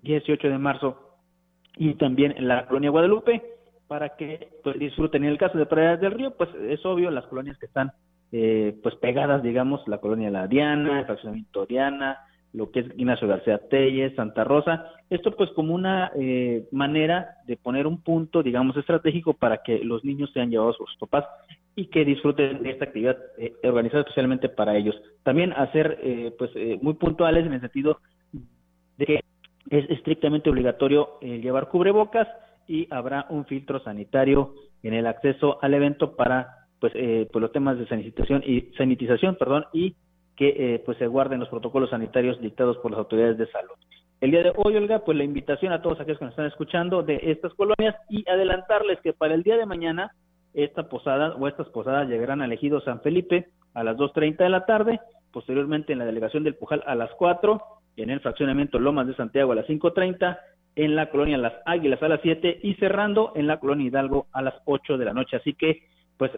18 0.02 0.48
de 0.48 0.58
marzo, 0.58 1.18
y 1.76 1.94
también 1.94 2.34
la 2.46 2.66
colonia 2.66 2.90
Guadalupe, 2.90 3.57
para 3.88 4.10
que 4.16 4.48
pues, 4.62 4.78
disfruten. 4.78 5.24
En 5.24 5.30
el 5.30 5.38
caso 5.38 5.58
de 5.58 5.66
Praderas 5.66 6.00
del 6.00 6.12
Río, 6.12 6.36
pues 6.36 6.50
es 6.68 6.84
obvio, 6.86 7.10
las 7.10 7.26
colonias 7.26 7.58
que 7.58 7.66
están 7.66 7.92
eh, 8.30 8.78
pues 8.82 8.94
pegadas, 8.96 9.42
digamos, 9.42 9.80
la 9.88 9.98
colonia 9.98 10.30
La 10.30 10.46
Diana, 10.46 11.00
el 11.00 11.06
fraccionamiento 11.06 11.64
Diana, 11.64 12.18
lo 12.52 12.70
que 12.70 12.80
es 12.80 12.86
Ignacio 12.96 13.26
García 13.26 13.58
Telles, 13.70 14.14
Santa 14.14 14.44
Rosa, 14.44 14.84
esto 15.08 15.34
pues 15.34 15.50
como 15.52 15.74
una 15.74 16.12
eh, 16.14 16.66
manera 16.70 17.36
de 17.46 17.56
poner 17.56 17.86
un 17.86 18.02
punto, 18.02 18.42
digamos, 18.42 18.76
estratégico 18.76 19.32
para 19.32 19.62
que 19.62 19.82
los 19.82 20.04
niños 20.04 20.30
sean 20.32 20.50
llevados 20.50 20.76
a 20.76 20.84
sus 20.84 20.96
papás 20.98 21.24
y 21.74 21.86
que 21.86 22.04
disfruten 22.04 22.62
de 22.62 22.70
esta 22.70 22.84
actividad 22.84 23.16
eh, 23.38 23.54
organizada 23.64 24.02
especialmente 24.02 24.50
para 24.50 24.76
ellos. 24.76 24.94
También 25.22 25.52
hacer 25.54 26.34
pues 26.36 26.50
muy 26.82 26.94
puntuales 26.94 27.46
en 27.46 27.52
el 27.54 27.60
sentido 27.60 27.98
de 28.98 29.06
que 29.06 29.20
es 29.70 29.88
estrictamente 29.90 30.50
obligatorio 30.50 31.20
llevar 31.20 31.68
cubrebocas, 31.68 32.26
y 32.68 32.86
habrá 32.90 33.26
un 33.30 33.46
filtro 33.46 33.80
sanitario 33.80 34.54
en 34.82 34.94
el 34.94 35.06
acceso 35.06 35.58
al 35.62 35.74
evento 35.74 36.14
para 36.14 36.68
pues, 36.78 36.92
eh, 36.94 37.28
pues 37.32 37.40
los 37.42 37.50
temas 37.50 37.78
de 37.78 37.88
sanitización 37.88 38.42
y 38.46 38.72
sanitización, 38.76 39.34
perdón, 39.34 39.64
y 39.72 39.96
que 40.36 40.54
eh, 40.56 40.82
pues 40.84 40.96
se 40.98 41.08
guarden 41.08 41.40
los 41.40 41.48
protocolos 41.48 41.90
sanitarios 41.90 42.40
dictados 42.40 42.76
por 42.78 42.92
las 42.92 42.98
autoridades 42.98 43.38
de 43.38 43.50
salud. 43.50 43.74
El 44.20 44.30
día 44.30 44.42
de 44.42 44.52
hoy, 44.56 44.76
Olga, 44.76 45.00
pues 45.00 45.16
la 45.16 45.24
invitación 45.24 45.72
a 45.72 45.82
todos 45.82 45.98
aquellos 46.00 46.18
que 46.18 46.26
nos 46.26 46.32
están 46.32 46.46
escuchando 46.46 47.02
de 47.02 47.18
estas 47.22 47.54
colonias 47.54 47.96
y 48.08 48.28
adelantarles 48.28 49.00
que 49.00 49.12
para 49.12 49.34
el 49.34 49.42
día 49.42 49.56
de 49.56 49.66
mañana 49.66 50.12
esta 50.54 50.88
posada 50.88 51.34
o 51.34 51.48
estas 51.48 51.68
posadas 51.68 52.08
llegarán 52.08 52.42
al 52.42 52.52
ejido 52.52 52.80
San 52.80 53.00
Felipe 53.00 53.48
a 53.74 53.82
las 53.84 53.96
2.30 53.96 54.38
de 54.38 54.48
la 54.48 54.66
tarde, 54.66 55.00
posteriormente 55.32 55.92
en 55.92 56.00
la 56.00 56.04
delegación 56.04 56.44
del 56.44 56.56
Pujal 56.56 56.82
a 56.86 56.94
las 56.94 57.10
4, 57.12 57.60
en 57.96 58.10
el 58.10 58.20
fraccionamiento 58.20 58.78
Lomas 58.78 59.06
de 59.06 59.14
Santiago 59.14 59.52
a 59.52 59.56
las 59.56 59.66
5.30 59.66 60.38
en 60.78 60.94
la 60.94 61.10
colonia 61.10 61.36
Las 61.36 61.54
Águilas 61.66 62.00
a 62.04 62.08
las 62.08 62.20
7 62.22 62.60
y 62.62 62.74
cerrando 62.74 63.32
en 63.34 63.48
la 63.48 63.58
colonia 63.58 63.88
Hidalgo 63.88 64.28
a 64.32 64.42
las 64.42 64.54
8 64.64 64.96
de 64.96 65.04
la 65.04 65.12
noche. 65.12 65.36
Así 65.36 65.54
que, 65.54 65.82
pues, 66.16 66.30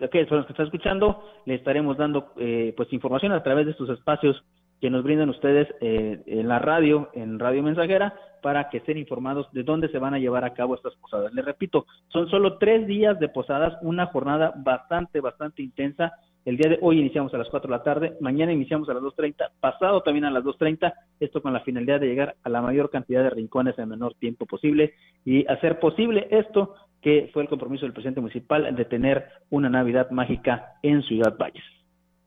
aquellos 0.00 0.46
que 0.46 0.52
están 0.52 0.66
escuchando, 0.66 1.24
le 1.46 1.56
estaremos 1.56 1.96
dando 1.96 2.32
eh, 2.36 2.72
pues 2.76 2.92
información 2.92 3.32
a 3.32 3.42
través 3.42 3.66
de 3.66 3.72
estos 3.72 3.90
espacios 3.90 4.40
que 4.80 4.88
nos 4.88 5.02
brindan 5.02 5.30
ustedes 5.30 5.66
eh, 5.80 6.22
en 6.26 6.46
la 6.46 6.60
radio, 6.60 7.10
en 7.12 7.40
Radio 7.40 7.64
Mensajera, 7.64 8.14
para 8.40 8.70
que 8.70 8.78
estén 8.78 8.98
informados 8.98 9.50
de 9.50 9.64
dónde 9.64 9.88
se 9.88 9.98
van 9.98 10.14
a 10.14 10.20
llevar 10.20 10.44
a 10.44 10.54
cabo 10.54 10.76
estas 10.76 10.94
posadas. 10.94 11.34
Les 11.34 11.44
repito, 11.44 11.84
son 12.06 12.30
solo 12.30 12.56
tres 12.58 12.86
días 12.86 13.18
de 13.18 13.28
posadas, 13.28 13.76
una 13.82 14.06
jornada 14.06 14.52
bastante, 14.58 15.20
bastante 15.20 15.60
intensa 15.60 16.12
el 16.48 16.56
día 16.56 16.70
de 16.70 16.78
hoy 16.80 16.98
iniciamos 16.98 17.34
a 17.34 17.36
las 17.36 17.48
4 17.50 17.68
de 17.68 17.76
la 17.76 17.82
tarde, 17.82 18.16
mañana 18.20 18.54
iniciamos 18.54 18.88
a 18.88 18.94
las 18.94 19.02
2.30, 19.02 19.50
pasado 19.60 20.00
también 20.00 20.24
a 20.24 20.30
las 20.30 20.42
2.30, 20.42 20.94
esto 21.20 21.42
con 21.42 21.52
la 21.52 21.60
finalidad 21.60 22.00
de 22.00 22.06
llegar 22.06 22.36
a 22.42 22.48
la 22.48 22.62
mayor 22.62 22.88
cantidad 22.88 23.22
de 23.22 23.28
rincones 23.28 23.76
en 23.76 23.82
el 23.82 23.90
menor 23.90 24.14
tiempo 24.14 24.46
posible 24.46 24.94
y 25.26 25.46
hacer 25.46 25.78
posible 25.78 26.26
esto 26.30 26.74
que 27.02 27.28
fue 27.34 27.42
el 27.42 27.50
compromiso 27.50 27.84
del 27.84 27.92
presidente 27.92 28.22
municipal 28.22 28.74
de 28.74 28.84
tener 28.86 29.26
una 29.50 29.68
Navidad 29.68 30.10
mágica 30.10 30.78
en 30.82 31.02
Ciudad 31.02 31.36
Valles. 31.36 31.62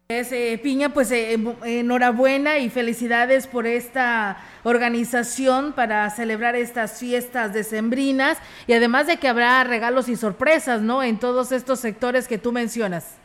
Eh, 0.09 0.59
Piña, 0.61 0.89
pues 0.93 1.11
eh, 1.11 1.39
enhorabuena 1.65 2.59
y 2.59 2.69
felicidades 2.69 3.47
por 3.47 3.65
esta 3.65 4.37
organización 4.63 5.73
para 5.73 6.07
celebrar 6.11 6.55
estas 6.55 6.99
fiestas 6.99 7.53
decembrinas 7.53 8.37
y 8.67 8.73
además 8.73 9.07
de 9.07 9.17
que 9.17 9.27
habrá 9.27 9.63
regalos 9.63 10.09
y 10.09 10.15
sorpresas, 10.15 10.83
¿no? 10.83 11.01
En 11.01 11.17
todos 11.17 11.51
estos 11.51 11.79
sectores 11.79 12.27
que 12.27 12.37
tú 12.37 12.51
mencionas. 12.51 13.20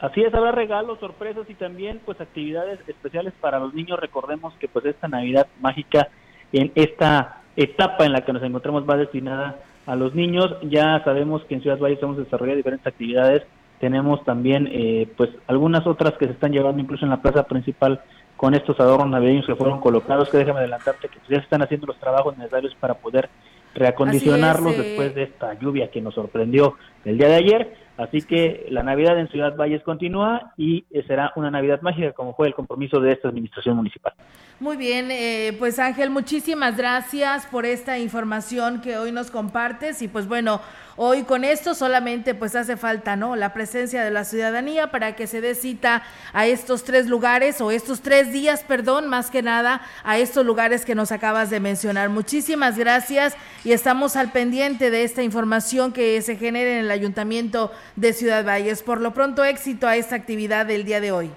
Así 0.00 0.22
es, 0.22 0.32
habrá 0.32 0.52
regalos, 0.52 1.00
sorpresas 1.00 1.48
y 1.50 1.54
también 1.54 2.00
pues 2.04 2.20
actividades 2.20 2.78
especiales 2.86 3.32
para 3.40 3.58
los 3.58 3.74
niños. 3.74 3.98
Recordemos 3.98 4.54
que 4.60 4.68
pues 4.68 4.84
esta 4.84 5.08
Navidad 5.08 5.48
mágica 5.60 6.08
en 6.52 6.70
esta 6.76 7.42
etapa 7.56 8.06
en 8.06 8.12
la 8.12 8.20
que 8.20 8.32
nos 8.32 8.42
encontramos 8.42 8.88
va 8.88 8.96
destinada 8.96 9.56
a 9.86 9.96
los 9.96 10.14
niños. 10.14 10.54
Ya 10.62 11.02
sabemos 11.04 11.42
que 11.44 11.54
en 11.54 11.62
Ciudad 11.62 11.78
Valle 11.78 11.94
estamos 11.94 12.16
desarrollando 12.16 12.58
diferentes 12.58 12.86
actividades. 12.86 13.42
Tenemos 13.80 14.24
también 14.24 14.68
eh, 14.70 15.08
pues 15.16 15.30
algunas 15.48 15.84
otras 15.86 16.14
que 16.14 16.26
se 16.26 16.32
están 16.32 16.52
llevando 16.52 16.80
incluso 16.80 17.04
en 17.04 17.10
la 17.10 17.22
plaza 17.22 17.44
principal 17.44 18.00
con 18.36 18.54
estos 18.54 18.78
adornos 18.78 19.10
navideños 19.10 19.46
que 19.46 19.56
fueron 19.56 19.80
colocados, 19.80 20.28
que 20.28 20.38
déjame 20.38 20.60
adelantarte 20.60 21.08
que 21.08 21.18
pues, 21.18 21.28
ya 21.28 21.36
se 21.38 21.42
están 21.42 21.62
haciendo 21.62 21.88
los 21.88 21.98
trabajos 21.98 22.38
necesarios 22.38 22.72
para 22.76 22.94
poder 22.94 23.28
reacondicionarlos 23.74 24.74
eh. 24.74 24.82
después 24.82 25.14
de 25.16 25.24
esta 25.24 25.54
lluvia 25.54 25.90
que 25.90 26.00
nos 26.00 26.14
sorprendió 26.14 26.74
el 27.04 27.18
día 27.18 27.28
de 27.28 27.34
ayer. 27.34 27.87
Así 27.98 28.22
que 28.22 28.66
la 28.70 28.84
Navidad 28.84 29.18
en 29.18 29.28
Ciudad 29.28 29.56
Valles 29.56 29.82
continúa 29.82 30.52
y 30.56 30.84
eh, 30.92 31.02
será 31.08 31.32
una 31.34 31.50
Navidad 31.50 31.80
mágica 31.82 32.12
como 32.12 32.32
fue 32.32 32.46
el 32.46 32.54
compromiso 32.54 33.00
de 33.00 33.12
esta 33.12 33.28
administración 33.28 33.74
municipal. 33.74 34.14
Muy 34.60 34.76
bien, 34.76 35.10
eh, 35.10 35.54
pues 35.58 35.80
Ángel, 35.80 36.08
muchísimas 36.10 36.76
gracias 36.76 37.46
por 37.46 37.66
esta 37.66 37.98
información 37.98 38.80
que 38.80 38.98
hoy 38.98 39.10
nos 39.10 39.32
compartes 39.32 40.00
y 40.00 40.08
pues 40.08 40.28
bueno, 40.28 40.60
hoy 40.96 41.22
con 41.22 41.44
esto 41.44 41.74
solamente 41.74 42.34
pues 42.34 42.56
hace 42.56 42.76
falta, 42.76 43.14
¿no? 43.14 43.36
La 43.36 43.52
presencia 43.52 44.02
de 44.02 44.10
la 44.10 44.24
ciudadanía 44.24 44.90
para 44.90 45.14
que 45.14 45.26
se 45.28 45.40
dé 45.40 45.54
cita 45.54 46.02
a 46.32 46.46
estos 46.46 46.82
tres 46.82 47.08
lugares 47.08 47.60
o 47.60 47.70
estos 47.70 48.00
tres 48.00 48.32
días, 48.32 48.64
perdón, 48.64 49.08
más 49.08 49.30
que 49.30 49.42
nada 49.42 49.80
a 50.02 50.18
estos 50.18 50.44
lugares 50.44 50.84
que 50.84 50.96
nos 50.96 51.12
acabas 51.12 51.50
de 51.50 51.60
mencionar. 51.60 52.08
Muchísimas 52.08 52.76
gracias 52.76 53.36
y 53.64 53.72
estamos 53.72 54.16
al 54.16 54.32
pendiente 54.32 54.90
de 54.90 55.04
esta 55.04 55.22
información 55.22 55.92
que 55.92 56.20
se 56.22 56.36
genere 56.36 56.78
en 56.78 56.84
el 56.84 56.90
Ayuntamiento 56.90 57.70
de 57.96 58.12
Ciudad 58.12 58.44
Valles. 58.44 58.82
Por 58.82 59.00
lo 59.00 59.12
pronto, 59.12 59.44
éxito 59.44 59.86
a 59.86 59.96
esta 59.96 60.16
actividad 60.16 60.66
del 60.66 60.84
día 60.84 61.00
de 61.00 61.12
hoy. 61.12 61.30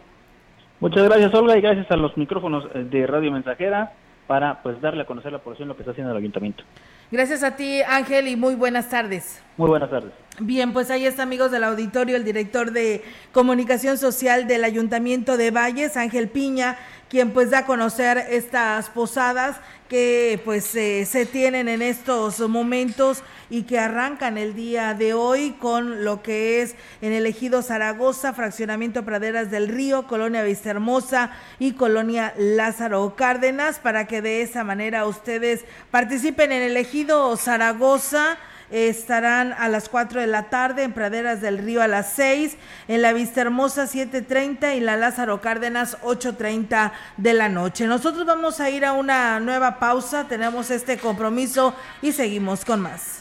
Muchas 0.79 1.03
gracias 1.03 1.33
Olga 1.35 1.57
y 1.57 1.61
gracias 1.61 1.91
a 1.91 1.95
los 1.95 2.17
micrófonos 2.17 2.65
eh, 2.73 2.83
de 2.89 3.05
Radio 3.05 3.31
Mensajera 3.31 3.93
para 4.25 4.63
pues 4.63 4.81
darle 4.81 5.03
a 5.03 5.05
conocer 5.05 5.31
la 5.31 5.37
población 5.37 5.67
lo 5.67 5.75
que 5.75 5.83
está 5.83 5.91
haciendo 5.91 6.11
el 6.11 6.17
ayuntamiento. 6.17 6.63
Gracias 7.11 7.43
a 7.43 7.55
ti 7.55 7.81
Ángel 7.87 8.27
y 8.27 8.35
muy 8.35 8.55
buenas 8.55 8.89
tardes. 8.89 9.43
Muy 9.57 9.69
buenas 9.69 9.91
tardes. 9.91 10.11
Bien, 10.39 10.71
pues 10.71 10.89
ahí 10.89 11.05
está 11.05 11.23
amigos 11.23 11.51
del 11.51 11.65
auditorio 11.65 12.15
el 12.15 12.23
director 12.23 12.71
de 12.71 13.03
comunicación 13.33 13.97
social 13.97 14.47
del 14.47 14.63
Ayuntamiento 14.63 15.35
de 15.35 15.51
Valles, 15.51 15.97
Ángel 15.97 16.29
Piña, 16.29 16.77
quien 17.09 17.31
pues 17.31 17.49
da 17.49 17.59
a 17.59 17.65
conocer 17.65 18.17
estas 18.29 18.89
posadas 18.89 19.57
que 19.89 20.41
pues 20.45 20.73
eh, 20.75 21.05
se 21.05 21.25
tienen 21.25 21.67
en 21.67 21.81
estos 21.81 22.39
momentos 22.39 23.23
y 23.49 23.63
que 23.63 23.77
arrancan 23.77 24.37
el 24.37 24.55
día 24.55 24.93
de 24.93 25.13
hoy 25.13 25.51
con 25.59 26.05
lo 26.05 26.23
que 26.23 26.61
es 26.61 26.75
en 27.01 27.11
el 27.11 27.25
ejido 27.25 27.61
Zaragoza, 27.61 28.31
fraccionamiento 28.31 29.03
Praderas 29.03 29.51
del 29.51 29.67
Río, 29.67 30.07
Colonia 30.07 30.43
Vistahermosa 30.43 31.31
y 31.59 31.73
Colonia 31.73 32.33
Lázaro 32.37 33.15
Cárdenas, 33.17 33.79
para 33.79 34.07
que 34.07 34.21
de 34.21 34.41
esa 34.41 34.63
manera 34.63 35.05
ustedes 35.05 35.65
participen 35.91 36.53
en 36.53 36.61
el 36.61 36.77
ejido 36.77 37.35
Zaragoza 37.35 38.37
estarán 38.71 39.53
a 39.53 39.67
las 39.69 39.89
4 39.89 40.21
de 40.21 40.27
la 40.27 40.49
tarde, 40.49 40.83
en 40.83 40.93
Praderas 40.93 41.41
del 41.41 41.59
Río 41.59 41.81
a 41.81 41.87
las 41.87 42.13
6, 42.13 42.57
en 42.87 43.01
la 43.01 43.13
Vista 43.13 43.41
Hermosa 43.41 43.83
7.30 43.83 44.75
y 44.77 44.79
la 44.79 44.97
Lázaro 44.97 45.41
Cárdenas 45.41 45.97
8.30 46.01 46.91
de 47.17 47.33
la 47.33 47.49
noche. 47.49 47.87
Nosotros 47.87 48.25
vamos 48.25 48.59
a 48.59 48.69
ir 48.69 48.85
a 48.85 48.93
una 48.93 49.39
nueva 49.39 49.79
pausa, 49.79 50.27
tenemos 50.27 50.71
este 50.71 50.97
compromiso 50.97 51.75
y 52.01 52.11
seguimos 52.11 52.65
con 52.65 52.81
más. 52.81 53.20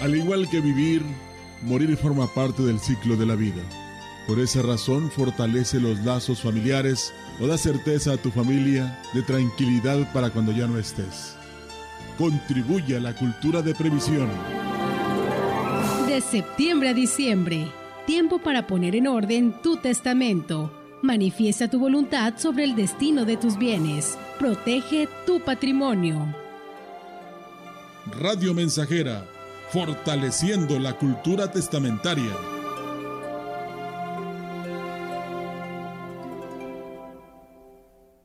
Al 0.01 0.17
igual 0.17 0.51
que 0.51 0.61
vivir, 0.61 1.05
morir 1.63 1.97
forma 1.97 2.27
parte 2.27 2.63
del 2.63 2.79
ciclo 2.81 3.17
de 3.17 3.27
la 3.27 3.35
vida. 3.35 3.63
Por 4.27 4.39
esa 4.39 4.63
razón 4.63 5.11
fortalece 5.11 5.81
los 5.81 5.99
lazos 6.05 6.41
familiares 6.41 7.13
o 7.41 7.47
da 7.47 7.59
certeza 7.59 8.13
a 8.13 8.17
tu 8.17 8.31
familia 8.31 9.01
de 9.13 9.23
tranquilidad 9.23 10.13
para 10.13 10.31
cuando 10.31 10.53
ya 10.53 10.67
no 10.67 10.79
estés. 10.79 11.35
Contribuye 12.19 12.97
a 12.97 13.01
la 13.01 13.15
cultura 13.15 13.63
de 13.63 13.75
previsión. 13.75 14.29
De 16.07 16.21
septiembre 16.21 16.91
a 16.91 16.95
diciembre, 16.95 17.67
tiempo 18.07 18.39
para 18.39 18.67
poner 18.67 18.95
en 18.95 19.07
orden 19.07 19.55
tu 19.63 19.77
testamento. 19.77 20.73
Manifiesta 21.03 21.69
tu 21.69 21.79
voluntad 21.79 22.35
sobre 22.37 22.65
el 22.65 22.77
destino 22.77 23.25
de 23.25 23.37
tus 23.37 23.57
bienes. 23.57 24.19
Protege 24.39 25.09
tu 25.27 25.41
patrimonio. 25.41 26.35
Radio 28.19 28.53
Mensajera 28.53 29.27
fortaleciendo 29.73 30.79
la 30.81 30.95
cultura 30.95 31.51
testamentaria. 31.51 32.33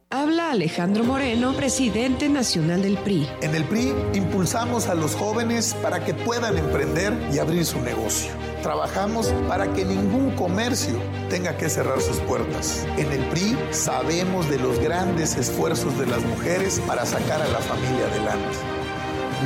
Habla 0.10 0.52
Alejandro 0.52 1.04
Moreno, 1.04 1.54
presidente 1.54 2.30
nacional 2.30 2.82
del 2.82 2.98
PRI. 2.98 3.28
En 3.42 3.54
el 3.54 3.64
PRI 3.66 3.94
impulsamos 4.14 4.88
a 4.88 4.96
los 4.96 5.14
jóvenes 5.16 5.76
para 5.84 6.04
que 6.04 6.14
puedan 6.14 6.58
emprender 6.58 7.14
y 7.32 7.38
abrir 7.38 7.66
su 7.66 7.80
negocio. 7.82 8.32
Trabajamos 8.64 9.28
para 9.48 9.72
que 9.74 9.86
ningún 9.86 10.32
comercio 10.32 11.00
tenga 11.30 11.58
que 11.58 11.70
cerrar 11.70 12.02
sus 12.02 12.18
puertas. 12.22 12.88
En 12.98 13.12
el 13.12 13.24
PRI 13.30 13.56
sabemos 13.70 14.50
de 14.50 14.58
los 14.58 14.80
grandes 14.80 15.36
esfuerzos 15.36 15.96
de 16.00 16.08
las 16.08 16.24
mujeres 16.24 16.82
para 16.88 17.06
sacar 17.06 17.42
a 17.42 17.48
la 17.48 17.60
familia 17.60 18.08
adelante. 18.08 18.75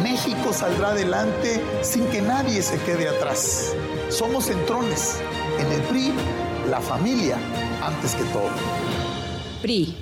México 0.04 0.54
saldrá 0.54 0.90
adelante 0.90 1.62
sin 1.82 2.06
que 2.08 2.22
nadie 2.22 2.62
se 2.62 2.78
quede 2.80 3.10
atrás. 3.10 3.76
Somos 4.10 4.46
centrones. 4.46 5.20
En 5.60 5.72
el 5.72 5.82
PRI, 5.84 6.14
la 6.70 6.80
familia 6.80 7.38
antes 7.82 8.16
que 8.16 8.24
todo. 8.26 8.50
PRI. 9.62 9.96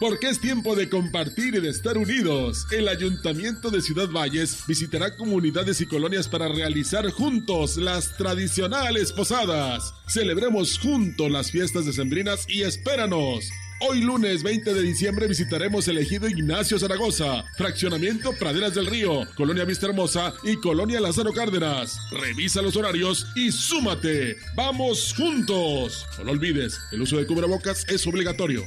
Porque 0.00 0.28
es 0.28 0.40
tiempo 0.40 0.74
de 0.76 0.90
compartir 0.90 1.54
y 1.54 1.60
de 1.60 1.70
estar 1.70 1.96
unidos. 1.96 2.66
El 2.72 2.88
Ayuntamiento 2.88 3.70
de 3.70 3.80
Ciudad 3.80 4.08
Valles 4.10 4.64
visitará 4.66 5.16
comunidades 5.16 5.80
y 5.80 5.86
colonias 5.86 6.28
para 6.28 6.48
realizar 6.48 7.10
juntos 7.10 7.76
las 7.76 8.16
tradicionales 8.16 9.12
posadas. 9.12 9.94
Celebremos 10.08 10.78
juntos 10.78 11.30
las 11.30 11.50
fiestas 11.50 11.86
decembrinas 11.86 12.44
y 12.48 12.64
espéranos. 12.64 13.48
Hoy 13.80 14.00
lunes 14.00 14.42
20 14.42 14.72
de 14.72 14.82
diciembre 14.82 15.26
visitaremos 15.26 15.88
el 15.88 15.98
ejido 15.98 16.28
Ignacio 16.28 16.78
Zaragoza, 16.78 17.44
fraccionamiento 17.56 18.32
Praderas 18.32 18.74
del 18.74 18.86
Río, 18.86 19.22
Colonia 19.34 19.64
Vista 19.64 19.86
Hermosa 19.86 20.32
y 20.44 20.56
Colonia 20.56 21.00
Lázaro 21.00 21.32
Cárdenas. 21.32 21.98
Revisa 22.12 22.62
los 22.62 22.76
horarios 22.76 23.26
y 23.34 23.50
súmate. 23.50 24.36
¡Vamos 24.54 25.12
juntos! 25.16 26.06
No 26.18 26.24
lo 26.24 26.32
olvides, 26.32 26.80
el 26.92 27.02
uso 27.02 27.18
de 27.18 27.26
cubrebocas 27.26 27.84
es 27.88 28.06
obligatorio. 28.06 28.64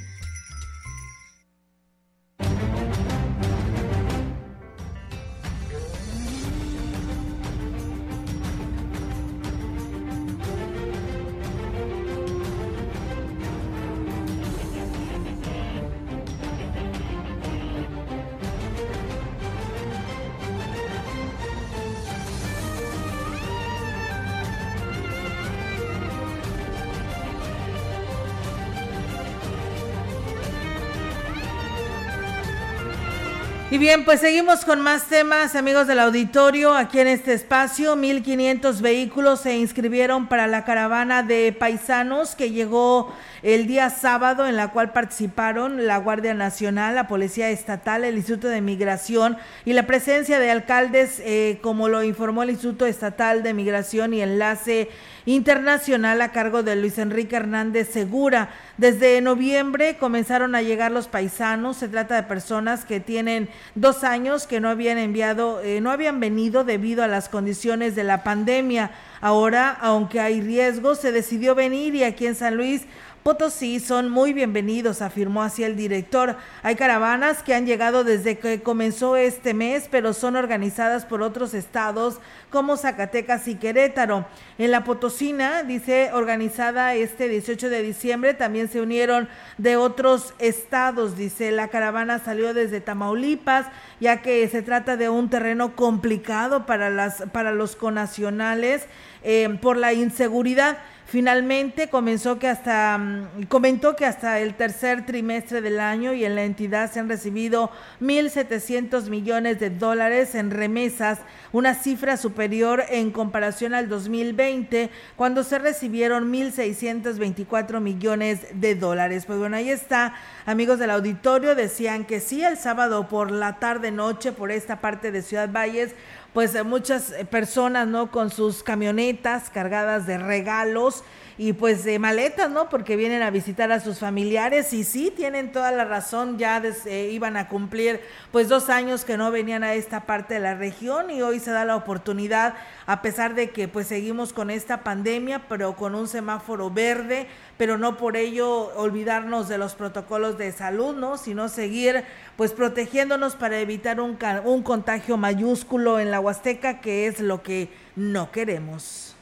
Bien, 33.88 34.04
pues 34.04 34.20
seguimos 34.20 34.66
con 34.66 34.82
más 34.82 35.06
temas, 35.06 35.56
amigos 35.56 35.88
del 35.88 36.00
auditorio. 36.00 36.74
Aquí 36.74 37.00
en 37.00 37.08
este 37.08 37.32
espacio, 37.34 37.96
1.500 37.96 38.82
vehículos 38.82 39.40
se 39.40 39.56
inscribieron 39.56 40.28
para 40.28 40.46
la 40.48 40.66
caravana 40.66 41.24
de 41.24 41.56
paisanos 41.58 42.36
que 42.36 42.52
llegó 42.52 43.14
el 43.44 43.66
día 43.66 43.90
sábado, 43.90 44.46
en 44.46 44.58
la 44.58 44.72
cual 44.72 44.92
participaron 44.92 45.88
la 45.88 46.00
Guardia 46.00 46.34
Nacional, 46.34 46.96
la 46.96 47.08
Policía 47.08 47.50
Estatal, 47.50 48.04
el 48.04 48.18
Instituto 48.18 48.50
de 48.50 48.60
Migración 48.60 49.38
y 49.64 49.72
la 49.72 49.88
presencia 49.88 50.38
de 50.38 50.52
alcaldes, 50.52 51.22
eh, 51.24 51.60
como 51.62 51.88
lo 51.88 52.04
informó 52.04 52.44
el 52.44 52.50
Instituto 52.50 52.86
Estatal 52.86 53.42
de 53.42 53.54
Migración 53.54 54.14
y 54.14 54.22
Enlace 54.22 54.90
internacional 55.28 56.22
a 56.22 56.32
cargo 56.32 56.64
de 56.64 56.78
Luis 56.78 56.98
Enrique 56.98 57.36
Hernández 57.36 57.90
Segura. 57.90 58.50
Desde 58.78 59.20
noviembre 59.20 59.98
comenzaron 59.98 60.56
a 60.56 60.62
llegar 60.62 60.90
los 60.92 61.10
paisanos. 61.10 61.76
Se 61.76 61.90
trata 61.90 62.16
de 62.16 62.24
personas 62.24 62.86
que 62.86 63.02
tienen 63.02 63.50
dos 63.76 64.06
años 64.06 64.48
que 64.48 64.62
no 64.62 64.70
habían 64.70 64.98
enviado, 64.98 65.62
eh, 65.62 65.82
no 65.82 65.92
habían 65.92 66.22
venido 66.22 66.64
debido 66.64 67.04
a 67.04 67.08
las 67.08 67.28
condiciones 67.28 67.94
de 67.94 68.06
la 68.06 68.24
pandemia. 68.24 68.92
Ahora, 69.20 69.78
aunque 69.82 70.22
hay 70.22 70.40
riesgo, 70.40 70.96
se 70.96 71.12
decidió 71.12 71.56
venir 71.56 71.94
y 71.94 72.06
aquí 72.06 72.26
en 72.26 72.36
San 72.36 72.56
Luis 72.56 72.84
Potosí 73.24 73.82
son 73.82 74.10
muy 74.10 74.32
bienvenidos, 74.32 75.02
afirmó 75.02 75.44
así 75.44 75.64
el 75.64 75.76
director. 75.76 76.38
Hay 76.64 76.76
caravanas 76.76 77.44
que 77.44 77.54
han 77.54 77.66
llegado 77.66 78.06
desde 78.06 78.38
que 78.38 78.62
comenzó 78.62 79.18
este 79.18 79.54
mes, 79.54 79.90
pero 79.92 80.14
son 80.14 80.38
organizadas 80.38 81.06
por 81.06 81.22
otros 81.22 81.54
estados 81.54 82.20
como 82.50 82.78
Zacatecas 82.78 83.48
y 83.50 83.56
Querétaro. 83.56 84.26
En 84.58 84.72
la 84.72 84.86
Potosina, 84.86 85.64
dice, 85.64 86.12
organizada 86.14 86.96
este 86.96 87.28
18 87.28 87.70
de 87.70 87.82
diciembre, 87.82 88.34
también 88.34 88.70
se 88.70 88.80
unieron 88.80 89.28
de 89.58 89.76
otros 89.76 90.34
estados, 90.40 91.18
dice, 91.18 91.52
la 91.52 91.68
caravana 91.68 92.20
salió 92.20 92.54
desde 92.54 92.80
Tamaulipas, 92.80 93.66
ya 94.00 94.22
que 94.22 94.48
se 94.48 94.62
trata 94.62 94.98
de 94.98 95.10
un 95.10 95.30
terreno 95.30 95.76
complicado 95.76 96.66
para, 96.66 96.90
las, 96.90 97.24
para 97.32 97.52
los 97.52 97.76
conacionales 97.76 98.86
eh, 99.24 99.58
por 99.62 99.78
la 99.78 99.94
inseguridad. 99.94 100.78
Finalmente 101.06 101.88
comenzó 101.88 102.38
que 102.38 102.50
hasta 102.50 102.98
mm, 102.98 103.44
comentó 103.48 103.96
que 103.96 104.06
hasta 104.06 104.40
el 104.40 104.56
tercer 104.56 105.06
trimestre 105.06 105.62
del 105.62 105.80
año 105.80 106.14
y 106.14 106.26
en 106.26 106.36
la 106.36 106.44
entidad 106.44 106.92
se 106.92 107.00
han 107.00 107.08
recibido 107.08 107.72
1.700 108.02 109.10
millones 109.10 109.60
de 109.60 109.70
dólares 109.70 110.36
en 110.36 110.52
remesas, 110.52 111.20
una 111.58 111.74
cifra 111.74 112.18
superior 112.18 112.84
en 112.88 113.10
comparación 113.10 113.74
al 113.74 113.90
2020 113.90 114.92
cuando 115.16 115.44
se 115.44 115.58
recibieron 115.58 116.32
1.624 116.32 117.80
millones 117.80 118.42
de 118.54 118.76
dólares. 118.76 119.26
Pues 119.26 119.40
bueno, 119.40 119.58
ahí 119.58 119.72
está, 119.72 120.14
amigos 120.46 120.78
del 120.78 120.92
auditorio, 120.92 121.56
decían 121.56 122.06
que 122.06 122.20
sí, 122.20 122.44
el 122.44 122.58
sábado 122.58 123.08
por 123.08 123.32
la 123.32 123.58
tarde 123.58 123.90
noche 123.92 124.32
por 124.32 124.52
esta 124.52 124.82
parte 124.82 125.12
de 125.12 125.24
Ciudad 125.24 125.50
Valles 125.52 125.96
pues 126.34 126.54
eh, 126.54 126.62
muchas 126.62 127.12
eh, 127.14 127.26
personas, 127.26 127.88
¿no? 127.88 128.12
Con 128.12 128.30
sus 128.30 128.62
camionetas 128.62 129.50
cargadas 129.50 130.06
de 130.06 130.20
regalos 130.20 131.04
y 131.38 131.54
pues 131.54 131.84
de 131.84 132.00
maletas, 132.00 132.50
¿no? 132.50 132.68
Porque 132.70 132.96
vienen 132.96 133.22
a 133.22 133.30
visitar 133.30 133.72
a 133.72 133.80
sus 133.80 134.00
familiares 134.00 134.74
y 134.74 134.84
sí, 134.84 135.14
tienen 135.16 135.52
toda 135.52 135.72
la 135.72 135.86
razón, 135.86 136.40
ya 136.40 136.62
eh, 136.86 137.10
iban 137.12 137.38
a 137.38 137.48
cumplir 137.48 138.02
pues 138.32 138.50
dos 138.50 138.70
años 138.70 139.06
que 139.06 139.18
no 139.18 139.30
venían 139.30 139.64
a 139.64 139.76
esta 139.76 140.06
parte 140.06 140.34
de 140.36 140.40
la 140.40 140.56
región 140.56 141.12
y 141.12 141.22
hoy 141.22 141.40
se 141.40 141.52
da 141.52 141.64
la 141.64 141.76
oportunidad, 141.76 142.56
a 142.88 143.04
pesar 143.04 143.36
de 143.36 143.52
que 143.52 143.68
pues 143.68 143.88
seguimos 143.88 144.34
con 144.34 144.50
esta 144.50 144.84
pandemia, 144.84 145.44
pero 145.48 145.76
con 145.76 145.94
un 145.94 146.08
semáforo 146.08 146.72
verde, 146.72 147.28
pero 147.58 147.78
no 147.78 147.98
por 147.98 148.18
ello 148.18 148.76
olvidarnos 148.76 149.48
de 149.48 149.60
los 149.60 149.76
protocolos 149.76 150.40
de 150.40 150.52
salud, 150.52 150.96
¿no? 150.96 151.18
Sino 151.18 151.50
seguir 151.50 152.04
pues 152.36 152.52
protegiéndonos 152.52 153.36
para 153.36 153.60
evitar 153.60 154.02
un, 154.02 154.18
un 154.44 154.64
contagio 154.64 155.18
mayúsculo 155.18 156.00
en 156.00 156.10
la 156.10 156.20
Huasteca, 156.20 156.82
que 156.82 157.06
es 157.06 157.20
lo 157.20 157.44
que 157.44 157.70
no 157.96 158.32
queremos. 158.32 159.16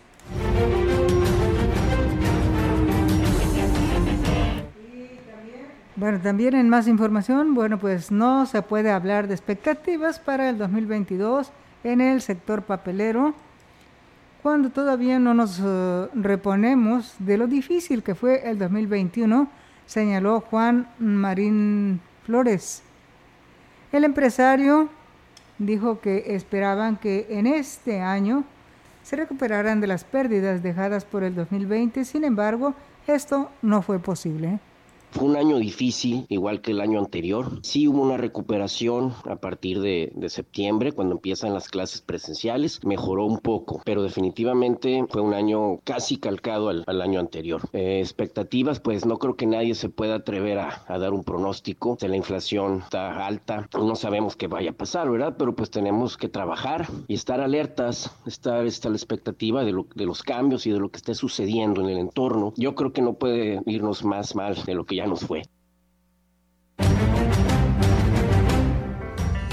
Bueno, 5.97 6.19
también 6.19 6.55
en 6.55 6.67
más 6.67 6.87
información, 6.87 7.53
bueno, 7.53 7.79
pues 7.79 8.11
no 8.11 8.45
se 8.45 8.61
puede 8.61 8.91
hablar 8.91 9.29
de 9.29 9.33
expectativas 9.33 10.19
para 10.19 10.49
el 10.49 10.57
2022 10.57 11.51
en 11.85 12.01
el 12.01 12.21
sector 12.21 12.63
papelero 12.63 13.33
cuando 14.45 14.69
todavía 14.69 15.17
no 15.17 15.33
nos 15.33 15.59
eh, 15.59 16.07
reponemos 16.13 17.15
de 17.17 17.37
lo 17.37 17.47
difícil 17.47 18.03
que 18.03 18.13
fue 18.13 18.47
el 18.47 18.59
2021, 18.59 19.49
señaló 19.87 20.41
Juan 20.41 20.87
Marín 20.99 21.99
Flores. 22.25 22.83
El 23.91 24.03
empresario 24.03 24.89
dijo 25.57 25.99
que 25.99 26.35
esperaban 26.35 26.97
que 26.97 27.25
en 27.29 27.47
este 27.47 28.01
año 28.01 28.43
se 29.01 29.15
recuperaran 29.15 29.81
de 29.81 29.87
las 29.87 30.03
pérdidas 30.03 30.61
dejadas 30.61 31.05
por 31.05 31.23
el 31.23 31.33
2020, 31.33 32.05
sin 32.05 32.23
embargo, 32.23 32.75
esto 33.07 33.49
no 33.63 33.81
fue 33.81 33.97
posible. 33.97 34.59
Fue 35.15 35.29
un 35.29 35.37
año 35.37 35.59
difícil, 35.59 36.25
igual 36.27 36.59
que 36.59 36.71
el 36.71 36.81
año 36.81 36.99
anterior. 36.99 37.59
Sí 37.61 37.87
hubo 37.87 38.01
una 38.01 38.17
recuperación 38.17 39.13
a 39.23 39.37
partir 39.37 39.79
de, 39.79 40.11
septiembre, 40.27 40.91
cuando 40.91 41.15
empiezan 41.15 41.53
las 41.53 41.69
clases 41.69 42.01
presenciales. 42.01 42.83
Mejoró 42.83 43.25
un 43.25 43.39
poco, 43.39 43.81
pero 43.85 44.03
definitivamente 44.03 45.05
fue 45.07 45.21
un 45.21 45.33
año 45.33 45.79
casi 45.85 46.17
calcado 46.17 46.67
al, 46.67 47.01
año 47.01 47.21
anterior. 47.21 47.61
Eh, 47.71 48.01
expectativas, 48.01 48.81
pues 48.81 49.05
no 49.05 49.17
creo 49.17 49.37
que 49.37 49.45
nadie 49.45 49.73
se 49.75 49.87
pueda 49.87 50.15
atrever 50.15 50.59
a, 50.59 50.83
dar 50.85 51.13
un 51.13 51.23
pronóstico. 51.23 51.97
la 52.01 52.17
inflación 52.17 52.79
está 52.83 53.25
alta, 53.25 53.69
no 53.73 53.95
sabemos 53.95 54.35
qué 54.35 54.47
vaya 54.47 54.71
a 54.71 54.73
pasar, 54.73 55.09
¿verdad? 55.09 55.35
Pero 55.37 55.55
pues 55.55 55.69
tenemos 55.69 56.17
que 56.17 56.27
trabajar 56.27 56.87
y 57.07 57.13
estar 57.13 57.39
alertas, 57.39 58.13
estar, 58.25 58.55
a 58.55 58.63
la 58.63 58.95
expectativa 58.95 59.63
de, 59.63 59.81
de 59.95 60.05
los 60.05 60.23
cambios 60.23 60.67
y 60.67 60.71
de 60.71 60.79
lo 60.79 60.89
que 60.89 60.97
esté 60.97 61.15
sucediendo 61.15 61.79
en 61.79 61.87
el 61.87 61.99
entorno. 61.99 62.53
Yo 62.57 62.75
creo 62.75 62.91
que 62.91 63.01
no 63.01 63.13
puede 63.13 63.61
irnos 63.65 64.03
más 64.03 64.35
mal 64.35 64.55
de 64.65 64.73
lo 64.73 64.85
que 64.85 64.97
ya 64.97 65.04
nos 65.05 65.21
fue. 65.21 65.43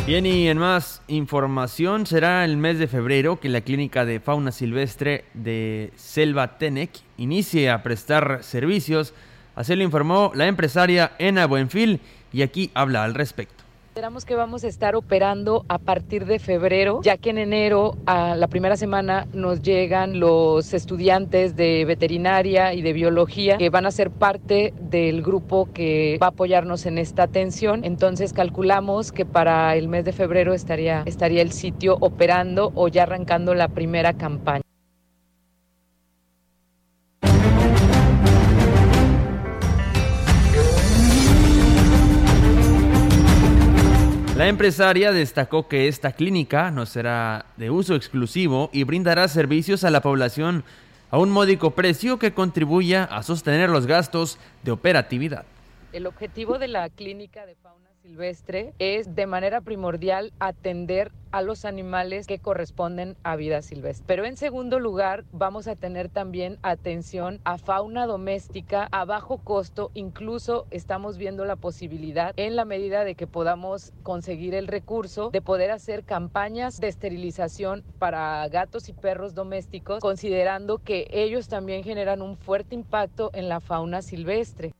Bien, 0.04 0.26
y 0.26 0.48
en 0.48 0.58
más 0.58 1.00
información, 1.06 2.06
será 2.06 2.44
el 2.44 2.56
mes 2.56 2.80
de 2.80 2.88
febrero 2.88 3.38
que 3.38 3.48
la 3.48 3.60
clínica 3.60 4.04
de 4.04 4.18
fauna 4.18 4.50
silvestre 4.50 5.26
de 5.32 5.92
Selva 5.94 6.58
Tenec 6.58 6.90
inicie 7.18 7.70
a 7.70 7.84
prestar 7.84 8.42
servicios. 8.42 9.14
Así 9.54 9.76
lo 9.76 9.84
informó 9.84 10.32
la 10.34 10.48
empresaria 10.48 11.12
Ena 11.20 11.46
Buenfil 11.46 12.00
y 12.32 12.42
aquí 12.42 12.72
habla 12.74 13.04
al 13.04 13.14
respecto. 13.14 13.61
Esperamos 13.92 14.24
que 14.24 14.34
vamos 14.34 14.64
a 14.64 14.68
estar 14.68 14.96
operando 14.96 15.66
a 15.68 15.76
partir 15.76 16.24
de 16.24 16.38
febrero, 16.38 17.02
ya 17.02 17.18
que 17.18 17.28
en 17.28 17.36
enero, 17.36 17.94
a 18.06 18.36
la 18.36 18.48
primera 18.48 18.78
semana, 18.78 19.26
nos 19.34 19.60
llegan 19.60 20.18
los 20.18 20.72
estudiantes 20.72 21.56
de 21.56 21.84
veterinaria 21.84 22.72
y 22.72 22.80
de 22.80 22.94
biología 22.94 23.58
que 23.58 23.68
van 23.68 23.84
a 23.84 23.90
ser 23.90 24.10
parte 24.10 24.72
del 24.80 25.20
grupo 25.20 25.68
que 25.74 26.16
va 26.22 26.28
a 26.28 26.30
apoyarnos 26.30 26.86
en 26.86 26.96
esta 26.96 27.24
atención. 27.24 27.84
Entonces 27.84 28.32
calculamos 28.32 29.12
que 29.12 29.26
para 29.26 29.76
el 29.76 29.88
mes 29.88 30.06
de 30.06 30.12
febrero 30.12 30.54
estaría, 30.54 31.02
estaría 31.04 31.42
el 31.42 31.52
sitio 31.52 31.98
operando 32.00 32.72
o 32.74 32.88
ya 32.88 33.02
arrancando 33.02 33.52
la 33.52 33.68
primera 33.68 34.14
campaña. 34.14 34.61
La 44.36 44.48
empresaria 44.48 45.12
destacó 45.12 45.68
que 45.68 45.88
esta 45.88 46.12
clínica 46.12 46.70
no 46.70 46.86
será 46.86 47.44
de 47.58 47.70
uso 47.70 47.94
exclusivo 47.94 48.70
y 48.72 48.84
brindará 48.84 49.28
servicios 49.28 49.84
a 49.84 49.90
la 49.90 50.00
población 50.00 50.64
a 51.10 51.18
un 51.18 51.30
módico 51.30 51.72
precio 51.72 52.18
que 52.18 52.32
contribuya 52.32 53.04
a 53.04 53.22
sostener 53.22 53.68
los 53.68 53.86
gastos 53.86 54.38
de 54.62 54.70
operatividad. 54.70 55.44
El 55.92 56.06
objetivo 56.06 56.58
de 56.58 56.68
la 56.68 56.88
clínica 56.88 57.44
de 57.44 57.54
silvestre 58.02 58.74
es 58.80 59.14
de 59.14 59.26
manera 59.26 59.60
primordial 59.60 60.32
atender 60.40 61.12
a 61.30 61.40
los 61.40 61.64
animales 61.64 62.26
que 62.26 62.40
corresponden 62.40 63.16
a 63.22 63.36
vida 63.36 63.62
silvestre. 63.62 64.04
Pero 64.06 64.26
en 64.26 64.36
segundo 64.36 64.80
lugar, 64.80 65.24
vamos 65.32 65.68
a 65.68 65.76
tener 65.76 66.10
también 66.10 66.58
atención 66.62 67.40
a 67.44 67.58
fauna 67.58 68.06
doméstica 68.06 68.88
a 68.90 69.04
bajo 69.04 69.38
costo. 69.38 69.92
Incluso 69.94 70.66
estamos 70.70 71.16
viendo 71.16 71.44
la 71.44 71.56
posibilidad, 71.56 72.34
en 72.36 72.56
la 72.56 72.64
medida 72.64 73.04
de 73.04 73.14
que 73.14 73.26
podamos 73.26 73.92
conseguir 74.02 74.54
el 74.54 74.66
recurso, 74.66 75.30
de 75.30 75.40
poder 75.40 75.70
hacer 75.70 76.04
campañas 76.04 76.78
de 76.78 76.88
esterilización 76.88 77.84
para 77.98 78.46
gatos 78.48 78.88
y 78.88 78.92
perros 78.92 79.32
domésticos, 79.34 80.00
considerando 80.00 80.78
que 80.78 81.06
ellos 81.12 81.48
también 81.48 81.84
generan 81.84 82.20
un 82.20 82.36
fuerte 82.36 82.74
impacto 82.74 83.30
en 83.32 83.48
la 83.48 83.60
fauna 83.60 84.02
silvestre. 84.02 84.72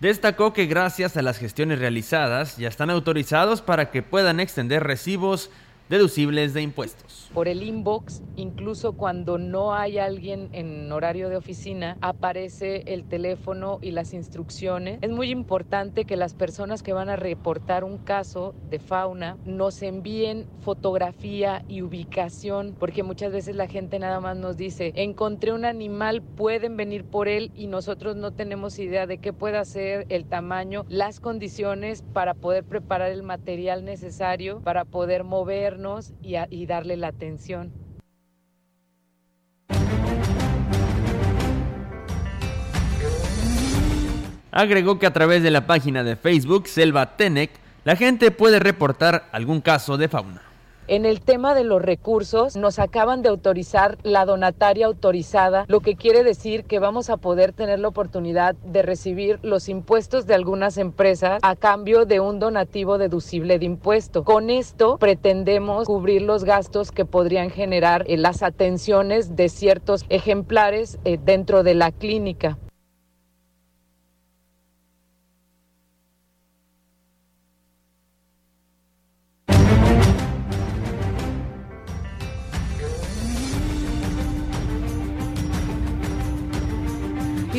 Destacó 0.00 0.54
que 0.54 0.64
gracias 0.64 1.18
a 1.18 1.22
las 1.22 1.38
gestiones 1.38 1.78
realizadas 1.78 2.56
ya 2.56 2.68
están 2.68 2.88
autorizados 2.88 3.60
para 3.60 3.90
que 3.90 4.02
puedan 4.02 4.40
extender 4.40 4.82
recibos 4.82 5.50
deducibles 5.90 6.54
de 6.54 6.62
impuestos. 6.62 7.28
Por 7.34 7.48
el 7.48 7.64
inbox, 7.64 8.22
incluso 8.36 8.92
cuando 8.92 9.38
no 9.38 9.74
hay 9.74 9.98
alguien 9.98 10.48
en 10.52 10.90
horario 10.92 11.28
de 11.28 11.36
oficina, 11.36 11.96
aparece 12.00 12.84
el 12.86 13.04
teléfono 13.04 13.80
y 13.82 13.90
las 13.90 14.14
instrucciones. 14.14 15.00
Es 15.02 15.10
muy 15.10 15.30
importante 15.30 16.04
que 16.04 16.16
las 16.16 16.34
personas 16.34 16.84
que 16.84 16.92
van 16.92 17.08
a 17.08 17.16
reportar 17.16 17.82
un 17.82 17.98
caso 17.98 18.54
de 18.70 18.78
fauna 18.78 19.36
nos 19.44 19.82
envíen 19.82 20.46
fotografía 20.60 21.64
y 21.68 21.82
ubicación, 21.82 22.76
porque 22.78 23.02
muchas 23.02 23.32
veces 23.32 23.56
la 23.56 23.66
gente 23.66 23.98
nada 23.98 24.20
más 24.20 24.36
nos 24.36 24.56
dice, 24.56 24.92
encontré 24.94 25.52
un 25.52 25.64
animal, 25.64 26.22
pueden 26.22 26.76
venir 26.76 27.04
por 27.04 27.26
él 27.26 27.50
y 27.56 27.66
nosotros 27.66 28.14
no 28.14 28.30
tenemos 28.32 28.78
idea 28.78 29.08
de 29.08 29.18
qué 29.18 29.32
puede 29.32 29.58
hacer, 29.58 30.06
el 30.08 30.24
tamaño, 30.24 30.84
las 30.88 31.18
condiciones 31.18 32.02
para 32.12 32.34
poder 32.34 32.62
preparar 32.62 33.10
el 33.10 33.24
material 33.24 33.84
necesario, 33.84 34.60
para 34.60 34.84
poder 34.84 35.24
y, 36.22 36.36
y 36.50 36.66
darle 36.66 36.96
la 36.96 37.08
atención. 37.08 37.72
Agregó 44.52 44.98
que 44.98 45.06
a 45.06 45.12
través 45.12 45.42
de 45.42 45.50
la 45.50 45.66
página 45.66 46.02
de 46.02 46.16
Facebook 46.16 46.66
Selva 46.66 47.16
Tenec, 47.16 47.50
la 47.84 47.96
gente 47.96 48.30
puede 48.30 48.58
reportar 48.58 49.28
algún 49.32 49.60
caso 49.60 49.96
de 49.96 50.08
fauna. 50.08 50.49
En 50.88 51.04
el 51.04 51.20
tema 51.20 51.54
de 51.54 51.62
los 51.62 51.80
recursos, 51.80 52.56
nos 52.56 52.78
acaban 52.78 53.22
de 53.22 53.28
autorizar 53.28 53.98
la 54.02 54.24
donataria 54.24 54.86
autorizada, 54.86 55.64
lo 55.68 55.80
que 55.80 55.94
quiere 55.94 56.24
decir 56.24 56.64
que 56.64 56.80
vamos 56.80 57.10
a 57.10 57.16
poder 57.16 57.52
tener 57.52 57.78
la 57.78 57.88
oportunidad 57.88 58.56
de 58.56 58.82
recibir 58.82 59.38
los 59.42 59.68
impuestos 59.68 60.26
de 60.26 60.34
algunas 60.34 60.78
empresas 60.78 61.38
a 61.42 61.54
cambio 61.54 62.06
de 62.06 62.18
un 62.18 62.40
donativo 62.40 62.98
deducible 62.98 63.58
de 63.58 63.66
impuesto. 63.66 64.24
Con 64.24 64.50
esto 64.50 64.98
pretendemos 64.98 65.86
cubrir 65.86 66.22
los 66.22 66.44
gastos 66.44 66.90
que 66.90 67.04
podrían 67.04 67.50
generar 67.50 68.04
eh, 68.08 68.16
las 68.16 68.42
atenciones 68.42 69.36
de 69.36 69.48
ciertos 69.48 70.04
ejemplares 70.08 70.98
eh, 71.04 71.18
dentro 71.22 71.62
de 71.62 71.74
la 71.74 71.92
clínica. 71.92 72.58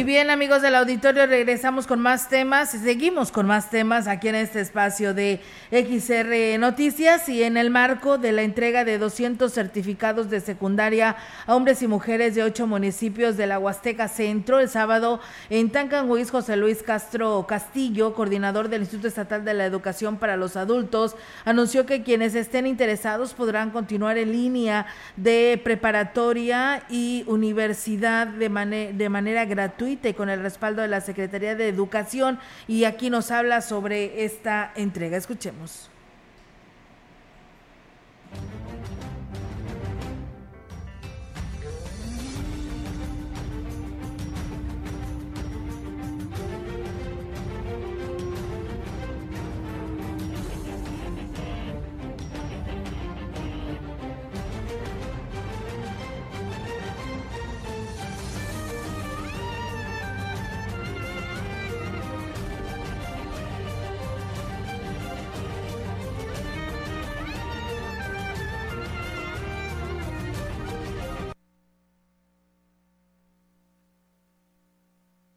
Y 0.02 0.04
bien, 0.04 0.32
amigos 0.32 0.64
del 0.64 0.74
auditorio, 0.74 1.28
regresamos 1.28 1.86
con 1.86 2.00
más 2.00 2.28
temas. 2.28 2.72
Seguimos 2.72 3.32
con 3.32 3.46
más 3.46 3.70
temas 3.70 4.08
aquí 4.08 4.30
en 4.30 4.34
este 4.34 4.60
espacio 4.60 5.14
de 5.14 5.42
XR 5.70 6.58
Noticias 6.58 7.30
y 7.30 7.44
en 7.44 7.56
el 7.56 7.70
marco 7.70 8.18
de 8.18 8.32
la 8.32 8.42
entrega 8.42 8.84
de 8.84 8.98
200 8.98 9.54
certificados 9.54 10.32
de 10.32 10.42
secundaria 10.42 11.18
a 11.46 11.56
hombres 11.56 11.84
y 11.84 11.88
mujeres 11.88 12.34
de 12.34 12.42
ocho 12.42 12.66
municipios 12.66 13.38
de 13.38 13.46
la 13.46 13.60
Huasteca 13.60 14.08
Centro. 14.08 14.60
El 14.60 14.70
sábado 14.70 15.20
en 15.52 15.70
Tancanguis, 15.70 16.32
José 16.32 16.58
Luis 16.58 16.82
Castro 16.82 17.46
Castillo, 17.48 18.16
coordinador 18.16 18.70
del 18.70 18.82
Instituto 18.82 19.08
Estatal 19.08 19.46
de 19.46 19.54
la 19.54 19.68
Educación 19.68 20.18
para 20.18 20.36
los 20.36 20.56
Adultos, 20.56 21.16
anunció 21.46 21.86
que 21.86 22.02
quienes 22.02 22.34
estén 22.34 22.66
interesados 22.66 23.36
podrán 23.36 23.70
continuar 23.70 24.18
en 24.18 24.32
línea 24.32 24.88
de 25.16 25.62
preparatoria 25.64 26.82
y 26.90 27.24
universidad 27.28 28.26
de, 28.26 28.94
de 28.98 29.10
manera 29.10 29.46
gratuita 29.46 29.91
y 29.92 30.14
con 30.14 30.30
el 30.30 30.42
respaldo 30.42 30.82
de 30.82 30.88
la 30.88 31.02
Secretaría 31.02 31.56
de 31.56 31.68
Educación. 31.68 32.40
Y 32.68 32.86
aquí 32.86 33.10
nos 33.10 33.32
habla 33.32 33.62
sobre 33.62 34.26
esta 34.26 34.72
entrega. 34.76 35.18
Escuchemos. 35.18 35.90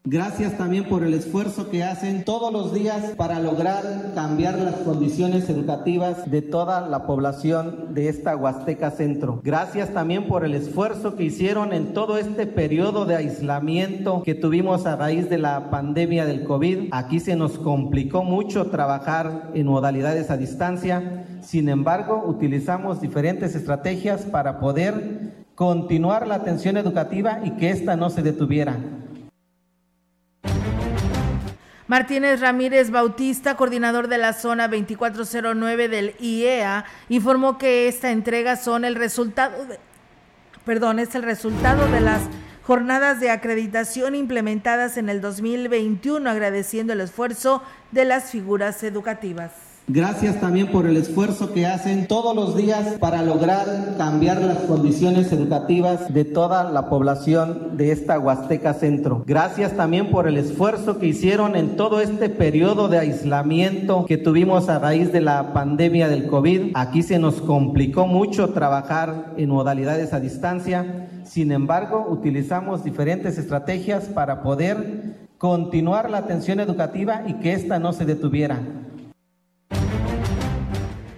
Gracias 0.07 0.55
también 0.55 0.83
por 0.83 1.03
el 1.03 1.15
esfuerzo 1.15 1.71
que 1.71 1.83
hacen 1.83 2.25
todos 2.25 2.53
los 2.53 2.71
días 2.75 3.13
para 3.17 3.39
lograr 3.39 4.11
cambiar 4.13 4.59
las 4.59 4.75
condiciones 4.75 5.49
educativas 5.49 6.29
de 6.29 6.43
toda 6.43 6.87
la 6.87 7.07
población 7.07 7.95
de 7.95 8.07
esta 8.09 8.35
Huasteca 8.35 8.91
Centro. 8.91 9.41
Gracias 9.43 9.95
también 9.95 10.27
por 10.27 10.45
el 10.45 10.53
esfuerzo 10.53 11.15
que 11.15 11.23
hicieron 11.23 11.73
en 11.73 11.93
todo 11.93 12.19
este 12.19 12.45
periodo 12.45 13.07
de 13.07 13.15
aislamiento 13.15 14.21
que 14.21 14.35
tuvimos 14.35 14.85
a 14.85 14.95
raíz 14.95 15.27
de 15.27 15.39
la 15.39 15.71
pandemia 15.71 16.27
del 16.27 16.43
COVID. 16.43 16.89
Aquí 16.91 17.19
se 17.19 17.35
nos 17.35 17.57
complicó 17.57 18.23
mucho 18.23 18.67
trabajar 18.67 19.49
en 19.55 19.65
modalidades 19.65 20.29
a 20.29 20.37
distancia. 20.37 21.25
Sin 21.41 21.67
embargo, 21.67 22.23
utilizamos 22.27 23.01
diferentes 23.01 23.55
estrategias 23.55 24.21
para 24.21 24.59
poder 24.59 25.45
continuar 25.55 26.27
la 26.27 26.35
atención 26.35 26.77
educativa 26.77 27.39
y 27.43 27.51
que 27.51 27.71
ésta 27.71 27.95
no 27.95 28.11
se 28.11 28.21
detuviera. 28.21 28.77
Martínez 31.87 32.39
Ramírez 32.39 32.89
Bautista, 32.89 33.55
coordinador 33.55 34.07
de 34.07 34.17
la 34.17 34.33
zona 34.33 34.67
2409 34.67 35.87
del 35.87 36.15
IEA, 36.19 36.85
informó 37.09 37.57
que 37.57 37.87
esta 37.87 38.11
entrega 38.11 38.55
son 38.55 38.85
el 38.85 38.95
resultado 38.95 39.55
perdón, 40.65 40.99
es 40.99 41.13
el 41.15 41.23
resultado 41.23 41.87
de 41.87 42.01
las 42.01 42.21
jornadas 42.63 43.19
de 43.19 43.29
acreditación 43.29 44.15
implementadas 44.15 44.97
en 44.97 45.09
el 45.09 45.21
2021, 45.21 46.27
agradeciendo 46.27 46.93
el 46.93 47.01
esfuerzo 47.01 47.61
de 47.91 48.05
las 48.05 48.31
figuras 48.31 48.81
educativas. 48.83 49.64
Gracias 49.87 50.41
también 50.41 50.71
por 50.71 50.87
el 50.87 50.97
esfuerzo 50.97 51.53
que 51.53 51.67
hacen 51.67 52.07
todos 52.07 52.35
los 52.35 52.57
días 52.57 52.95
para 52.99 53.21
lograr 53.21 53.93
cambiar 53.99 54.41
las 54.41 54.57
condiciones 54.61 55.31
educativas 55.31 56.11
de 56.11 56.25
toda 56.25 56.71
la 56.71 56.89
población 56.89 57.77
de 57.77 57.91
esta 57.91 58.17
Huasteca 58.17 58.73
Centro. 58.73 59.23
Gracias 59.27 59.77
también 59.77 60.09
por 60.09 60.27
el 60.27 60.37
esfuerzo 60.37 60.97
que 60.97 61.05
hicieron 61.05 61.55
en 61.55 61.75
todo 61.75 62.01
este 62.01 62.29
periodo 62.29 62.87
de 62.87 62.97
aislamiento 62.97 64.07
que 64.07 64.17
tuvimos 64.17 64.69
a 64.69 64.79
raíz 64.79 65.13
de 65.13 65.21
la 65.21 65.53
pandemia 65.53 66.09
del 66.09 66.25
COVID. 66.25 66.71
Aquí 66.73 67.03
se 67.03 67.19
nos 67.19 67.35
complicó 67.35 68.07
mucho 68.07 68.49
trabajar 68.49 69.33
en 69.37 69.49
modalidades 69.49 70.13
a 70.13 70.19
distancia. 70.19 71.09
Sin 71.25 71.51
embargo, 71.51 72.07
utilizamos 72.09 72.83
diferentes 72.83 73.37
estrategias 73.37 74.05
para 74.05 74.41
poder 74.41 75.27
continuar 75.37 76.09
la 76.09 76.17
atención 76.17 76.59
educativa 76.59 77.21
y 77.27 77.33
que 77.33 77.53
ésta 77.53 77.77
no 77.77 77.93
se 77.93 78.05
detuviera. 78.05 78.59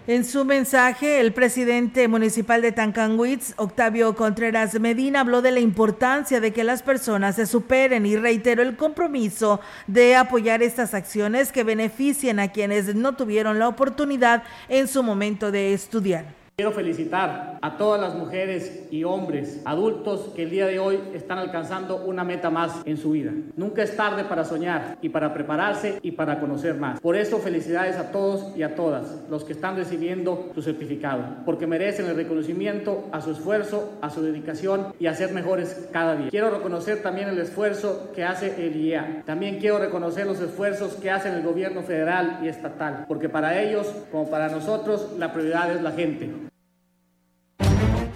En 0.08 0.24
su 0.24 0.46
mensaje, 0.46 1.20
el 1.20 1.34
presidente 1.34 2.08
municipal 2.08 2.62
de 2.62 2.72
Tancanwitz, 2.72 3.54
Octavio 3.58 4.16
Contreras 4.16 4.80
Medina, 4.80 5.20
habló 5.20 5.42
de 5.42 5.52
la 5.52 5.60
importancia 5.60 6.40
de 6.40 6.54
que 6.54 6.64
las 6.64 6.82
personas 6.82 7.36
se 7.36 7.46
superen 7.46 8.06
y 8.06 8.16
reiteró 8.16 8.62
el 8.64 8.78
compromiso 8.78 9.60
de 9.86 10.16
apoyar 10.16 10.64
estas 10.64 10.94
acciones 10.94 11.52
que 11.52 11.66
beneficien 11.66 12.40
a 12.40 12.54
quienes 12.54 12.96
no 12.96 13.18
tuvieron 13.18 13.60
la 13.60 13.68
oportunidad 13.68 14.44
en 14.70 14.88
su 14.88 15.04
momento 15.04 15.52
de 15.52 15.74
estudiar. 15.74 16.37
Quiero 16.60 16.72
felicitar 16.72 17.60
a 17.62 17.78
todas 17.78 18.02
las 18.02 18.16
mujeres 18.16 18.88
y 18.90 19.04
hombres 19.04 19.62
adultos 19.64 20.32
que 20.36 20.42
el 20.42 20.50
día 20.50 20.66
de 20.66 20.80
hoy 20.80 21.00
están 21.14 21.38
alcanzando 21.38 21.98
una 21.98 22.24
meta 22.24 22.50
más 22.50 22.82
en 22.86 22.98
su 22.98 23.12
vida. 23.12 23.32
Nunca 23.56 23.84
es 23.84 23.96
tarde 23.96 24.24
para 24.24 24.44
soñar 24.44 24.98
y 25.04 25.10
para 25.10 25.36
prepararse 25.36 26.00
y 26.02 26.14
para 26.14 26.40
conocer 26.40 26.74
más. 26.74 27.00
Por 27.00 27.16
eso 27.16 27.38
felicidades 27.38 27.98
a 27.98 28.12
todos 28.12 28.58
y 28.58 28.64
a 28.64 28.74
todas 28.74 29.20
los 29.30 29.44
que 29.44 29.54
están 29.54 29.76
recibiendo 29.76 30.50
su 30.56 30.64
certificado, 30.64 31.24
porque 31.46 31.68
merecen 31.68 32.08
el 32.08 32.16
reconocimiento 32.16 33.08
a 33.12 33.22
su 33.22 33.34
esfuerzo, 33.34 33.94
a 34.02 34.10
su 34.10 34.24
dedicación 34.24 34.96
y 35.00 35.06
a 35.06 35.14
ser 35.14 35.34
mejores 35.34 35.88
cada 35.94 36.16
día. 36.16 36.30
Quiero 36.32 36.50
reconocer 36.50 37.04
también 37.04 37.30
el 37.30 37.38
esfuerzo 37.38 38.12
que 38.16 38.24
hace 38.24 38.66
el 38.66 38.76
IEA. 38.76 39.22
También 39.28 39.60
quiero 39.60 39.78
reconocer 39.78 40.26
los 40.26 40.42
esfuerzos 40.42 40.96
que 40.96 41.12
hacen 41.12 41.36
el 41.36 41.44
gobierno 41.44 41.84
federal 41.84 42.40
y 42.42 42.48
estatal, 42.48 43.06
porque 43.08 43.30
para 43.30 43.62
ellos, 43.62 43.86
como 44.12 44.28
para 44.32 44.50
nosotros, 44.50 45.12
la 45.20 45.32
prioridad 45.32 45.72
es 45.72 45.84
la 45.84 45.92
gente. 45.92 46.47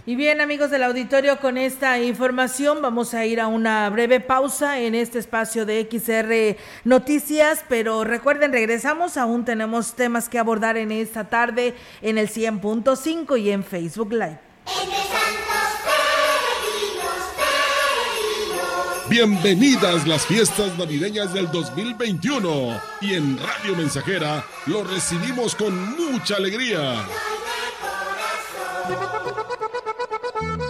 Y 0.04 0.16
bien, 0.16 0.42
amigos 0.42 0.72
del 0.72 0.82
auditorio, 0.82 1.40
con 1.40 1.60
esta 1.60 2.00
información 2.00 2.82
vamos 2.82 3.14
a 3.14 3.24
ir 3.28 3.40
a 3.40 3.46
una 3.46 3.88
breve 3.92 4.20
pausa 4.20 4.80
en 4.80 4.96
este 4.96 5.20
espacio 5.20 5.64
de 5.64 5.88
XR 5.92 6.58
Noticias, 6.86 7.64
pero 7.70 8.04
recuerden, 8.04 8.52
regresamos, 8.52 9.16
aún 9.16 9.46
tenemos 9.46 9.94
temas 9.94 10.28
que 10.28 10.40
abordar 10.40 10.76
en 10.76 10.92
esta 10.92 11.30
tarde 11.30 11.76
en 12.02 12.18
el 12.18 12.30
100.5 12.30 13.40
y 13.40 13.52
en 13.52 13.64
Facebook 13.64 14.12
Live. 14.12 14.40
Bienvenidas 19.08 20.08
las 20.08 20.26
fiestas 20.26 20.76
navideñas 20.80 21.32
del 21.32 21.52
2021 21.52 22.82
y 23.02 23.14
en 23.14 23.38
Radio 23.38 23.76
Mensajera 23.76 24.44
lo 24.66 24.84
recibimos 24.84 25.54
con 25.54 25.96
mucha 25.96 26.38
alegría. 26.38 27.06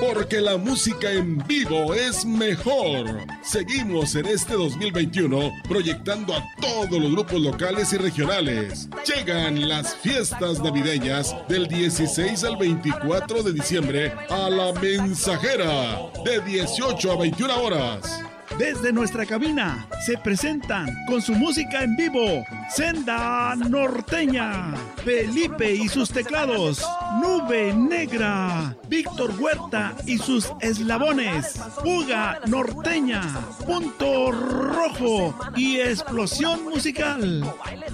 Porque 0.01 0.41
la 0.41 0.57
música 0.57 1.11
en 1.11 1.37
vivo 1.45 1.93
es 1.93 2.25
mejor. 2.25 3.05
Seguimos 3.43 4.15
en 4.15 4.25
este 4.25 4.55
2021 4.55 5.51
proyectando 5.69 6.33
a 6.33 6.43
todos 6.59 6.99
los 6.99 7.11
grupos 7.11 7.39
locales 7.39 7.93
y 7.93 7.97
regionales. 7.97 8.89
Llegan 9.05 9.69
las 9.69 9.95
fiestas 9.97 10.59
navideñas 10.59 11.35
del 11.47 11.67
16 11.67 12.43
al 12.45 12.57
24 12.57 13.43
de 13.43 13.53
diciembre 13.53 14.11
a 14.27 14.49
la 14.49 14.73
mensajera 14.73 15.99
de 16.25 16.41
18 16.41 17.11
a 17.11 17.17
21 17.17 17.63
horas. 17.63 18.30
Desde 18.57 18.91
nuestra 18.93 19.25
cabina 19.25 19.87
se 20.05 20.17
presentan 20.17 20.87
con 21.07 21.21
su 21.21 21.33
música 21.33 21.83
en 21.83 21.95
vivo 21.95 22.45
Senda 22.69 23.55
Norteña, 23.55 24.73
Felipe 25.03 25.73
y 25.73 25.87
sus 25.89 26.09
teclados, 26.11 26.85
Nube 27.21 27.73
Negra, 27.73 28.75
Víctor 28.87 29.33
Huerta 29.39 29.93
y 30.05 30.17
sus 30.17 30.51
eslabones, 30.61 31.59
Fuga 31.83 32.39
Norteña, 32.47 33.21
Punto 33.65 34.31
Rojo 34.31 35.35
y 35.55 35.79
Explosión 35.79 36.63
Musical. 36.65 37.43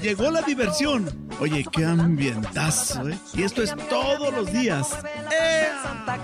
Llegó 0.02 0.32
la 0.32 0.42
diversión. 0.42 1.28
Oye, 1.40 1.66
qué 1.72 1.86
ambientazo, 1.86 3.10
¿eh? 3.10 3.18
Y 3.34 3.44
esto 3.44 3.62
es 3.64 3.76
todos 3.90 4.34
los 4.34 4.52
días. 4.52 4.90
Santa 5.84 6.18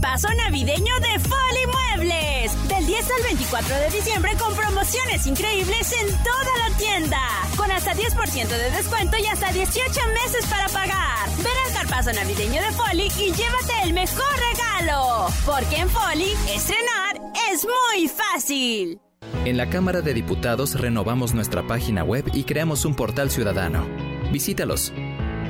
Carpazo 0.00 0.28
navideño 0.44 0.94
de 1.00 1.18
Foli 1.18 1.66
Muebles. 1.66 2.68
Del 2.68 2.86
10 2.86 3.10
al 3.16 3.22
24 3.24 3.76
de 3.76 3.90
diciembre 3.90 4.30
con 4.38 4.54
promociones 4.54 5.26
increíbles 5.26 5.92
en 5.92 6.06
toda 6.22 6.68
la 6.68 6.76
tienda. 6.76 7.18
Con 7.56 7.68
hasta 7.72 7.94
10% 7.94 8.48
de 8.48 8.70
descuento 8.70 9.16
y 9.18 9.26
hasta 9.26 9.50
18 9.50 10.00
meses 10.24 10.46
para 10.48 10.68
pagar. 10.68 11.28
Ven 11.38 11.46
al 11.66 11.72
carpazo 11.72 12.12
navideño 12.12 12.62
de 12.62 12.72
Foli 12.72 13.08
y 13.18 13.32
llévate 13.32 13.72
el 13.82 13.92
mejor 13.92 14.24
regalo. 14.52 15.26
Porque 15.44 15.76
en 15.76 15.88
Foli, 15.88 16.30
estrenar 16.54 17.16
es 17.52 17.66
muy 17.66 18.08
fácil. 18.08 19.00
En 19.44 19.56
la 19.56 19.68
Cámara 19.68 20.00
de 20.00 20.14
Diputados 20.14 20.80
renovamos 20.80 21.34
nuestra 21.34 21.66
página 21.66 22.04
web 22.04 22.24
y 22.34 22.44
creamos 22.44 22.84
un 22.84 22.94
portal 22.94 23.30
ciudadano. 23.30 23.84
Visítalos 24.30 24.92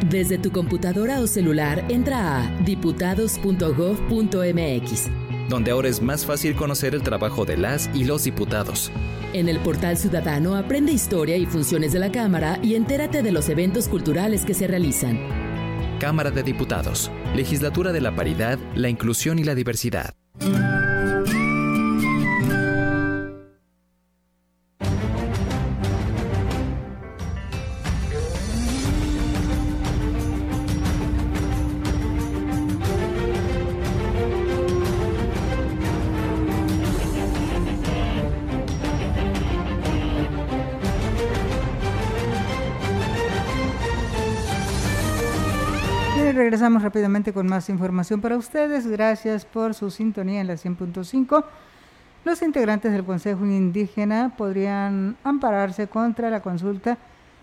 desde 0.07 0.38
tu 0.38 0.53
computadora 0.53 1.20
o 1.20 1.26
celular, 1.26 1.84
entra 1.88 2.38
a 2.38 2.61
diputados.gov.mx, 2.62 5.09
donde 5.49 5.70
ahora 5.70 5.88
es 5.88 6.03
más 6.03 6.26
fácil 6.26 6.55
conocer 6.55 6.94
el 6.94 7.03
trabajo 7.03 7.44
de 7.44 7.57
las 7.57 7.90
y 7.94 8.05
los 8.05 8.24
diputados. 8.24 8.90
En 9.32 9.49
el 9.49 9.59
portal 9.61 9.99
ciudadano 9.99 10.57
aprende 10.57 10.92
historia 10.92 11.36
y 11.36 11.46
funciones 11.46 11.92
de 11.92 11.99
la 11.99 12.11
Cámara 12.11 12.59
y 12.62 12.74
entérate 12.74 13.22
de 13.22 13.32
los 13.32 13.49
eventos 13.49 13.88
culturales 13.88 14.44
que 14.44 14.55
se 14.55 14.66
realizan. 14.66 15.18
Cámara 15.99 16.30
de 16.30 16.42
Diputados, 16.42 17.11
Legislatura 17.34 17.92
de 17.92 18.01
la 18.01 18.14
Paridad, 18.14 18.59
la 18.74 18.88
Inclusión 18.88 19.38
y 19.38 19.44
la 19.44 19.55
Diversidad. 19.55 20.14
Rápidamente 46.89 47.34
con 47.34 47.47
más 47.47 47.68
información 47.68 48.22
para 48.22 48.39
ustedes. 48.39 48.86
Gracias 48.86 49.45
por 49.45 49.74
su 49.74 49.91
sintonía 49.91 50.41
en 50.41 50.47
la 50.47 50.55
100.5. 50.55 51.45
Los 52.24 52.41
integrantes 52.41 52.93
del 52.93 53.05
Consejo 53.05 53.45
Indígena 53.45 54.32
podrían 54.39 55.18
ampararse 55.22 55.86
contra 55.86 56.30
la 56.30 56.41
consulta 56.41 56.97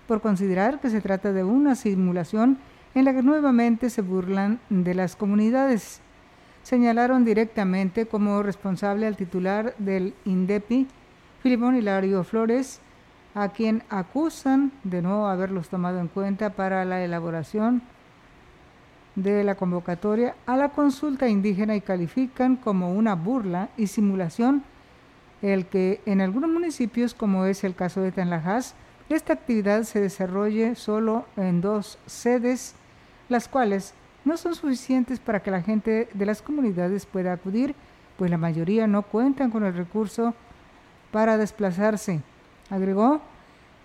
por 0.08 0.22
considerar 0.22 0.80
que 0.80 0.89
se 0.89 1.00
trata 1.00 1.32
de 1.32 1.43
una 1.43 1.76
simulación 1.76 2.58
en 2.96 3.06
la 3.06 3.14
que 3.14 3.22
nuevamente 3.22 3.91
se 3.91 4.02
burlan 4.02 4.60
de 4.72 4.96
las 4.96 5.16
comunidades. 5.16 6.02
Señalaron 6.64 7.24
directamente 7.24 8.08
como 8.08 8.41
responsable 8.41 9.06
al 9.06 9.16
titular 9.16 9.76
del 9.78 10.16
INDEPI, 10.26 10.88
Filipón 11.43 11.76
Hilario 11.76 12.24
Flores, 12.24 12.82
a 13.36 13.50
quien 13.50 13.84
acusan 13.89 14.72
de 14.84 15.04
no 15.04 15.28
haberlos 15.28 15.70
tomado 15.70 16.00
en 16.00 16.08
cuenta 16.08 16.50
para 16.50 16.84
la 16.84 17.04
elaboración 17.04 17.84
de 19.16 19.43
la 19.43 19.55
convocatoria 19.55 20.36
a 20.45 20.57
la 20.57 20.70
consulta 20.70 21.28
indígena 21.28 21.76
y 21.76 21.82
califican 21.82 22.55
como 22.57 22.93
una 22.93 23.16
burla 23.16 23.70
y 23.78 23.88
simulación 23.88 24.63
el 25.41 25.68
que 25.68 26.01
en 26.05 26.22
algunos 26.22 26.49
municipios, 26.49 27.13
como 27.13 27.45
es 27.45 27.63
el 27.63 27.76
caso 27.76 28.01
de 28.01 28.11
Tanlajas, 28.11 28.74
esta 29.09 29.34
actividad 29.34 29.84
se 29.84 30.01
desarrolle 30.01 30.76
solo 30.76 31.26
en 31.38 31.61
dos 31.61 31.99
sedes, 32.07 32.74
las 33.30 33.47
cuales 33.47 33.93
no 34.24 34.38
son 34.38 34.55
suficientes 34.55 35.20
para 35.20 35.41
que 35.41 35.51
la 35.51 35.61
gente 35.61 36.09
de 36.13 36.26
las 36.26 36.41
comunidades 36.41 37.05
pueda 37.05 37.34
acudir, 37.34 37.76
pues 38.18 38.32
la 38.32 38.38
mayoría 38.38 38.88
no 38.88 39.03
cuentan 39.03 39.51
con 39.51 39.63
el 39.63 39.76
recurso 39.76 40.34
para 41.11 41.38
desplazarse. 41.38 42.22
Agregó 42.72 43.22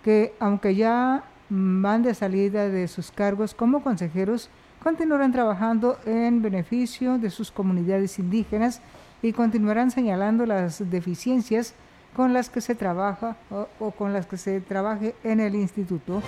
que 0.03 0.33
aunque 0.39 0.73
ya 0.73 1.23
van 1.49 2.01
de 2.01 2.15
salida 2.15 2.69
de 2.69 2.87
sus 2.87 3.11
cargos 3.11 3.53
como 3.53 3.83
consejeros, 3.83 4.49
continuarán 4.83 5.31
trabajando 5.31 5.99
en 6.05 6.41
beneficio 6.41 7.17
de 7.17 7.29
sus 7.29 7.51
comunidades 7.51 8.17
indígenas 8.19 8.81
y 9.21 9.33
continuarán 9.33 9.91
señalando 9.91 10.45
las 10.45 10.89
deficiencias 10.89 11.75
con 12.15 12.33
las 12.33 12.49
que 12.49 12.61
se 12.61 12.75
trabaja 12.75 13.37
o, 13.79 13.91
con 13.91 14.11
las 14.11 14.25
que 14.25 14.37
se 14.37 14.59
trabaje 14.59 15.15
en 15.23 15.39
el 15.39 15.55
instituto. 15.55 16.21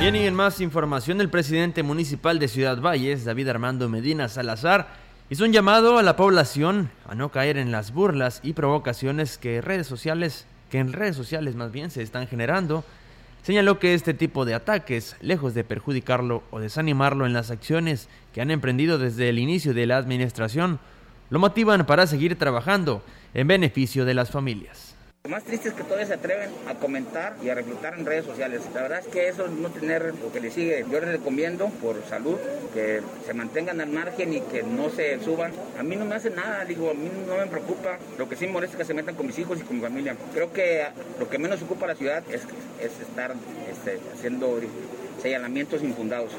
Bien, 0.00 0.16
y 0.16 0.26
en 0.26 0.34
más 0.34 0.60
información, 0.60 1.20
el 1.20 1.30
presidente 1.30 1.82
municipal 1.82 2.38
de 2.38 2.48
Ciudad 2.48 2.78
Valles, 2.80 3.24
David 3.24 3.48
Armando 3.48 3.88
Medina 3.88 4.28
Salazar, 4.28 4.88
hizo 5.30 5.44
un 5.44 5.52
llamado 5.52 5.96
a 5.98 6.02
la 6.02 6.16
población 6.16 6.90
a 7.08 7.14
no 7.14 7.30
caer 7.30 7.56
en 7.56 7.72
las 7.72 7.94
burlas 7.94 8.40
y 8.42 8.52
provocaciones 8.52 9.38
que 9.38 9.62
que 10.70 10.78
en 10.78 10.92
redes 10.92 11.16
sociales 11.16 11.54
más 11.54 11.72
bien 11.72 11.90
se 11.90 12.02
están 12.02 12.26
generando 12.26 12.84
Señaló 13.44 13.78
que 13.78 13.92
este 13.92 14.14
tipo 14.14 14.46
de 14.46 14.54
ataques, 14.54 15.16
lejos 15.20 15.52
de 15.52 15.64
perjudicarlo 15.64 16.42
o 16.50 16.60
desanimarlo 16.60 17.26
en 17.26 17.34
las 17.34 17.50
acciones 17.50 18.08
que 18.32 18.40
han 18.40 18.50
emprendido 18.50 18.96
desde 18.96 19.28
el 19.28 19.38
inicio 19.38 19.74
de 19.74 19.86
la 19.86 19.98
administración, 19.98 20.80
lo 21.28 21.38
motivan 21.38 21.84
para 21.84 22.06
seguir 22.06 22.38
trabajando 22.38 23.04
en 23.34 23.46
beneficio 23.46 24.06
de 24.06 24.14
las 24.14 24.30
familias. 24.30 24.93
Lo 25.26 25.30
más 25.30 25.44
triste 25.44 25.70
es 25.70 25.74
que 25.74 25.84
todavía 25.84 26.04
se 26.04 26.12
atreven 26.12 26.50
a 26.68 26.74
comentar 26.74 27.34
y 27.42 27.48
a 27.48 27.54
reclutar 27.54 27.98
en 27.98 28.04
redes 28.04 28.26
sociales. 28.26 28.60
La 28.74 28.82
verdad 28.82 28.98
es 28.98 29.06
que 29.06 29.26
eso 29.26 29.48
no 29.48 29.70
tener 29.70 30.12
lo 30.22 30.30
que 30.30 30.38
le 30.38 30.50
sigue. 30.50 30.84
Yo 30.92 31.00
les 31.00 31.12
recomiendo, 31.12 31.70
por 31.80 31.96
salud, 32.04 32.36
que 32.74 33.00
se 33.24 33.32
mantengan 33.32 33.80
al 33.80 33.88
margen 33.88 34.34
y 34.34 34.42
que 34.42 34.62
no 34.62 34.90
se 34.90 35.18
suban. 35.24 35.50
A 35.78 35.82
mí 35.82 35.96
no 35.96 36.04
me 36.04 36.16
hace 36.16 36.28
nada, 36.28 36.66
digo, 36.66 36.90
a 36.90 36.92
mí 36.92 37.08
no 37.26 37.38
me 37.38 37.46
preocupa. 37.46 37.98
Lo 38.18 38.28
que 38.28 38.36
sí 38.36 38.44
me 38.44 38.52
molesta 38.52 38.76
es 38.76 38.78
que 38.80 38.84
se 38.84 38.92
metan 38.92 39.14
con 39.14 39.26
mis 39.26 39.38
hijos 39.38 39.58
y 39.58 39.62
con 39.62 39.76
mi 39.76 39.82
familia. 39.82 40.14
Creo 40.34 40.52
que 40.52 40.88
lo 41.18 41.26
que 41.26 41.38
menos 41.38 41.62
ocupa 41.62 41.86
la 41.86 41.94
ciudad 41.94 42.22
es, 42.28 42.42
es 42.78 43.00
estar 43.00 43.34
este, 43.70 43.98
haciendo 44.12 44.60
señalamientos 45.22 45.82
infundados. 45.82 46.32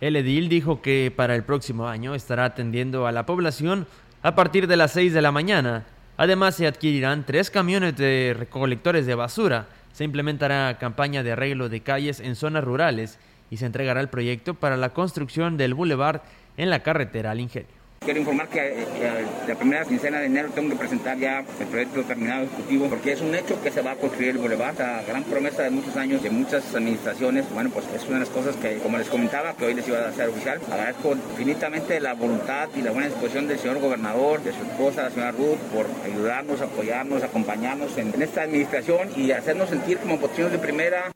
El 0.00 0.16
edil 0.16 0.48
dijo 0.48 0.80
que 0.80 1.12
para 1.14 1.34
el 1.34 1.42
próximo 1.42 1.88
año 1.88 2.14
estará 2.14 2.46
atendiendo 2.46 3.06
a 3.06 3.12
la 3.12 3.26
población 3.26 3.86
a 4.22 4.34
partir 4.34 4.66
de 4.66 4.78
las 4.78 4.92
6 4.92 5.12
de 5.12 5.20
la 5.20 5.30
mañana 5.30 5.84
Además, 6.16 6.54
se 6.54 6.66
adquirirán 6.66 7.26
tres 7.26 7.50
camiones 7.50 7.96
de 7.96 8.34
recolectores 8.38 9.06
de 9.06 9.14
basura, 9.14 9.66
se 9.92 10.04
implementará 10.04 10.78
campaña 10.78 11.22
de 11.22 11.32
arreglo 11.32 11.68
de 11.68 11.80
calles 11.80 12.20
en 12.20 12.36
zonas 12.36 12.64
rurales 12.64 13.18
y 13.50 13.58
se 13.58 13.66
entregará 13.66 14.00
el 14.00 14.08
proyecto 14.08 14.54
para 14.54 14.76
la 14.76 14.90
construcción 14.90 15.56
del 15.56 15.74
boulevard 15.74 16.22
en 16.56 16.70
la 16.70 16.80
carretera 16.80 17.30
al 17.30 17.40
Ingenio. 17.40 17.75
Quiero 18.00 18.20
informar 18.20 18.48
que 18.48 18.60
eh, 18.60 18.86
eh, 19.00 19.26
la 19.48 19.54
primera 19.56 19.84
quincena 19.84 20.20
de 20.20 20.26
enero 20.26 20.50
tengo 20.54 20.70
que 20.70 20.76
presentar 20.76 21.18
ya 21.18 21.44
el 21.58 21.66
proyecto 21.66 22.04
terminado 22.04 22.44
ejecutivo 22.44 22.88
porque 22.88 23.12
es 23.12 23.20
un 23.20 23.34
hecho 23.34 23.60
que 23.60 23.72
se 23.72 23.82
va 23.82 23.92
a 23.92 23.96
construir 23.96 24.30
el 24.30 24.38
boulevard, 24.38 24.78
la 24.78 25.02
gran 25.02 25.24
promesa 25.24 25.64
de 25.64 25.70
muchos 25.70 25.96
años 25.96 26.22
de 26.22 26.30
muchas 26.30 26.72
administraciones. 26.72 27.46
Bueno, 27.52 27.70
pues 27.70 27.84
es 27.92 28.04
una 28.04 28.14
de 28.14 28.20
las 28.20 28.28
cosas 28.28 28.54
que, 28.56 28.78
como 28.78 28.98
les 28.98 29.08
comentaba, 29.08 29.54
que 29.56 29.64
hoy 29.64 29.74
les 29.74 29.88
iba 29.88 29.98
a 29.98 30.08
hacer 30.08 30.28
oficial. 30.28 30.60
Agradezco 30.70 31.16
infinitamente 31.32 31.98
la 32.00 32.14
voluntad 32.14 32.68
y 32.76 32.82
la 32.82 32.92
buena 32.92 33.08
disposición 33.08 33.48
del 33.48 33.58
señor 33.58 33.80
gobernador, 33.80 34.40
de 34.40 34.52
su 34.52 34.62
esposa, 34.62 35.02
la 35.02 35.10
señora 35.10 35.32
Ruth, 35.32 35.58
por 35.74 35.86
ayudarnos, 36.04 36.60
apoyarnos, 36.60 37.24
acompañarnos 37.24 37.98
en, 37.98 38.14
en 38.14 38.22
esta 38.22 38.42
administración 38.42 39.10
y 39.16 39.32
hacernos 39.32 39.68
sentir 39.68 39.98
como 39.98 40.20
posiciones 40.20 40.52
de 40.52 40.58
primera. 40.58 41.15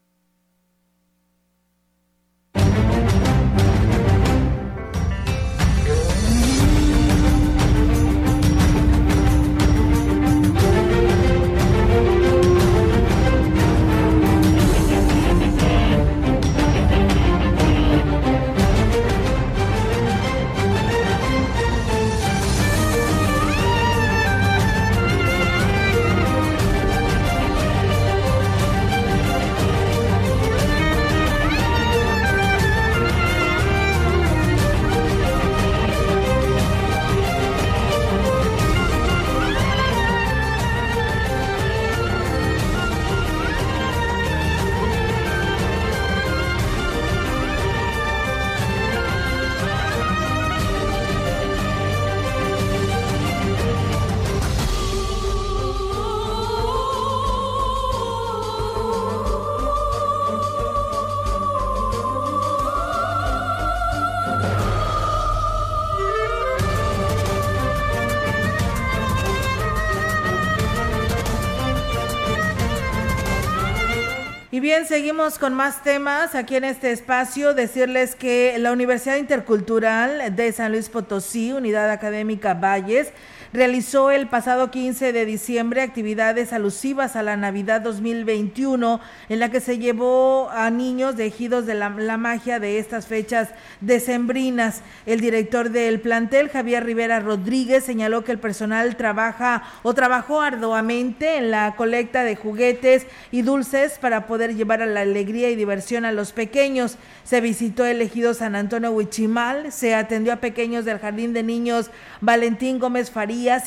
Seguimos 75.11 75.41
con 75.41 75.55
más 75.55 75.83
temas 75.83 76.37
aquí 76.37 76.55
en 76.55 76.63
este 76.63 76.93
espacio. 76.93 77.53
Decirles 77.53 78.15
que 78.15 78.57
la 78.61 78.71
Universidad 78.71 79.17
Intercultural 79.17 80.37
de 80.37 80.53
San 80.53 80.71
Luis 80.71 80.89
Potosí, 80.89 81.53
Unidad 81.53 81.91
Académica 81.91 82.55
Valles, 82.55 83.09
realizó 83.53 84.11
el 84.11 84.29
pasado 84.29 84.71
15 84.71 85.13
de 85.13 85.27
diciembre 85.27 85.83
actividades 85.83 86.53
alusivas 86.53 87.17
a 87.17 87.23
la 87.23 87.37
Navidad 87.37 87.81
2021 87.81 89.01
en 89.29 89.39
la 89.41 89.51
que 89.51 89.61
se 89.61 89.79
llevó 89.79 90.49
a 90.51 90.71
niños 90.71 91.17
de 91.17 91.31
de 91.41 91.75
la, 91.75 91.89
la 91.89 92.19
magia 92.19 92.61
de 92.61 92.79
estas 92.79 93.07
fechas 93.07 93.49
decembrinas. 93.81 94.83
El 95.07 95.21
director 95.21 95.71
del 95.71 96.01
plantel, 96.01 96.51
Javier 96.51 96.85
Rivera 96.85 97.19
Rodríguez, 97.19 97.85
señaló 97.85 98.25
que 98.25 98.33
el 98.33 98.39
personal 98.39 98.97
trabaja 98.97 99.63
o 99.83 99.95
trabajó 99.95 100.43
arduamente 100.43 101.39
en 101.39 101.51
la 101.51 101.75
colecta 101.77 102.25
de 102.25 102.37
juguetes 102.37 103.07
y 103.31 103.41
dulces 103.43 103.99
para 103.99 104.27
poder 104.27 104.55
llevar 104.55 104.83
a 104.83 104.87
la 104.87 105.01
alegría 105.01 105.51
y 105.51 105.57
diversión 105.57 106.05
a 106.05 106.13
los 106.13 106.33
pequeños. 106.33 106.99
Se 107.25 107.41
visitó 107.41 107.87
el 107.87 108.03
ejido 108.03 108.35
San 108.35 108.55
Antonio 108.55 108.91
Huichimal, 108.91 109.73
se 109.73 109.95
atendió 109.95 110.35
a 110.35 110.37
pequeños 110.37 110.85
del 110.85 110.99
Jardín 110.99 111.33
de 111.33 111.43
Niños 111.43 111.91
Valentín 112.21 112.79
Gómez 112.79 113.11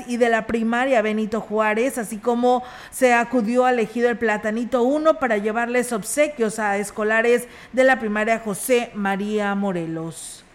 Y 0.08 0.18
de 0.18 0.30
la 0.30 0.46
primaria 0.46 1.02
Benito 1.02 1.42
Juárez, 1.42 1.98
así 1.98 2.18
como 2.18 2.64
se 2.92 3.14
acudió 3.14 3.66
al 3.66 3.80
ejido 3.80 4.08
el 4.08 4.20
Platanito 4.20 4.84
1 4.84 5.16
para 5.16 5.38
llevarles 5.38 5.92
obsequios 5.92 6.60
a 6.60 6.78
escolares 6.78 7.48
de 7.72 7.84
la 7.84 7.98
primaria 8.00 8.38
José 8.38 8.92
María 8.94 9.56
Morelos. 9.56 10.46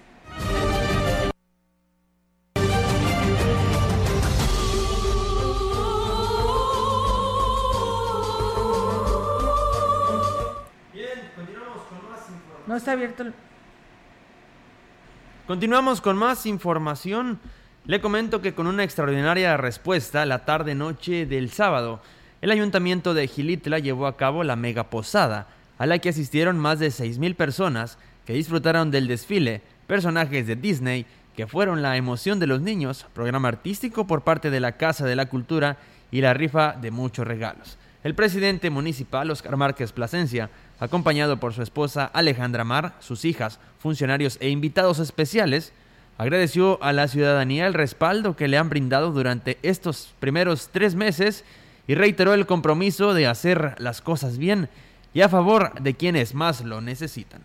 No 12.68 12.76
está 12.76 12.92
abierto 12.92 13.24
el... 13.24 13.34
Continuamos 15.48 16.00
con 16.00 16.16
más 16.16 16.46
información. 16.46 17.40
Le 17.88 18.02
comento 18.02 18.42
que 18.42 18.52
con 18.52 18.66
una 18.66 18.84
extraordinaria 18.84 19.56
respuesta, 19.56 20.26
la 20.26 20.44
tarde-noche 20.44 21.24
del 21.24 21.48
sábado, 21.48 22.02
el 22.42 22.50
ayuntamiento 22.50 23.14
de 23.14 23.26
Gilitla 23.26 23.78
llevó 23.78 24.06
a 24.06 24.18
cabo 24.18 24.44
la 24.44 24.56
mega 24.56 24.90
posada, 24.90 25.46
a 25.78 25.86
la 25.86 25.98
que 25.98 26.10
asistieron 26.10 26.58
más 26.58 26.80
de 26.80 26.88
6.000 26.88 27.34
personas 27.34 27.96
que 28.26 28.34
disfrutaron 28.34 28.90
del 28.90 29.08
desfile, 29.08 29.62
personajes 29.86 30.46
de 30.46 30.56
Disney, 30.56 31.06
que 31.34 31.46
fueron 31.46 31.80
la 31.80 31.96
emoción 31.96 32.38
de 32.38 32.46
los 32.46 32.60
niños, 32.60 33.06
programa 33.14 33.48
artístico 33.48 34.06
por 34.06 34.20
parte 34.20 34.50
de 34.50 34.60
la 34.60 34.72
Casa 34.72 35.06
de 35.06 35.16
la 35.16 35.30
Cultura 35.30 35.78
y 36.10 36.20
la 36.20 36.34
rifa 36.34 36.74
de 36.78 36.90
muchos 36.90 37.26
regalos. 37.26 37.78
El 38.04 38.14
presidente 38.14 38.68
municipal, 38.68 39.30
Oscar 39.30 39.56
Márquez 39.56 39.92
Plasencia, 39.92 40.50
acompañado 40.78 41.40
por 41.40 41.54
su 41.54 41.62
esposa 41.62 42.04
Alejandra 42.04 42.64
Mar, 42.64 42.96
sus 43.00 43.24
hijas, 43.24 43.58
funcionarios 43.78 44.36
e 44.42 44.50
invitados 44.50 44.98
especiales, 44.98 45.72
agradeció 46.18 46.82
a 46.82 46.92
la 46.92 47.08
ciudadanía 47.08 47.66
el 47.66 47.74
respaldo 47.74 48.36
que 48.36 48.48
le 48.48 48.58
han 48.58 48.68
brindado 48.68 49.12
durante 49.12 49.56
estos 49.62 50.14
primeros 50.18 50.68
tres 50.70 50.94
meses 50.94 51.44
y 51.86 51.94
reiteró 51.94 52.34
el 52.34 52.44
compromiso 52.44 53.14
de 53.14 53.26
hacer 53.26 53.76
las 53.78 54.02
cosas 54.02 54.36
bien 54.36 54.68
y 55.14 55.22
a 55.22 55.28
favor 55.28 55.80
de 55.80 55.94
quienes 55.94 56.34
más 56.34 56.62
lo 56.62 56.80
necesitan. 56.80 57.42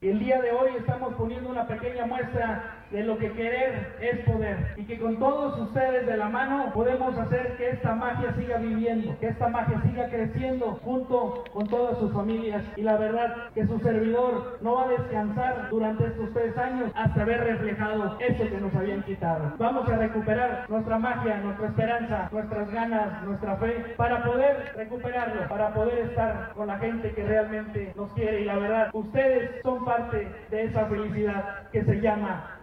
El 0.00 0.18
día 0.18 0.42
de 0.42 0.50
hoy 0.50 0.72
estamos 0.76 1.14
poniendo 1.14 1.48
una 1.48 1.66
pequeña 1.66 2.04
muestra 2.04 2.81
de 2.92 3.02
lo 3.02 3.18
que 3.18 3.32
querer 3.32 3.94
es 4.00 4.18
poder. 4.20 4.74
Y 4.76 4.84
que 4.84 4.98
con 4.98 5.18
todos 5.18 5.58
ustedes 5.58 6.06
de 6.06 6.16
la 6.16 6.28
mano 6.28 6.70
podemos 6.74 7.16
hacer 7.18 7.56
que 7.56 7.70
esta 7.70 7.94
magia 7.94 8.34
siga 8.34 8.58
viviendo, 8.58 9.18
que 9.18 9.28
esta 9.28 9.48
magia 9.48 9.80
siga 9.82 10.08
creciendo 10.08 10.78
junto 10.84 11.44
con 11.52 11.66
todas 11.68 11.98
sus 11.98 12.12
familias. 12.12 12.62
Y 12.76 12.82
la 12.82 12.96
verdad 12.96 13.50
que 13.54 13.66
su 13.66 13.78
servidor 13.80 14.58
no 14.60 14.74
va 14.74 14.84
a 14.84 14.88
descansar 14.88 15.68
durante 15.70 16.06
estos 16.06 16.32
tres 16.32 16.56
años 16.58 16.92
hasta 16.94 17.24
ver 17.24 17.44
reflejado 17.44 18.16
eso 18.20 18.48
que 18.48 18.60
nos 18.60 18.74
habían 18.74 19.02
quitado. 19.02 19.54
Vamos 19.58 19.88
a 19.88 19.96
recuperar 19.96 20.66
nuestra 20.68 20.98
magia, 20.98 21.38
nuestra 21.38 21.68
esperanza, 21.68 22.28
nuestras 22.30 22.70
ganas, 22.70 23.24
nuestra 23.24 23.56
fe 23.56 23.94
para 23.96 24.22
poder 24.22 24.72
recuperarlo, 24.76 25.48
para 25.48 25.72
poder 25.72 25.98
estar 26.10 26.52
con 26.54 26.66
la 26.66 26.78
gente 26.78 27.12
que 27.12 27.24
realmente 27.24 27.92
nos 27.96 28.12
quiere. 28.12 28.42
Y 28.42 28.44
la 28.44 28.56
verdad 28.56 28.90
ustedes 28.92 29.62
son 29.62 29.84
parte 29.84 30.28
de 30.50 30.64
esa 30.64 30.86
felicidad 30.86 31.68
que 31.70 31.84
se 31.84 32.00
llama 32.00 32.60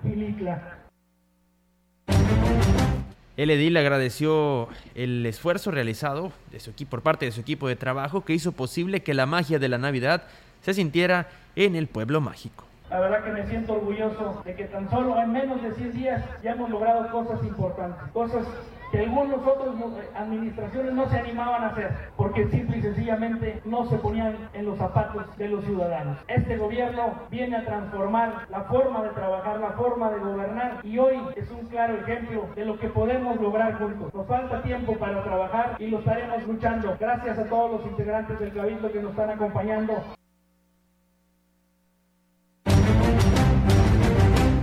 el 3.40 3.52
edil 3.52 3.78
agradeció 3.78 4.68
el 4.96 5.26
esfuerzo 5.26 5.72
realizado 5.72 6.34
de 6.52 6.60
su 6.60 6.72
equipo, 6.72 6.92
por 6.92 7.04
parte 7.04 7.26
de 7.26 7.32
su 7.32 7.40
equipo 7.40 7.70
de 7.70 7.78
trabajo 7.78 8.26
que 8.26 8.34
hizo 8.34 8.52
posible 8.52 9.02
que 9.02 9.14
la 9.14 9.26
magia 9.26 9.60
de 9.60 9.70
la 9.70 9.78
Navidad 9.78 10.24
se 10.62 10.74
sintiera 10.74 11.28
en 11.56 11.78
el 11.78 11.88
pueblo 11.88 12.20
mágico. 12.20 12.66
La 12.90 13.00
verdad 13.00 13.24
que 13.24 13.32
me 13.32 13.48
siento 13.48 13.74
orgulloso 13.74 14.42
de 14.44 14.56
que 14.56 14.66
tan 14.66 14.90
solo 14.90 15.18
en 15.22 15.32
menos 15.32 15.62
de 15.62 15.72
100 15.74 15.94
días 15.94 16.26
ya 16.44 16.52
hemos 16.52 16.70
logrado 16.70 17.10
cosas 17.12 17.42
importantes, 17.46 18.12
cosas 18.12 18.46
que 18.92 19.00
algunos 19.00 19.46
otros 19.46 19.76
administraciones 20.16 20.94
no 20.94 21.10
se 21.10 21.20
animaban 21.20 21.64
a 21.64 21.68
hacer 21.68 21.92
porque 22.16 22.48
simple 22.48 22.78
y 22.78 22.82
sencillamente 22.82 23.62
no 23.66 23.86
se 23.86 23.98
ponían 23.98 24.36
en 24.54 24.66
los 24.66 24.78
zapatos 24.78 25.26
de 25.38 25.48
los 25.48 25.64
ciudadanos. 25.66 26.18
Este 26.28 26.58
gobierno 26.58 27.14
viene 27.30 27.58
a 27.58 27.66
transformar 27.66 28.48
la 28.50 28.62
forma 28.64 29.04
de 29.04 29.10
trabajar, 29.10 29.60
la 29.60 29.72
forma 29.72 30.12
de 30.12 30.20
gobernar 30.20 30.80
y 30.84 30.98
hoy 30.98 31.20
es 31.36 31.50
un 31.52 31.68
claro 31.68 31.96
ejemplo 31.96 32.48
de 32.56 32.66
lo 32.66 32.80
que 32.80 32.90
podemos 32.90 33.40
lograr 33.40 33.78
juntos. 33.78 34.14
Nos 34.14 34.28
falta 34.28 34.62
tiempo 34.62 34.94
para 34.98 35.24
trabajar 35.24 35.76
y 35.80 35.88
lo 35.88 36.00
estaremos 36.00 36.46
luchando. 36.48 36.96
Gracias 37.00 37.38
a 37.38 37.46
todos 37.46 37.72
los 37.72 37.92
integrantes 37.92 38.40
del 38.40 38.54
Cabildo 38.54 38.92
que 38.92 39.02
nos 39.02 39.12
están 39.12 39.30
acompañando. 39.30 40.19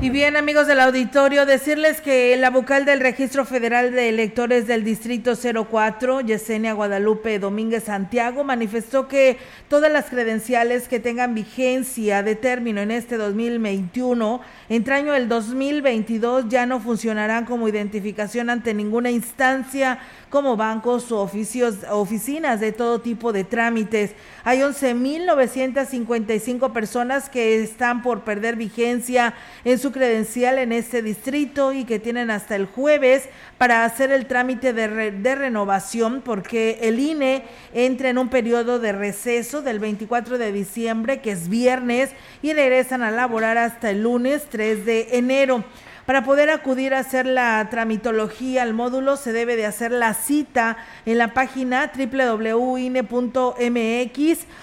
Y 0.03 0.11
bien, 0.11 0.36
amigos 0.36 0.66
del 0.66 0.80
auditorio, 0.80 1.47
decirles 1.47 2.03
que 2.03 2.36
la 2.36 2.51
vocal 2.51 2.84
del 2.84 3.01
Registro 3.01 3.47
Federal 3.47 3.92
de 3.92 4.11
Electores 4.11 4.66
del 4.66 4.84
Distrito 4.84 5.32
04, 5.34 6.20
Yesenia 6.20 6.74
Guadalupe 6.74 7.38
Domínguez 7.38 7.84
Santiago, 7.84 8.44
manifestó 8.44 9.09
que 9.09 9.38
todas 9.68 9.90
las 9.90 10.11
credenciales 10.11 10.86
que 10.86 11.01
tengan 11.01 11.34
vigencia 11.34 12.22
de 12.22 12.34
término 12.34 12.82
en 12.82 12.90
este 12.90 13.16
2021, 13.16 14.42
entraño 14.68 15.14
el 15.14 15.30
2022, 15.30 16.51
ya 16.51 16.66
no 16.66 16.78
funcionarán 16.78 17.47
como 17.47 17.66
identificación 17.66 18.51
ante 18.51 18.74
ninguna 18.74 19.11
instancia 19.11 19.99
como 20.37 20.55
bancos 20.55 21.11
o 21.12 21.22
oficios, 21.22 21.76
oficinas 21.91 22.61
de 22.61 22.70
todo 22.70 23.01
tipo 23.01 23.32
de 23.32 23.43
trámites. 23.43 24.11
Hay 24.45 24.59
11.955 24.59 26.74
personas 26.74 27.30
que 27.30 27.62
están 27.62 28.03
por 28.03 28.20
perder 28.20 28.57
vigencia 28.57 29.32
en 29.64 29.78
su 29.78 29.93
credencial 29.93 30.59
en 30.59 30.72
este 30.72 31.01
distrito 31.01 31.72
y 31.72 31.84
que 31.84 31.99
tienen 31.99 32.30
hasta 32.30 32.55
el 32.55 32.66
jueves 32.66 33.30
para 33.57 33.87
hacer 33.87 34.12
el 34.12 34.26
trámite 34.26 34.74
de, 34.74 35.11
de 35.11 35.34
renovación 35.34 36.20
porque 36.22 36.80
el 36.82 37.01
INE 37.01 37.45
entra 37.72 38.11
en 38.11 38.18
un 38.18 38.28
periodo 38.28 38.78
de 38.78 38.93
receso 38.93 39.62
del 39.62 39.78
24 39.78 40.37
de 40.37 40.53
diciembre, 40.53 41.22
que 41.22 41.30
es 41.30 41.49
viernes, 41.49 42.11
y 42.43 42.53
regresan 42.53 43.03
a 43.03 43.11
laborar 43.11 43.57
hasta 43.57 43.89
el 43.89 44.03
lunes 44.03 44.45
3 44.51 44.84
de 44.84 45.09
enero. 45.12 45.64
Para 46.07 46.22
poder 46.22 46.48
acudir 46.50 46.94
a 46.94 47.00
hacer 47.00 47.26
la 47.26 47.66
tramitología 47.68 48.62
al 48.62 48.74
módulo 48.74 49.16
se 49.16 49.32
debe 49.32 49.57
de 49.57 49.66
hacer 49.66 49.90
la 49.90 50.14
cita 50.14 50.76
en 51.04 51.18
la 51.18 51.34
página 51.34 51.90
www.ine.mx 51.92 52.46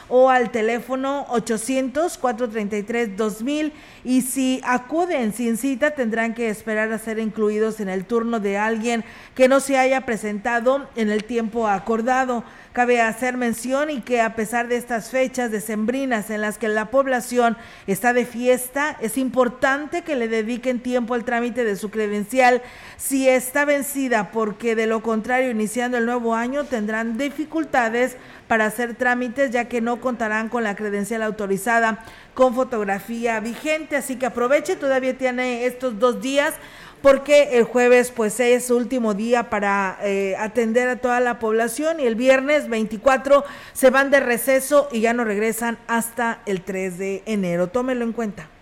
o 0.07 0.29
al 0.29 0.51
teléfono 0.51 1.27
800-433-2000 1.27 3.73
y 4.05 4.21
si 4.21 4.61
acuden 4.63 5.33
sin 5.33 5.57
cita 5.57 5.91
tendrán 5.91 6.33
que 6.33 6.47
esperar 6.47 6.93
a 6.93 6.97
ser 6.97 7.19
incluidos 7.19 7.81
en 7.81 7.89
el 7.89 8.05
turno 8.05 8.39
de 8.39 8.57
alguien 8.57 9.03
que 9.35 9.49
no 9.49 9.59
se 9.59 9.77
haya 9.77 10.05
presentado 10.05 10.87
en 10.95 11.09
el 11.09 11.25
tiempo 11.25 11.67
acordado. 11.67 12.45
Cabe 12.73 13.01
hacer 13.01 13.37
mención 13.37 13.91
y 13.91 14.01
que 14.01 14.19
a 14.19 14.35
pesar 14.35 14.67
de 14.67 14.77
estas 14.77 15.11
fechas 15.11 15.51
decembrinas 15.51 16.31
en 16.31 16.41
las 16.41 16.57
que 16.57 16.67
la 16.67 16.89
población 16.89 17.55
está 17.85 18.13
de 18.13 18.25
fiesta, 18.25 18.97
es 18.99 19.19
importante 19.19 20.01
que 20.01 20.15
le 20.15 20.27
dediquen 20.27 20.79
tiempo 20.79 21.13
al 21.13 21.23
trámite 21.23 21.65
de 21.65 21.75
su 21.75 21.91
credencial 21.91 22.63
si 22.97 23.29
está 23.29 23.63
vencida, 23.65 24.31
porque 24.31 24.73
de 24.73 24.87
lo 24.87 25.03
contrario, 25.03 25.51
iniciando 25.51 25.99
el 25.99 26.07
nuevo 26.07 26.33
año, 26.33 26.63
tendrán 26.63 27.15
dificultades 27.15 28.17
para 28.47 28.65
hacer 28.65 28.95
trámites 28.95 29.51
ya 29.51 29.65
que 29.65 29.79
no 29.79 30.01
contarán 30.01 30.49
con 30.49 30.63
la 30.63 30.75
credencial 30.75 31.21
autorizada 31.21 32.03
con 32.33 32.55
fotografía 32.55 33.39
vigente. 33.39 33.97
Así 33.97 34.15
que 34.15 34.25
aproveche, 34.25 34.75
todavía 34.75 35.15
tiene 35.15 35.67
estos 35.67 35.99
dos 35.99 36.23
días 36.23 36.55
porque 37.03 37.57
el 37.57 37.65
jueves 37.65 38.11
pues 38.11 38.39
es 38.39 38.71
último 38.71 39.13
día 39.13 39.49
para 39.49 39.99
eh, 40.03 40.37
atender 40.39 40.87
a 40.87 40.95
toda 40.95 41.19
la 41.19 41.37
población 41.37 41.99
y 41.99 42.05
el 42.05 42.15
viernes 42.15 42.69
24 42.69 43.43
se 43.73 43.89
van 43.89 44.09
de 44.09 44.21
receso 44.21 44.87
y 44.89 45.01
ya 45.01 45.11
no 45.11 45.25
regresan 45.25 45.77
hasta 45.87 46.41
el 46.45 46.61
3 46.61 46.97
de 46.97 47.23
enero. 47.25 47.67
Tómelo 47.67 48.05
en 48.05 48.13
cuenta. 48.13 48.52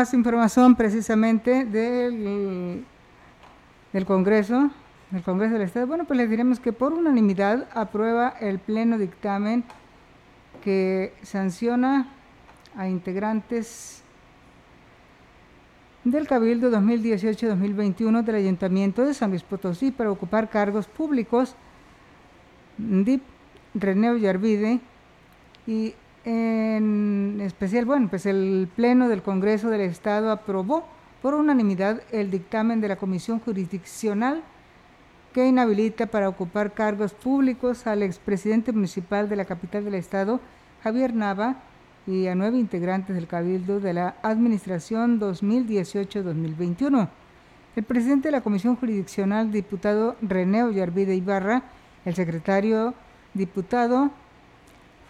Más 0.00 0.14
información 0.14 0.76
precisamente 0.76 1.66
del, 1.66 2.86
del 3.92 4.06
Congreso, 4.06 4.70
del 5.10 5.22
Congreso 5.22 5.52
del 5.52 5.62
Estado, 5.64 5.86
bueno, 5.86 6.06
pues 6.06 6.16
les 6.16 6.30
diremos 6.30 6.58
que 6.58 6.72
por 6.72 6.94
unanimidad 6.94 7.68
aprueba 7.74 8.30
el 8.40 8.58
pleno 8.60 8.96
dictamen 8.96 9.62
que 10.64 11.12
sanciona 11.22 12.08
a 12.74 12.88
integrantes 12.88 14.02
del 16.04 16.26
Cabildo 16.26 16.70
2018-2021 16.70 18.24
del 18.24 18.36
Ayuntamiento 18.36 19.04
de 19.04 19.12
San 19.12 19.28
Luis 19.28 19.42
Potosí 19.42 19.90
para 19.90 20.10
ocupar 20.10 20.48
cargos 20.48 20.86
públicos. 20.86 21.56
DIP 22.78 23.20
René 23.74 24.18
Yarvide 24.18 24.80
y 25.66 25.92
en 26.24 27.40
especial, 27.40 27.84
bueno, 27.84 28.08
pues 28.08 28.26
el 28.26 28.68
Pleno 28.74 29.08
del 29.08 29.22
Congreso 29.22 29.70
del 29.70 29.80
Estado 29.82 30.30
aprobó 30.30 30.84
por 31.22 31.34
unanimidad 31.34 32.02
el 32.12 32.30
dictamen 32.30 32.80
de 32.80 32.88
la 32.88 32.96
Comisión 32.96 33.40
Jurisdiccional 33.40 34.42
que 35.32 35.46
inhabilita 35.46 36.06
para 36.06 36.28
ocupar 36.28 36.72
cargos 36.72 37.12
públicos 37.12 37.86
al 37.86 38.02
expresidente 38.02 38.72
municipal 38.72 39.28
de 39.28 39.36
la 39.36 39.44
capital 39.44 39.84
del 39.84 39.94
Estado, 39.94 40.40
Javier 40.82 41.14
Nava, 41.14 41.62
y 42.06 42.26
a 42.26 42.34
nueve 42.34 42.58
integrantes 42.58 43.14
del 43.14 43.26
Cabildo 43.26 43.78
de 43.78 43.92
la 43.92 44.16
Administración 44.22 45.20
2018-2021. 45.20 47.08
El 47.76 47.84
presidente 47.84 48.28
de 48.28 48.32
la 48.32 48.40
Comisión 48.40 48.74
Jurisdiccional, 48.76 49.52
diputado 49.52 50.16
René 50.20 50.64
Ollarvide 50.64 51.14
Ibarra, 51.14 51.62
el 52.04 52.14
secretario 52.14 52.94
diputado 53.34 54.10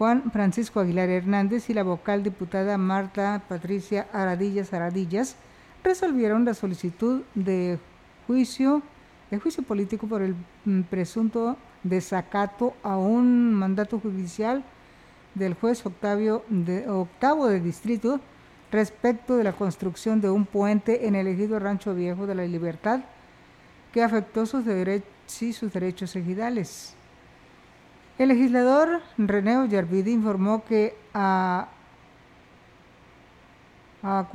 Juan 0.01 0.31
Francisco 0.31 0.79
Aguilar 0.79 1.09
Hernández 1.09 1.69
y 1.69 1.75
la 1.75 1.83
vocal 1.83 2.23
diputada 2.23 2.75
Marta 2.79 3.43
Patricia 3.47 4.07
Aradillas 4.11 4.73
Aradillas 4.73 5.35
resolvieron 5.83 6.43
la 6.43 6.55
solicitud 6.55 7.21
de 7.35 7.77
juicio, 8.25 8.81
de 9.29 9.37
juicio 9.37 9.61
político 9.61 10.07
por 10.07 10.23
el 10.23 10.33
mm, 10.65 10.81
presunto 10.89 11.55
desacato 11.83 12.73
a 12.81 12.97
un 12.97 13.53
mandato 13.53 13.99
judicial 13.99 14.63
del 15.35 15.53
juez 15.53 15.85
Octavio 15.85 16.43
de, 16.49 16.89
octavo 16.89 17.45
de 17.45 17.59
distrito 17.59 18.19
respecto 18.71 19.37
de 19.37 19.43
la 19.43 19.53
construcción 19.53 20.19
de 20.19 20.31
un 20.31 20.47
puente 20.47 21.05
en 21.05 21.13
el 21.13 21.27
ejido 21.27 21.59
Rancho 21.59 21.93
Viejo 21.93 22.25
de 22.25 22.33
la 22.33 22.45
Libertad 22.45 23.01
que 23.93 24.01
afectó 24.01 24.47
sus 24.47 24.65
derechos 24.65 25.07
sus 25.27 25.71
derechos 25.71 26.15
ejidales. 26.15 26.95
El 28.21 28.27
legislador 28.27 29.01
René 29.17 29.57
Ollarvide 29.57 30.11
informó 30.11 30.63
que 30.63 30.95
a, 31.11 31.69
a 34.03 34.27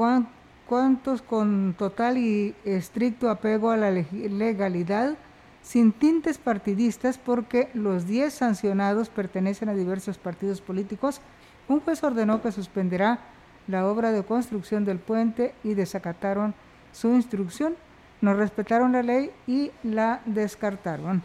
cuantos 0.67 1.23
con 1.23 1.73
total 1.79 2.19
y 2.19 2.57
estricto 2.65 3.31
apego 3.31 3.71
a 3.71 3.77
la 3.77 3.93
legalidad, 3.93 5.17
sin 5.63 5.93
tintes 5.93 6.37
partidistas, 6.37 7.17
porque 7.17 7.69
los 7.75 8.09
10 8.09 8.35
sancionados 8.35 9.09
pertenecen 9.09 9.69
a 9.69 9.75
diversos 9.75 10.19
partidos 10.19 10.61
políticos, 10.61 11.21
un 11.69 11.79
juez 11.79 12.03
ordenó 12.03 12.43
que 12.43 12.51
suspenderá 12.51 13.21
la 13.69 13.87
obra 13.87 14.11
de 14.11 14.25
construcción 14.25 14.85
del 14.85 14.99
puente 14.99 15.55
y 15.63 15.75
desacataron 15.75 16.55
su 16.91 17.15
instrucción, 17.15 17.77
no 18.21 18.35
respetaron 18.35 18.91
la 18.91 19.05
ley 19.05 19.31
y 19.47 19.71
la 19.85 20.23
descartaron. 20.27 21.23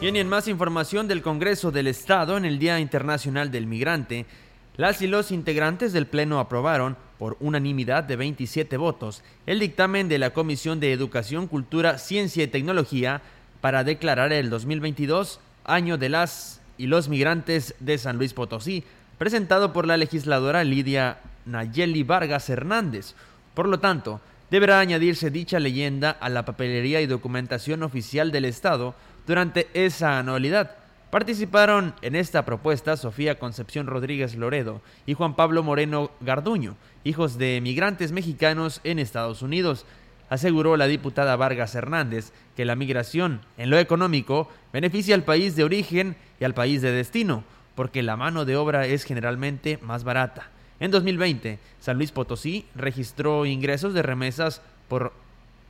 Bien, 0.00 0.14
y 0.14 0.20
en 0.20 0.28
más 0.28 0.46
información 0.46 1.08
del 1.08 1.22
Congreso 1.22 1.72
del 1.72 1.88
Estado 1.88 2.36
en 2.36 2.44
el 2.44 2.60
Día 2.60 2.78
Internacional 2.78 3.50
del 3.50 3.66
Migrante, 3.66 4.26
las 4.76 5.02
y 5.02 5.08
los 5.08 5.32
integrantes 5.32 5.92
del 5.92 6.06
Pleno 6.06 6.38
aprobaron, 6.38 6.96
por 7.18 7.36
unanimidad 7.40 8.04
de 8.04 8.14
27 8.14 8.76
votos, 8.76 9.24
el 9.44 9.58
dictamen 9.58 10.08
de 10.08 10.18
la 10.18 10.30
Comisión 10.30 10.78
de 10.78 10.92
Educación, 10.92 11.48
Cultura, 11.48 11.98
Ciencia 11.98 12.44
y 12.44 12.46
Tecnología 12.46 13.22
para 13.60 13.82
declarar 13.82 14.32
el 14.32 14.50
2022 14.50 15.40
año 15.64 15.98
de 15.98 16.10
las 16.10 16.60
y 16.78 16.86
los 16.86 17.08
migrantes 17.08 17.74
de 17.80 17.98
San 17.98 18.18
Luis 18.18 18.34
Potosí, 18.34 18.84
presentado 19.18 19.72
por 19.72 19.84
la 19.84 19.96
legisladora 19.96 20.62
Lidia 20.62 21.18
Nayeli 21.44 22.04
Vargas 22.04 22.48
Hernández. 22.48 23.16
Por 23.52 23.68
lo 23.68 23.80
tanto, 23.80 24.20
deberá 24.48 24.78
añadirse 24.78 25.30
dicha 25.30 25.58
leyenda 25.58 26.12
a 26.12 26.28
la 26.28 26.44
papelería 26.44 27.00
y 27.00 27.06
documentación 27.06 27.82
oficial 27.82 28.30
del 28.30 28.44
Estado 28.44 28.94
durante 29.28 29.68
esa 29.74 30.18
anualidad. 30.18 30.72
Participaron 31.10 31.94
en 32.02 32.16
esta 32.16 32.44
propuesta 32.44 32.96
Sofía 32.96 33.38
Concepción 33.38 33.86
Rodríguez 33.86 34.34
Loredo 34.34 34.80
y 35.06 35.14
Juan 35.14 35.36
Pablo 35.36 35.62
Moreno 35.62 36.10
Garduño, 36.20 36.76
hijos 37.04 37.38
de 37.38 37.60
migrantes 37.62 38.10
mexicanos 38.10 38.80
en 38.84 38.98
Estados 38.98 39.42
Unidos. 39.42 39.86
Aseguró 40.30 40.76
la 40.76 40.86
diputada 40.86 41.36
Vargas 41.36 41.74
Hernández 41.74 42.32
que 42.56 42.64
la 42.64 42.74
migración 42.74 43.42
en 43.58 43.70
lo 43.70 43.78
económico 43.78 44.50
beneficia 44.72 45.14
al 45.14 45.24
país 45.24 45.56
de 45.56 45.64
origen 45.64 46.16
y 46.40 46.44
al 46.44 46.54
país 46.54 46.82
de 46.82 46.92
destino, 46.92 47.44
porque 47.74 48.02
la 48.02 48.16
mano 48.16 48.44
de 48.44 48.56
obra 48.56 48.86
es 48.86 49.04
generalmente 49.04 49.78
más 49.82 50.04
barata. 50.04 50.50
En 50.80 50.90
2020, 50.90 51.58
San 51.80 51.96
Luis 51.96 52.12
Potosí 52.12 52.66
registró 52.74 53.44
ingresos 53.46 53.94
de 53.94 54.02
remesas 54.02 54.62
por 54.88 55.12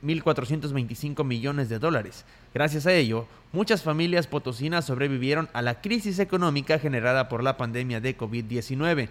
1.425 0.03 1.25
millones 1.25 1.67
de 1.69 1.79
dólares. 1.79 2.25
Gracias 2.53 2.87
a 2.87 2.93
ello, 2.93 3.27
muchas 3.51 3.83
familias 3.83 4.25
potosinas 4.25 4.85
sobrevivieron 4.85 5.49
a 5.53 5.61
la 5.61 5.81
crisis 5.81 6.17
económica 6.17 6.79
generada 6.79 7.29
por 7.29 7.43
la 7.43 7.57
pandemia 7.57 8.01
de 8.01 8.17
COVID-19. 8.17 9.07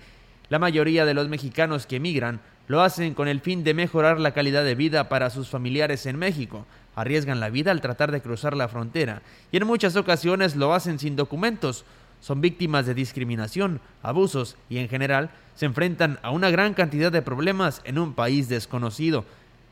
La 0.48 0.58
mayoría 0.58 1.04
de 1.04 1.14
los 1.14 1.28
mexicanos 1.28 1.86
que 1.86 1.96
emigran 1.96 2.40
lo 2.66 2.82
hacen 2.82 3.14
con 3.14 3.28
el 3.28 3.40
fin 3.40 3.62
de 3.62 3.74
mejorar 3.74 4.18
la 4.18 4.32
calidad 4.32 4.64
de 4.64 4.74
vida 4.74 5.08
para 5.08 5.30
sus 5.30 5.48
familiares 5.48 6.04
en 6.06 6.18
México. 6.18 6.66
Arriesgan 6.96 7.38
la 7.38 7.48
vida 7.48 7.70
al 7.70 7.80
tratar 7.80 8.10
de 8.10 8.20
cruzar 8.20 8.56
la 8.56 8.66
frontera 8.66 9.22
y 9.52 9.56
en 9.58 9.66
muchas 9.66 9.94
ocasiones 9.94 10.56
lo 10.56 10.74
hacen 10.74 10.98
sin 10.98 11.14
documentos. 11.14 11.84
Son 12.20 12.40
víctimas 12.40 12.86
de 12.86 12.94
discriminación, 12.94 13.80
abusos 14.02 14.56
y 14.68 14.78
en 14.78 14.88
general 14.88 15.30
se 15.54 15.66
enfrentan 15.66 16.18
a 16.22 16.30
una 16.30 16.50
gran 16.50 16.74
cantidad 16.74 17.12
de 17.12 17.22
problemas 17.22 17.82
en 17.84 17.98
un 17.98 18.14
país 18.14 18.48
desconocido. 18.48 19.24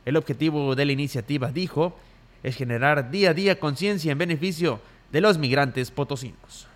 El 0.04 0.16
objetivo 0.16 0.76
de 0.76 0.84
la 0.84 0.92
iniciativa, 0.92 1.50
dijo, 1.50 1.96
es 2.42 2.56
generar 2.56 3.10
día 3.10 3.30
a 3.30 3.34
día 3.34 3.58
conciencia 3.58 4.12
en 4.12 4.18
beneficio 4.18 4.80
de 5.12 5.20
los 5.20 5.38
migrantes 5.38 5.90
potosinos. 5.90 6.66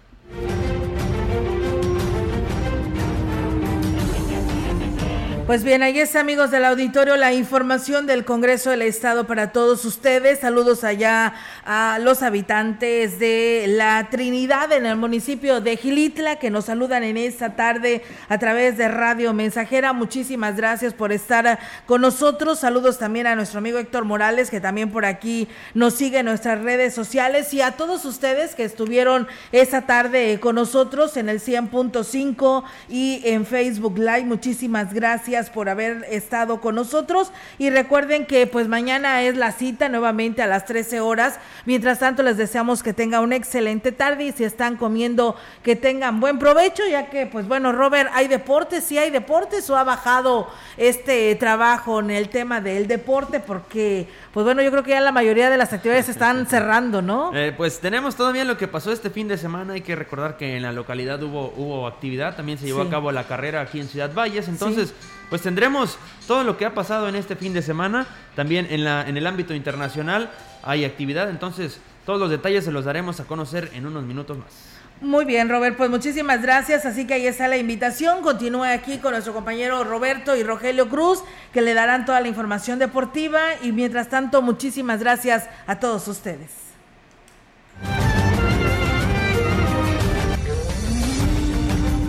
Pues 5.51 5.65
bien, 5.65 5.83
ahí 5.83 5.99
está, 5.99 6.21
amigos 6.21 6.53
del 6.53 6.65
auditorio, 6.65 7.17
la 7.17 7.33
información 7.33 8.07
del 8.07 8.25
Congreso 8.25 8.71
del 8.71 8.83
Estado 8.83 9.27
para 9.27 9.51
todos 9.51 9.85
ustedes. 9.85 10.39
Saludos 10.39 10.85
allá 10.85 11.35
a 11.65 11.99
los 12.01 12.23
habitantes 12.23 13.19
de 13.19 13.65
la 13.67 14.07
Trinidad 14.13 14.71
en 14.71 14.87
el 14.87 14.95
municipio 14.95 15.61
de 15.61 15.77
Gilitla 15.77 16.37
que 16.37 16.51
nos 16.51 16.67
saludan 16.67 17.03
en 17.03 17.17
esta 17.17 17.57
tarde 17.57 18.05
a 18.29 18.39
través 18.39 18.79
de 18.79 18.87
Radio 18.87 19.33
Mensajera. 19.33 19.93
Muchísimas 19.93 20.55
gracias 20.55 20.95
por 20.95 21.11
estar 21.11 21.59
con 21.85 22.01
nosotros. 22.01 22.61
Saludos 22.61 23.01
también 23.01 23.27
a 23.27 23.35
nuestro 23.35 23.59
amigo 23.59 23.81
Héctor 23.81 24.05
Morales, 24.05 24.51
que 24.51 24.61
también 24.61 24.93
por 24.93 25.05
aquí 25.05 25.49
nos 25.75 25.95
sigue 25.95 26.21
en 26.21 26.27
nuestras 26.27 26.63
redes 26.63 26.95
sociales 26.95 27.53
y 27.55 27.61
a 27.61 27.73
todos 27.73 28.05
ustedes 28.05 28.55
que 28.55 28.63
estuvieron 28.63 29.27
esta 29.51 29.83
tarde 29.83 30.39
con 30.39 30.55
nosotros 30.55 31.17
en 31.17 31.29
el 31.29 31.41
100.5 31.41 32.63
y 32.89 33.23
en 33.25 33.45
Facebook 33.45 33.99
Live. 33.99 34.27
Muchísimas 34.27 34.95
gracias 34.95 35.40
por 35.49 35.71
haber 35.71 36.05
estado 36.11 36.61
con 36.61 36.75
nosotros 36.75 37.33
y 37.57 37.71
recuerden 37.71 38.27
que 38.27 38.47
pues 38.47 38.69
mañana 38.69 39.23
es 39.23 39.37
la 39.37 39.53
cita 39.53 39.89
nuevamente 39.89 40.43
a 40.43 40.47
las 40.47 40.67
13 40.67 41.01
horas. 41.01 41.39
Mientras 41.65 42.01
tanto 42.01 42.23
les 42.23 42.37
deseamos 42.37 42.83
que 42.83 42.93
tenga 42.93 43.21
una 43.21 43.37
excelente 43.37 43.93
tarde 43.93 44.25
y 44.25 44.33
si 44.33 44.45
están 44.45 44.77
comiendo 44.77 45.37
que 45.63 45.77
tengan 45.77 46.21
buen 46.21 46.39
provecho 46.39 46.83
ya 46.87 47.09
que 47.09 47.27
pues 47.27 47.49
bueno 47.49 47.73
Robert, 47.73 48.11
¿hay 48.13 48.29
deportes? 48.29 48.85
¿Sí 48.85 48.99
hay 48.99 49.11
deportes 49.11 49.71
o 49.71 49.77
ha 49.77 49.85
bajado 49.85 50.51
este 50.77 51.35
trabajo 51.37 52.01
en 52.01 52.11
el 52.11 52.29
tema 52.29 52.61
del 52.61 52.89
deporte? 52.89 53.41
Porque 53.41 54.09
pues 54.33 54.45
bueno 54.45 54.63
yo 54.63 54.71
creo 54.71 54.83
que 54.83 54.91
ya 54.91 55.01
la 55.01 55.13
mayoría 55.13 55.51
de 55.51 55.57
las 55.57 55.73
actividades 55.73 56.09
están 56.09 56.47
cerrando, 56.49 57.03
¿no? 57.03 57.35
Eh, 57.35 57.53
pues 57.57 57.81
tenemos 57.81 58.17
todavía 58.17 58.45
lo 58.45 58.57
que 58.57 58.69
pasó 58.69 58.93
este 58.93 59.11
fin 59.11 59.29
de 59.29 59.37
semana. 59.39 59.75
Hay 59.75 59.81
que 59.81 59.97
recordar 59.97 60.37
que 60.37 60.57
en 60.57 60.63
la 60.63 60.73
localidad 60.73 61.23
hubo, 61.23 61.53
hubo 61.57 61.87
actividad. 61.87 62.37
También 62.37 62.59
se 62.59 62.67
llevó 62.67 62.83
a 62.83 62.91
cabo 62.91 63.13
la 63.13 63.25
carrera 63.25 63.61
aquí 63.61 63.81
en 63.81 63.89
Ciudad 63.89 64.13
Valles. 64.15 64.49
Entonces 64.49 64.95
pues 65.31 65.43
tendremos 65.43 65.97
todo 66.27 66.45
lo 66.45 66.57
que 66.57 66.67
ha 66.67 66.75
pasado 66.75 67.09
en 67.09 67.15
este 67.15 67.37
fin 67.37 67.53
de 67.53 67.63
semana. 67.63 68.07
También 68.35 68.67
en, 68.71 68.85
la, 68.85 69.09
en 69.09 69.17
el 69.17 69.27
ámbito 69.27 69.55
internacional 69.55 70.31
hay 70.63 70.85
actividad, 70.85 71.31
entonces 71.31 71.81
todos 72.05 72.19
los 72.19 72.31
detalles 72.31 72.65
se 72.65 72.73
los 72.73 72.85
daremos 72.85 73.21
a 73.21 73.25
conocer 73.25 73.71
en 73.73 73.87
unos 73.87 74.03
minutos 74.05 74.37
más. 74.37 74.70
Muy 75.01 75.25
bien, 75.25 75.49
Robert, 75.49 75.77
pues 75.79 75.89
muchísimas 75.89 76.43
gracias. 76.43 76.85
Así 76.85 77.07
que 77.07 77.15
ahí 77.15 77.27
está 77.27 77.49
la 77.49 77.57
invitación. 77.57 78.23
Continúe 78.23 78.65
aquí 78.65 78.99
con 78.99 79.13
nuestro 79.13 79.33
compañero 79.33 79.83
Roberto 79.83 80.37
y 80.37 80.43
Rogelio 80.43 80.89
Cruz, 80.91 81.23
que 81.53 81.63
le 81.63 81.73
darán 81.73 82.05
toda 82.05 82.21
la 82.21 82.29
información 82.29 82.79
deportiva. 82.79 83.41
Y 83.63 83.73
mientras 83.73 84.09
tanto, 84.09 84.43
muchísimas 84.43 85.01
gracias 85.01 85.49
a 85.67 85.81
todos 85.81 86.07
ustedes. 86.07 86.51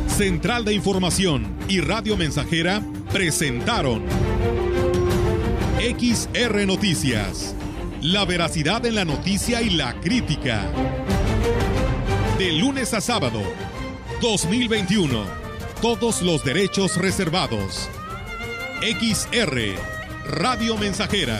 Central 0.07 0.65
de 0.65 0.73
Información 0.73 1.47
y 1.67 1.79
Radio 1.81 2.17
Mensajera 2.17 2.81
presentaron 3.11 4.03
XR 5.79 6.67
Noticias. 6.67 7.55
La 8.01 8.25
veracidad 8.25 8.85
en 8.85 8.95
la 8.95 9.05
noticia 9.05 9.61
y 9.61 9.71
la 9.71 9.93
crítica. 10.01 10.69
De 12.41 12.51
lunes 12.53 12.91
a 12.95 13.01
sábado, 13.01 13.39
2021. 14.19 15.25
Todos 15.79 16.23
los 16.23 16.43
derechos 16.43 16.97
reservados. 16.97 17.87
XR, 18.81 19.75
Radio 20.25 20.75
Mensajera. 20.75 21.39